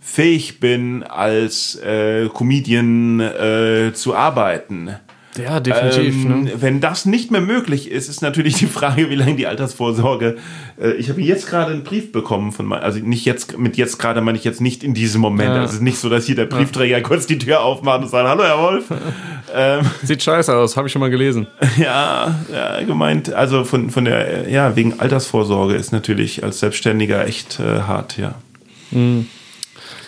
fähig 0.00 0.60
bin, 0.60 1.02
als 1.02 1.76
äh, 1.76 2.28
Comedian 2.32 3.20
äh, 3.20 3.92
zu 3.92 4.14
arbeiten. 4.14 4.96
Ja, 5.36 5.60
definitiv. 5.60 6.14
Ähm, 6.14 6.44
ne? 6.44 6.52
Wenn 6.56 6.80
das 6.80 7.06
nicht 7.06 7.30
mehr 7.30 7.40
möglich 7.40 7.90
ist, 7.90 8.08
ist 8.08 8.22
natürlich 8.22 8.54
die 8.54 8.66
Frage, 8.66 9.10
wie 9.10 9.14
lange 9.14 9.36
die 9.36 9.46
Altersvorsorge. 9.46 10.36
Äh, 10.80 10.92
ich 10.92 11.10
habe 11.10 11.20
jetzt 11.20 11.48
gerade 11.48 11.72
einen 11.72 11.84
Brief 11.84 12.12
bekommen 12.12 12.52
von 12.52 12.66
mein, 12.66 12.80
also 12.80 12.98
nicht 12.98 13.24
jetzt, 13.24 13.58
mit 13.58 13.76
jetzt 13.76 13.98
gerade 13.98 14.20
meine 14.20 14.38
ich 14.38 14.44
jetzt 14.44 14.60
nicht 14.60 14.82
in 14.82 14.94
diesem 14.94 15.20
Moment. 15.20 15.50
Ja. 15.50 15.60
Also 15.60 15.66
es 15.66 15.74
ist 15.74 15.82
nicht 15.82 15.98
so, 15.98 16.08
dass 16.08 16.24
hier 16.24 16.34
der 16.34 16.46
Briefträger 16.46 16.96
ja. 16.96 17.02
kurz 17.02 17.26
die 17.26 17.38
Tür 17.38 17.60
aufmacht 17.60 18.02
und 18.02 18.08
sagt, 18.08 18.28
hallo 18.28 18.42
Herr 18.42 18.58
Wolf. 18.58 18.84
ähm, 19.54 19.86
Sieht 20.02 20.22
scheiße 20.22 20.54
aus, 20.54 20.76
habe 20.76 20.88
ich 20.88 20.92
schon 20.92 21.00
mal 21.00 21.10
gelesen. 21.10 21.46
Ja, 21.78 22.34
ja, 22.52 22.82
gemeint, 22.82 23.32
also 23.32 23.62
von, 23.62 23.90
von 23.90 24.04
der, 24.04 24.50
ja, 24.50 24.74
wegen 24.74 24.98
Altersvorsorge 24.98 25.74
ist 25.74 25.92
natürlich 25.92 26.42
als 26.42 26.58
Selbstständiger 26.58 27.24
echt 27.26 27.60
äh, 27.60 27.82
hart, 27.82 28.18
ja. 28.18 28.34
Mhm. 28.90 29.26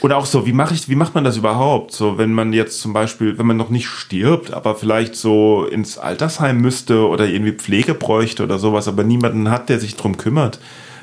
Oder 0.00 0.16
auch 0.16 0.24
so, 0.24 0.46
wie 0.46 0.52
mache 0.52 0.72
ich, 0.72 0.88
wie 0.88 0.94
macht 0.94 1.14
man 1.14 1.24
das 1.24 1.36
überhaupt? 1.36 1.92
So, 1.92 2.16
wenn 2.16 2.32
man 2.32 2.52
jetzt 2.54 2.80
zum 2.80 2.92
Beispiel, 2.94 3.38
wenn 3.38 3.46
man 3.46 3.58
noch 3.58 3.68
nicht 3.68 3.86
stirbt, 3.86 4.52
aber 4.52 4.74
vielleicht 4.74 5.14
so 5.14 5.66
ins 5.66 5.98
Altersheim 5.98 6.58
müsste 6.58 7.06
oder 7.06 7.26
irgendwie 7.26 7.52
Pflege 7.52 7.92
bräuchte 7.92 8.42
oder 8.42 8.58
sowas, 8.58 8.88
aber 8.88 9.04
niemanden 9.04 9.50
hat, 9.50 9.68
der 9.68 9.78
sich 9.78 9.96
drum 9.96 10.16
kümmert. 10.16 10.58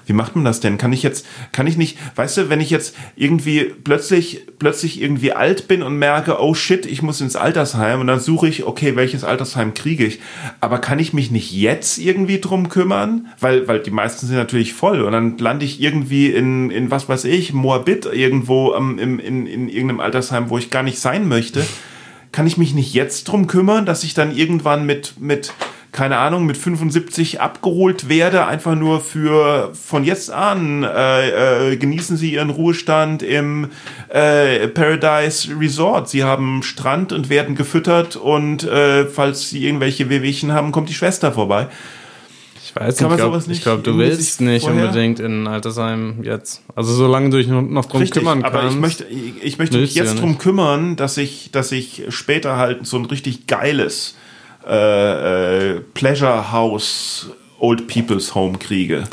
Wie 0.08 0.14
macht 0.14 0.36
man 0.36 0.45
das 0.45 0.62
denn? 0.62 0.78
Kann 0.78 0.93
ich 0.93 1.03
jetzt, 1.03 1.26
kann 1.51 1.68
ich 1.68 1.76
nicht, 1.76 1.97
weißt 2.16 2.38
du, 2.38 2.49
wenn 2.49 2.62
ich 2.62 2.70
jetzt 2.70 2.95
irgendwie 3.18 3.66
plötzlich, 3.84 4.47
plötzlich 4.58 5.01
irgendwie 5.01 5.34
alt 5.34 5.68
bin 5.68 5.84
und 5.84 5.97
merke, 5.97 6.41
oh 6.41 6.53
shit, 6.53 6.86
ich 6.86 7.01
muss 7.01 7.20
ins 7.20 7.36
Altersheim 7.36 7.99
und 7.99 8.08
dann 8.08 8.22
suche 8.22 8.47
ich, 8.47 8.66
okay, 8.66 8.95
welches 8.95 9.26
Altersheim 9.26 9.74
kriege 9.74 10.05
ich? 10.05 10.20
Aber 10.62 10.80
kann 10.80 10.97
ich 10.99 11.12
mich 11.12 11.30
nicht 11.30 11.51
jetzt 11.51 11.97
irgendwie 11.97 12.39
drum 12.39 12.70
kümmern? 12.70 13.28
Weil, 13.39 13.68
weil 13.68 13.80
die 13.80 13.91
meisten 13.91 14.26
sind 14.26 14.38
natürlich 14.38 14.74
voll 14.74 15.01
und 15.01 15.12
dann 15.12 15.38
lande 15.38 15.66
ich 15.66 15.82
irgendwie 15.82 16.32
in, 16.32 16.72
in 16.72 16.89
was 16.89 17.10
weiß 17.10 17.26
ich, 17.26 17.51
Moabit 17.51 18.05
irgendwo 18.05 18.74
ähm, 18.76 18.97
in, 18.99 19.20
in, 19.20 19.45
in 19.45 19.68
irgendeinem 19.68 19.99
Altersheim, 19.99 20.49
wo 20.49 20.58
ich 20.58 20.70
gar 20.70 20.84
nicht 20.84 20.99
sein 20.99 21.28
möchte. 21.28 21.66
Kann 22.32 22.47
ich 22.47 22.58
mich 22.58 22.74
nicht 22.74 22.93
jetzt 22.93 23.26
drum 23.26 23.47
kümmern, 23.47 23.86
dass 23.86 24.05
ich 24.05 24.14
dann 24.14 24.36
irgendwann 24.36 24.86
mit, 24.86 25.20
mit, 25.20 25.53
keine 25.92 26.18
Ahnung, 26.18 26.46
mit 26.46 26.58
75 26.58 27.42
abgeholt 27.42 28.10
werde, 28.10 28.46
einfach 28.46 28.76
nur 28.76 29.00
für 29.00 29.72
von 29.74 30.04
jetzt 30.04 30.30
an 30.32 30.84
äh, 30.84 31.72
äh, 31.72 31.78
genießen 31.78 32.18
Sie 32.18 32.34
Ihren 32.34 32.50
Ruhestand 32.50 33.24
im 33.24 33.70
äh, 34.10 34.68
Paradise 34.68 35.50
Resort. 35.60 36.10
Sie 36.10 36.24
haben 36.24 36.62
Strand 36.64 37.14
und 37.14 37.30
werden 37.30 37.56
gefüttert 37.56 38.16
und 38.16 38.64
äh, 38.64 39.06
falls 39.06 39.50
Sie 39.50 39.66
irgendwelche 39.66 40.10
Wehwehchen 40.10 40.52
haben, 40.52 40.72
kommt 40.72 40.90
die 40.90 40.94
Schwester 40.94 41.32
vorbei. 41.32 41.68
Ich 42.64 42.76
weiß 42.76 42.98
Kann 42.98 43.10
nicht, 43.10 43.48
ich 43.50 43.62
glaube, 43.62 43.82
glaub, 43.82 43.96
du 43.96 43.98
willst 43.98 44.42
nicht 44.42 44.66
vorher? 44.66 44.88
unbedingt 44.88 45.22
in 45.22 45.48
Altersheim 45.48 46.22
jetzt. 46.24 46.64
Also 46.76 46.94
solange 46.94 47.30
du 47.30 47.38
dich 47.38 47.48
noch 47.48 47.86
drum 47.86 48.02
Richtig, 48.02 48.22
kümmern 48.22 48.42
kannst. 48.42 48.58
Aber 48.58 48.68
ich 48.68 48.76
möchte, 48.76 49.06
ich, 49.06 49.42
ich 49.42 49.58
möchte 49.58 49.78
mich 49.78 49.96
jetzt 49.96 50.16
ja 50.16 50.20
drum 50.20 50.38
kümmern, 50.38 50.98
dass 50.98 51.18
ich, 51.18 51.50
dass 51.52 51.72
ich 51.72 52.04
später 52.10 52.58
halt 52.58 52.86
so 52.86 52.98
ein 52.98 53.06
richtig 53.06 53.48
geiles 53.48 54.16
äh, 54.68 55.76
äh, 55.76 55.80
Pleasure 55.93 56.51
House 56.51 57.30
Old 57.59 57.88
People's 57.88 58.36
Home 58.36 58.57
kriege. 58.57 59.05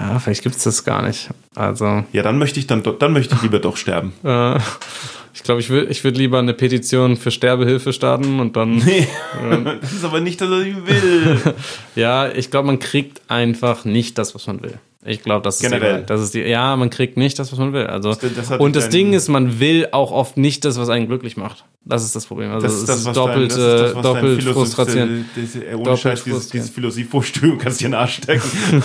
Ja, 0.00 0.18
vielleicht 0.18 0.42
gibt 0.42 0.56
es 0.56 0.64
das 0.64 0.84
gar 0.84 1.06
nicht. 1.06 1.28
Also. 1.54 2.04
Ja, 2.12 2.22
dann 2.22 2.38
möchte 2.38 2.58
ich 2.58 2.66
dann, 2.66 2.82
dann 2.98 3.12
möchte 3.12 3.34
ich 3.34 3.42
lieber 3.42 3.58
doch 3.58 3.76
sterben. 3.76 4.12
Äh, 4.24 4.58
ich 5.34 5.42
glaube, 5.42 5.60
ich 5.60 5.68
würde 5.68 5.92
ich 5.92 6.02
würd 6.02 6.16
lieber 6.16 6.38
eine 6.38 6.54
Petition 6.54 7.18
für 7.18 7.30
Sterbehilfe 7.30 7.92
starten 7.92 8.40
und 8.40 8.56
dann. 8.56 8.78
Nee, 8.78 9.06
äh, 9.50 9.78
das 9.80 9.92
ist 9.92 10.04
aber 10.04 10.20
nicht 10.20 10.40
das, 10.40 10.48
was 10.48 10.62
ich 10.62 10.74
will. 10.86 11.54
ja, 11.94 12.28
ich 12.32 12.50
glaube, 12.50 12.68
man 12.68 12.78
kriegt 12.78 13.20
einfach 13.28 13.84
nicht 13.84 14.16
das, 14.16 14.34
was 14.34 14.46
man 14.46 14.62
will. 14.62 14.78
Ich 15.06 15.22
glaube, 15.22 15.42
das 15.42 15.56
ist 15.56 15.62
generell. 15.62 16.00
Die, 16.00 16.06
das 16.06 16.20
ist 16.20 16.34
die, 16.34 16.40
ja, 16.40 16.76
man 16.76 16.90
kriegt 16.90 17.16
nicht 17.16 17.38
das, 17.38 17.52
was 17.52 17.58
man 17.58 17.72
will. 17.72 17.86
Also 17.86 18.14
das, 18.14 18.34
das 18.34 18.58
und 18.58 18.76
das 18.76 18.88
Ding 18.88 19.12
ist, 19.12 19.28
man 19.28 19.60
will 19.60 19.88
auch 19.92 20.12
oft 20.12 20.36
nicht 20.36 20.64
das, 20.64 20.78
was 20.78 20.88
einen 20.88 21.06
glücklich 21.06 21.36
macht. 21.36 21.64
Das 21.88 22.02
ist 22.02 22.16
das 22.16 22.26
Problem. 22.26 22.50
Also 22.50 22.66
das 22.66 22.76
ist, 22.78 22.88
das, 22.88 23.06
ist 23.06 23.16
doppelt, 23.16 23.52
dein, 23.52 23.58
das 23.58 23.86
ist 23.86 23.94
das, 23.94 24.02
doppelt 24.02 24.42
frustrierend. 24.42 25.24
Ohne 25.76 25.96
Scheiß, 25.96 26.24
dieses, 26.24 26.48
dieses 26.48 26.70
Philosophievorstudium 26.70 27.58
kannst 27.58 27.80
du 27.80 27.84
dir 27.84 27.90
nachstecken. 27.90 28.42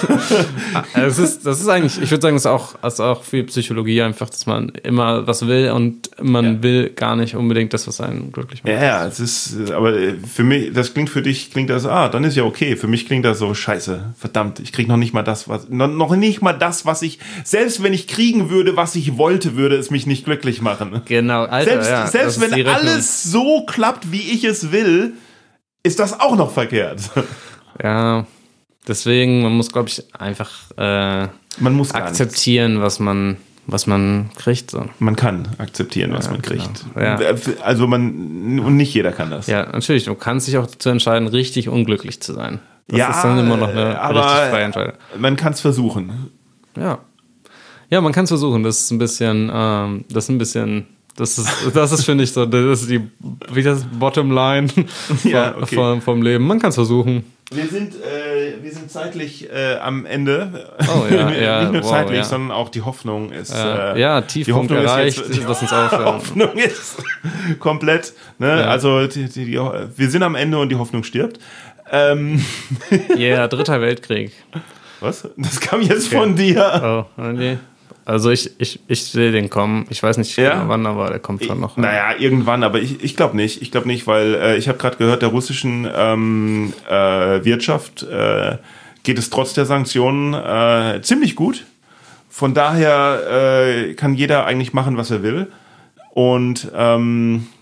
es 0.94 1.18
ist, 1.18 1.44
das 1.44 1.62
ist 1.62 1.68
eigentlich, 1.68 2.00
ich 2.00 2.12
würde 2.12 2.22
sagen, 2.22 2.36
das 2.36 2.44
ist 2.44 2.52
auch, 2.52 2.76
das 2.80 2.94
ist 2.94 3.00
auch 3.00 3.24
für 3.24 3.44
Psychologie 3.46 4.04
einfach, 4.04 4.30
dass 4.30 4.46
man 4.46 4.70
immer 4.84 5.26
was 5.26 5.48
will 5.48 5.72
und 5.72 6.12
man 6.22 6.46
ja. 6.46 6.64
will 6.64 6.90
gar 6.90 7.16
nicht 7.16 7.36
unbedingt 7.36 7.74
das, 7.74 7.88
was 7.88 8.02
einen 8.02 8.32
glücklich 8.32 8.64
macht. 8.64 8.72
Ja, 8.72 8.84
ja, 8.84 9.08
es 9.08 9.20
ist, 9.20 9.72
aber 9.72 9.96
für 10.32 10.44
mich, 10.44 10.72
das 10.72 10.94
klingt 10.94 11.10
für 11.10 11.24
dich, 11.24 11.50
klingt 11.50 11.72
das, 11.72 11.88
ah, 11.88 12.08
dann 12.08 12.24
ist 12.24 12.38
ja 12.38 12.44
okay. 12.44 12.76
Für 12.76 12.88
mich 12.88 13.08
klingt 13.08 13.26
das 13.26 13.40
so, 13.40 13.52
scheiße, 13.56 14.14
verdammt, 14.16 14.60
ich 14.60 14.72
krieg 14.74 14.88
noch 14.88 14.98
nicht 14.98 15.14
mal 15.14 15.24
das, 15.24 15.50
was, 15.50 15.68
noch 15.70 16.11
nicht 16.16 16.42
mal 16.42 16.54
das, 16.54 16.86
was 16.86 17.02
ich, 17.02 17.20
selbst 17.44 17.84
wenn 17.84 17.94
ich 17.94 18.08
kriegen 18.08 18.50
würde, 18.50 18.76
was 18.76 18.96
ich 18.96 19.18
wollte, 19.18 19.56
würde 19.56 19.76
es 19.76 19.92
mich 19.92 20.06
nicht 20.08 20.26
glücklich 20.26 20.62
machen. 20.62 21.02
Genau, 21.06 21.44
Alter, 21.44 21.72
selbst, 21.72 21.90
ja, 21.90 22.08
selbst 22.08 22.42
wenn 22.42 22.54
alle 22.54 22.72
alles 22.74 23.24
so 23.24 23.66
klappt, 23.66 24.12
wie 24.12 24.22
ich 24.22 24.44
es 24.44 24.72
will, 24.72 25.14
ist 25.84 26.00
das 26.00 26.20
auch 26.20 26.36
noch 26.36 26.52
verkehrt. 26.52 27.02
Ja, 27.82 28.28
deswegen, 28.88 29.42
man 29.42 29.54
muss, 29.54 29.72
glaube 29.72 29.90
ich, 29.90 30.04
einfach 30.14 30.52
äh, 30.78 31.28
man 31.58 31.74
muss 31.74 31.94
akzeptieren, 31.94 32.82
was 32.82 33.00
man 33.00 33.38
was 33.68 33.88
man 33.88 34.30
kriegt. 34.36 34.72
So. 34.72 34.86
Man 35.00 35.16
kann 35.16 35.48
akzeptieren, 35.58 36.12
was 36.14 36.26
ja, 36.26 36.32
man 36.32 36.42
kriegt. 36.42 36.86
Genau. 36.94 37.22
Ja. 37.22 37.36
Also 37.64 37.88
man 37.88 38.60
und 38.60 38.76
nicht 38.76 38.94
jeder 38.94 39.12
kann 39.12 39.30
das. 39.30 39.48
Ja, 39.48 39.66
natürlich. 39.72 40.06
Du 40.06 40.16
kannst 40.16 40.48
dich 40.48 40.58
auch 40.58 40.68
dazu 40.68 40.90
entscheiden, 40.90 41.28
richtig 41.28 41.70
unglücklich 41.70 42.22
zu 42.22 42.34
sein. 42.34 42.60
Das 42.92 43.00
ja, 43.00 43.10
ist 43.10 43.24
dann 43.24 43.40
immer 43.40 43.58
noch 43.58 43.70
eine 43.70 44.00
aber 44.00 44.24
richtig 44.26 44.50
freie 44.50 44.64
Entscheidung. 44.66 44.94
Man 45.18 45.36
kann 45.36 45.54
es 45.54 45.62
versuchen. 45.62 46.30
Ja. 46.78 47.00
Ja, 47.90 48.02
man 48.02 48.12
kann 48.12 48.26
es 48.26 48.30
versuchen. 48.30 48.64
Das 48.64 48.82
ist 48.82 48.92
ein 48.92 49.00
bisschen, 49.00 49.50
ähm, 49.54 50.06
das 50.10 50.26
ist 50.26 50.30
ein 50.30 50.38
bisschen 50.38 50.88
das 51.16 51.38
ist, 51.38 51.50
das 51.74 51.92
ist 51.92 52.06
finde 52.06 52.24
ich, 52.24 52.32
so, 52.32 52.46
das 52.46 52.82
ist 52.82 52.90
die, 52.90 53.02
wie 53.52 53.64
das 53.64 53.84
Bottomline 53.84 54.68
ja, 55.24 55.56
okay. 55.56 55.76
vom, 55.76 56.02
vom 56.02 56.22
Leben. 56.22 56.46
Man 56.46 56.60
kann 56.60 56.70
es 56.70 56.76
versuchen. 56.76 57.24
Wir 57.54 57.68
sind, 57.68 57.96
äh, 57.96 58.64
wir 58.64 58.72
sind 58.72 58.90
zeitlich 58.90 59.50
äh, 59.52 59.76
am 59.76 60.06
Ende. 60.06 60.74
Oh, 60.88 61.14
ja, 61.14 61.30
ja, 61.34 61.62
Nicht 61.64 61.74
nur 61.74 61.84
wow, 61.84 61.90
zeitlich, 61.90 62.20
ja. 62.20 62.24
sondern 62.24 62.52
auch 62.52 62.70
die 62.70 62.82
Hoffnung 62.82 63.34
ist. 63.34 63.54
Ja, 63.54 63.94
äh, 63.94 64.00
ja, 64.00 64.22
die 64.22 64.28
Tiefpunkt 64.46 64.72
Hoffnung 64.72 65.06
ist 65.06 65.18
jetzt- 65.18 65.44
Lass 65.46 65.62
uns 65.62 65.70
Die 65.70 65.76
aufhören. 65.76 66.06
Hoffnung 66.06 66.54
ist 66.54 66.96
komplett. 67.60 68.14
Ne? 68.40 68.66
Also 68.66 69.06
die, 69.06 69.26
die, 69.26 69.46
die, 69.46 69.60
wir 69.60 70.10
sind 70.10 70.24
am 70.24 70.36
Ende 70.36 70.60
und 70.60 70.70
die 70.70 70.78
Hoffnung 70.78 71.04
stirbt. 71.04 71.40
Ähm, 71.92 72.44
Ja, 73.18 73.48
dritter 73.48 73.82
Weltkrieg. 73.82 74.32
was? 75.00 75.28
Das 75.38 75.60
kam 75.60 75.82
jetzt 75.82 76.08
von 76.08 76.36
dir. 76.36 77.06
Oh, 77.18 77.22
nee. 77.32 77.58
Also 78.04 78.32
ich, 78.32 78.50
ich, 78.60 78.80
ich 78.88 79.04
sehe 79.06 79.32
den 79.32 79.50
kommen. 79.50 79.86
Ich 79.90 80.02
weiß 80.02 80.18
nicht 80.18 80.36
Ja? 80.36 80.56
genau 80.56 80.70
wann, 80.70 80.86
aber 80.88 81.10
der 81.10 81.20
kommt 81.20 81.44
schon 81.46 81.60
noch. 81.60 81.78
Naja, 81.78 82.16
irgendwann, 82.18 82.64
aber 82.64 82.80
ich, 82.80 83.04
ich 83.04 83.16
glaube 83.16 83.36
nicht. 83.38 83.62
Ich 83.62 83.72
glaube 83.72 83.88
nicht, 83.88 84.08
weil 84.08 84.34
äh, 84.36 84.58
ich 84.58 84.68
habe 84.68 84.78
gerade 84.80 84.98
gehört, 84.98 85.22
der 85.22 85.30
russischen 85.30 85.88
ähm, 85.96 86.74
äh, 86.90 87.46
Wirtschaft 87.46 88.04
äh, 88.04 88.58
geht 89.04 89.20
es 89.20 89.30
trotz 89.30 89.54
der 89.54 89.66
Sanktionen 89.66 90.34
äh, 90.34 91.02
ziemlich 91.04 91.36
gut. 91.36 91.66
Von 92.30 92.54
daher 92.54 93.22
äh, 93.70 93.94
kann 93.94 94.16
jeder 94.16 94.46
eigentlich 94.46 94.74
machen, 94.74 94.98
was 94.98 95.12
er 95.12 95.22
will. 95.22 95.48
Und 96.14 96.70
ähm, 96.76 97.48
äh, 97.48 97.61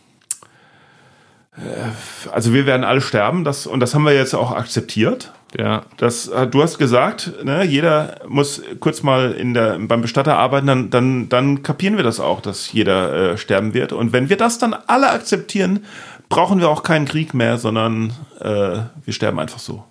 also 2.31 2.53
wir 2.53 2.65
werden 2.65 2.83
alle 2.83 3.01
sterben, 3.01 3.43
das, 3.43 3.67
und 3.67 3.79
das 3.79 3.93
haben 3.93 4.05
wir 4.05 4.13
jetzt 4.13 4.33
auch 4.33 4.51
akzeptiert. 4.51 5.33
Ja. 5.57 5.83
Das, 5.97 6.27
äh, 6.27 6.47
du 6.47 6.61
hast 6.61 6.77
gesagt, 6.77 7.43
ne, 7.43 7.63
jeder 7.63 8.17
muss 8.27 8.61
kurz 8.79 9.03
mal 9.03 9.31
in 9.31 9.53
der, 9.53 9.79
beim 9.79 10.01
Bestatter 10.01 10.37
arbeiten, 10.37 10.67
dann, 10.67 10.89
dann, 10.89 11.29
dann 11.29 11.63
kapieren 11.63 11.97
wir 11.97 12.03
das 12.03 12.19
auch, 12.19 12.41
dass 12.41 12.71
jeder 12.71 13.31
äh, 13.31 13.37
sterben 13.37 13.73
wird. 13.73 13.91
Und 13.91 14.13
wenn 14.13 14.29
wir 14.29 14.37
das 14.37 14.59
dann 14.59 14.73
alle 14.73 15.09
akzeptieren, 15.09 15.85
brauchen 16.29 16.59
wir 16.59 16.69
auch 16.69 16.83
keinen 16.83 17.05
Krieg 17.05 17.33
mehr, 17.33 17.57
sondern 17.57 18.13
äh, 18.39 18.81
wir 19.03 19.13
sterben 19.13 19.39
einfach 19.39 19.59
so. 19.59 19.83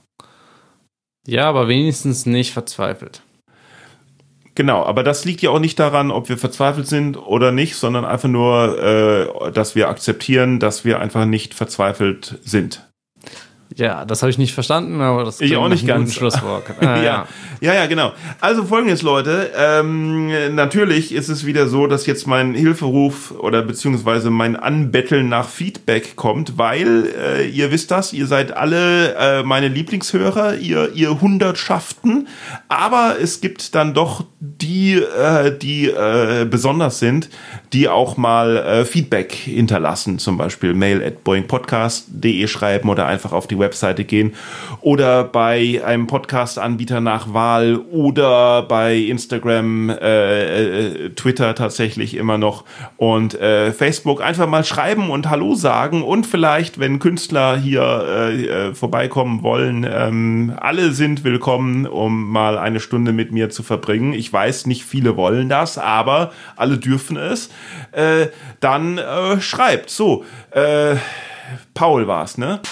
Ja, 1.27 1.49
aber 1.49 1.69
wenigstens 1.69 2.25
nicht 2.25 2.53
verzweifelt. 2.53 3.23
Genau, 4.59 4.83
aber 4.85 5.05
das 5.05 5.25
liegt 5.25 5.41
ja 5.41 5.51
auch 5.51 5.61
nicht 5.61 5.79
daran, 5.79 6.11
ob 6.11 6.29
wir 6.29 6.37
verzweifelt 6.37 6.89
sind 6.89 7.17
oder 7.17 7.53
nicht, 7.53 7.77
sondern 7.77 8.05
einfach 8.05 8.29
nur, 8.29 8.83
äh, 8.83 9.53
dass 9.53 9.77
wir 9.77 9.89
akzeptieren, 9.89 10.59
dass 10.59 10.85
wir 10.85 10.99
einfach 10.99 11.27
nicht 11.27 11.55
verzweifelt 11.55 12.41
sind. 12.43 12.88
Ja, 13.79 14.05
das 14.05 14.23
habe 14.23 14.31
ich 14.31 14.39
nicht 14.39 14.55
verstanden, 14.55 15.01
aber 15.01 15.23
das 15.23 15.41
Ich 15.41 15.57
auch 15.57 15.69
nicht 15.69 15.87
ganz. 15.87 16.15
Schlusswort. 16.15 16.65
Ah, 16.81 17.03
ja. 17.03 17.27
ja, 17.61 17.75
ja, 17.75 17.87
genau. 17.87 18.13
Also 18.41 18.65
folgendes, 18.65 19.03
Leute. 19.03 19.51
Ähm, 19.57 20.55
natürlich 20.55 21.13
ist 21.13 21.29
es 21.29 21.45
wieder 21.45 21.69
so, 21.69 21.87
dass 21.87 22.07
jetzt 22.07 22.27
mein 22.27 22.55
Hilferuf 22.55 23.33
oder 23.33 23.63
beziehungsweise 23.63 24.31
mein 24.31 24.57
Anbetteln 24.57 25.29
nach 25.29 25.49
Feedback 25.49 26.17
kommt, 26.17 26.57
weil 26.57 27.07
äh, 27.19 27.49
ihr 27.49 27.71
wisst 27.71 27.91
das, 27.91 28.13
ihr 28.13 28.27
seid 28.27 28.57
alle 28.57 29.15
äh, 29.15 29.43
meine 29.43 29.69
Lieblingshörer, 29.69 30.57
ihr, 30.57 30.93
ihr 30.95 31.21
Hundertschaften. 31.21 32.29
Aber 32.69 33.17
es 33.21 33.41
gibt 33.41 33.75
dann 33.75 33.93
doch 33.93 34.25
die, 34.41 34.95
äh, 34.95 35.57
die 35.57 35.87
äh, 35.89 36.47
besonders 36.49 37.01
sind, 37.01 37.29
die 37.73 37.89
auch 37.89 38.17
mal 38.17 38.57
äh, 38.57 38.85
Feedback 38.85 39.33
hinterlassen, 39.33 40.19
zum 40.19 40.39
Beispiel 40.39 40.75
mail 40.75 41.05
at 41.05 41.25
boingpodcast.de 41.25 42.47
schreiben 42.47 42.89
oder 42.89 43.07
einfach 43.07 43.33
auf 43.33 43.47
die 43.47 43.59
Webseite 43.69 44.05
gehen 44.05 44.35
oder 44.81 45.25
bei 45.25 45.83
einem 45.85 46.07
Podcast-Anbieter 46.07 47.03
nach 47.03 47.35
Wahl 47.35 47.77
oder 47.91 48.63
bei 48.63 48.97
Instagram, 48.97 49.91
äh, 49.91 50.87
äh, 50.87 51.11
Twitter 51.11 51.55
tatsächlich 51.55 52.17
immer 52.17 52.39
noch 52.39 52.65
und 52.97 53.35
äh, 53.35 53.73
Facebook 53.73 54.23
einfach 54.23 54.49
mal 54.49 54.65
schreiben 54.65 55.11
und 55.11 55.29
Hallo 55.29 55.55
sagen 55.55 56.03
und 56.03 56.27
vielleicht, 56.27 56.81
wenn 56.81 56.99
Künstler 56.99 57.59
hier 57.59 57.83
äh, 57.83 58.47
äh, 58.47 58.75
vorbeikommen 58.75 59.43
wollen, 59.43 59.87
ähm, 59.89 60.55
alle 60.59 60.93
sind 60.93 61.25
willkommen, 61.25 61.87
um 61.87 62.31
mal 62.31 62.57
eine 62.57 62.81
Stunde 62.81 63.13
mit 63.13 63.33
mir 63.33 63.51
zu 63.51 63.63
verbringen. 63.63 64.15
Ich 64.15 64.33
weiß, 64.33 64.65
nicht 64.67 64.85
viele 64.85 65.17
wollen 65.17 65.51
das, 65.51 65.77
aber 65.77 66.33
alle 66.57 66.79
dürfen 66.79 67.19
es. 67.19 67.51
Äh, 67.93 68.29
dann 68.61 68.97
äh, 68.97 69.41
schreibt. 69.41 69.91
So, 69.91 70.25
äh, 70.53 70.97
Paul 71.75 72.07
war's, 72.07 72.39
ne? 72.39 72.61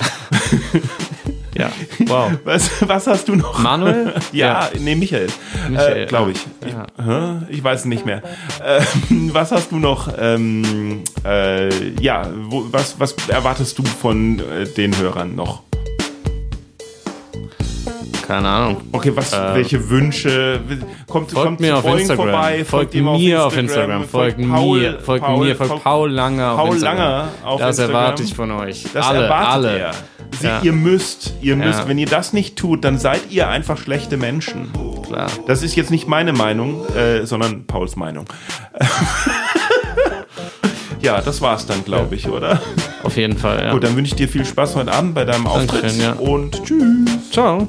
Ja, 1.59 1.71
wow. 2.07 2.33
Was, 2.45 2.71
was 2.87 3.07
hast 3.07 3.29
du 3.29 3.35
noch? 3.35 3.59
Manuel? 3.59 4.15
Ja, 4.33 4.69
nee, 4.79 4.95
Michael. 4.95 5.29
Michael, 5.69 6.03
äh, 6.03 6.07
Glaube 6.07 6.33
ich. 6.33 6.47
Ja. 6.71 6.87
Ich, 6.99 7.05
hä? 7.05 7.47
ich 7.49 7.65
weiß 7.65 7.87
nicht 7.87 8.05
mehr. 8.05 8.23
Ähm, 8.63 9.31
was 9.33 9.53
hast 9.53 9.73
du 9.73 9.77
noch? 9.77 10.13
Ähm, 10.19 11.03
äh, 11.25 11.71
ja, 12.01 12.29
wo, 12.35 12.67
was, 12.71 13.01
was 13.01 13.15
erwartest 13.29 13.79
du 13.79 13.85
von 13.85 14.39
äh, 14.41 14.67
den 14.67 14.97
Hörern 14.99 15.35
noch? 15.35 15.63
Keine 18.27 18.49
Ahnung. 18.49 18.79
Okay, 18.91 19.13
was, 19.15 19.31
welche 19.33 19.89
Wünsche? 19.89 20.61
Kommt, 21.07 21.31
Äh, 21.31 21.35
Folgt 21.35 21.47
kommt 21.47 21.61
mir 21.61 21.77
auf 21.77 21.85
Instagram. 21.85 22.29
vorbei, 22.31 22.65
folgt 22.65 22.95
ihm 22.95 23.05
mir 23.05 23.45
auf 23.47 23.57
Instagram. 23.57 24.05
Folgt 24.09 24.39
Paul- 24.51 24.81
mir. 24.81 24.99
Folgt 25.01 25.25
Paul- 25.25 25.47
mir. 25.47 25.55
Folgt 25.57 25.85
Paul 25.85 26.11
Langer 26.11 26.53
auf 26.53 26.59
Paul 26.59 26.73
Instagram. 26.75 26.99
Langer 26.99 27.29
auf 27.45 27.61
das 27.61 27.79
Instagram. 27.79 27.95
erwarte 28.03 28.23
ich 28.25 28.35
von 28.35 28.51
euch. 28.51 28.85
Das 28.93 29.07
alle, 29.07 29.23
erwartet 29.25 29.53
alle. 29.55 29.79
er. 29.79 29.91
Sie, 30.41 30.47
Ja. 30.47 30.61
Ihr 30.63 30.73
müsst, 30.73 31.35
ihr 31.41 31.55
müsst, 31.55 31.81
Ja. 31.81 31.89
wenn 31.89 31.99
ihr 31.99 32.09
das 32.09 32.33
nicht 32.33 32.57
tut, 32.57 32.85
dann 32.85 32.99
seid 32.99 33.31
ihr 33.31 33.49
einfach 33.49 33.79
schlechte 33.79 34.17
Menschen. 34.17 34.73
Klar. 35.07 35.29
Das 35.47 35.63
ist 35.63 35.77
jetzt 35.77 35.93
nicht 35.93 36.09
meine 36.09 36.33
Meinung, 36.33 36.85
äh, 36.97 37.25
sondern 37.27 37.67
Pauls 37.69 37.95
Meinung. 37.95 38.25
ja, 41.01 41.21
das 41.21 41.41
war's 41.41 41.67
dann, 41.67 41.85
glaube 41.85 42.17
ich, 42.17 42.29
oder? 42.29 42.61
Auf 43.07 43.17
jeden 43.17 43.37
Fall, 43.37 43.63
ja. 43.65 43.73
Gut, 43.73 43.85
dann 43.85 43.95
wünsche 43.97 44.11
ich 44.13 44.17
dir 44.17 44.29
viel 44.29 44.45
Spaß 44.45 44.75
heute 44.75 44.93
Abend 44.93 45.15
bei 45.15 45.25
deinem 45.25 45.47
Auftritt 45.47 45.85
Dankeschön, 45.85 46.01
ja. 46.01 46.13
und 46.15 46.65
tschüss. 46.65 47.31
Ciao. 47.31 47.69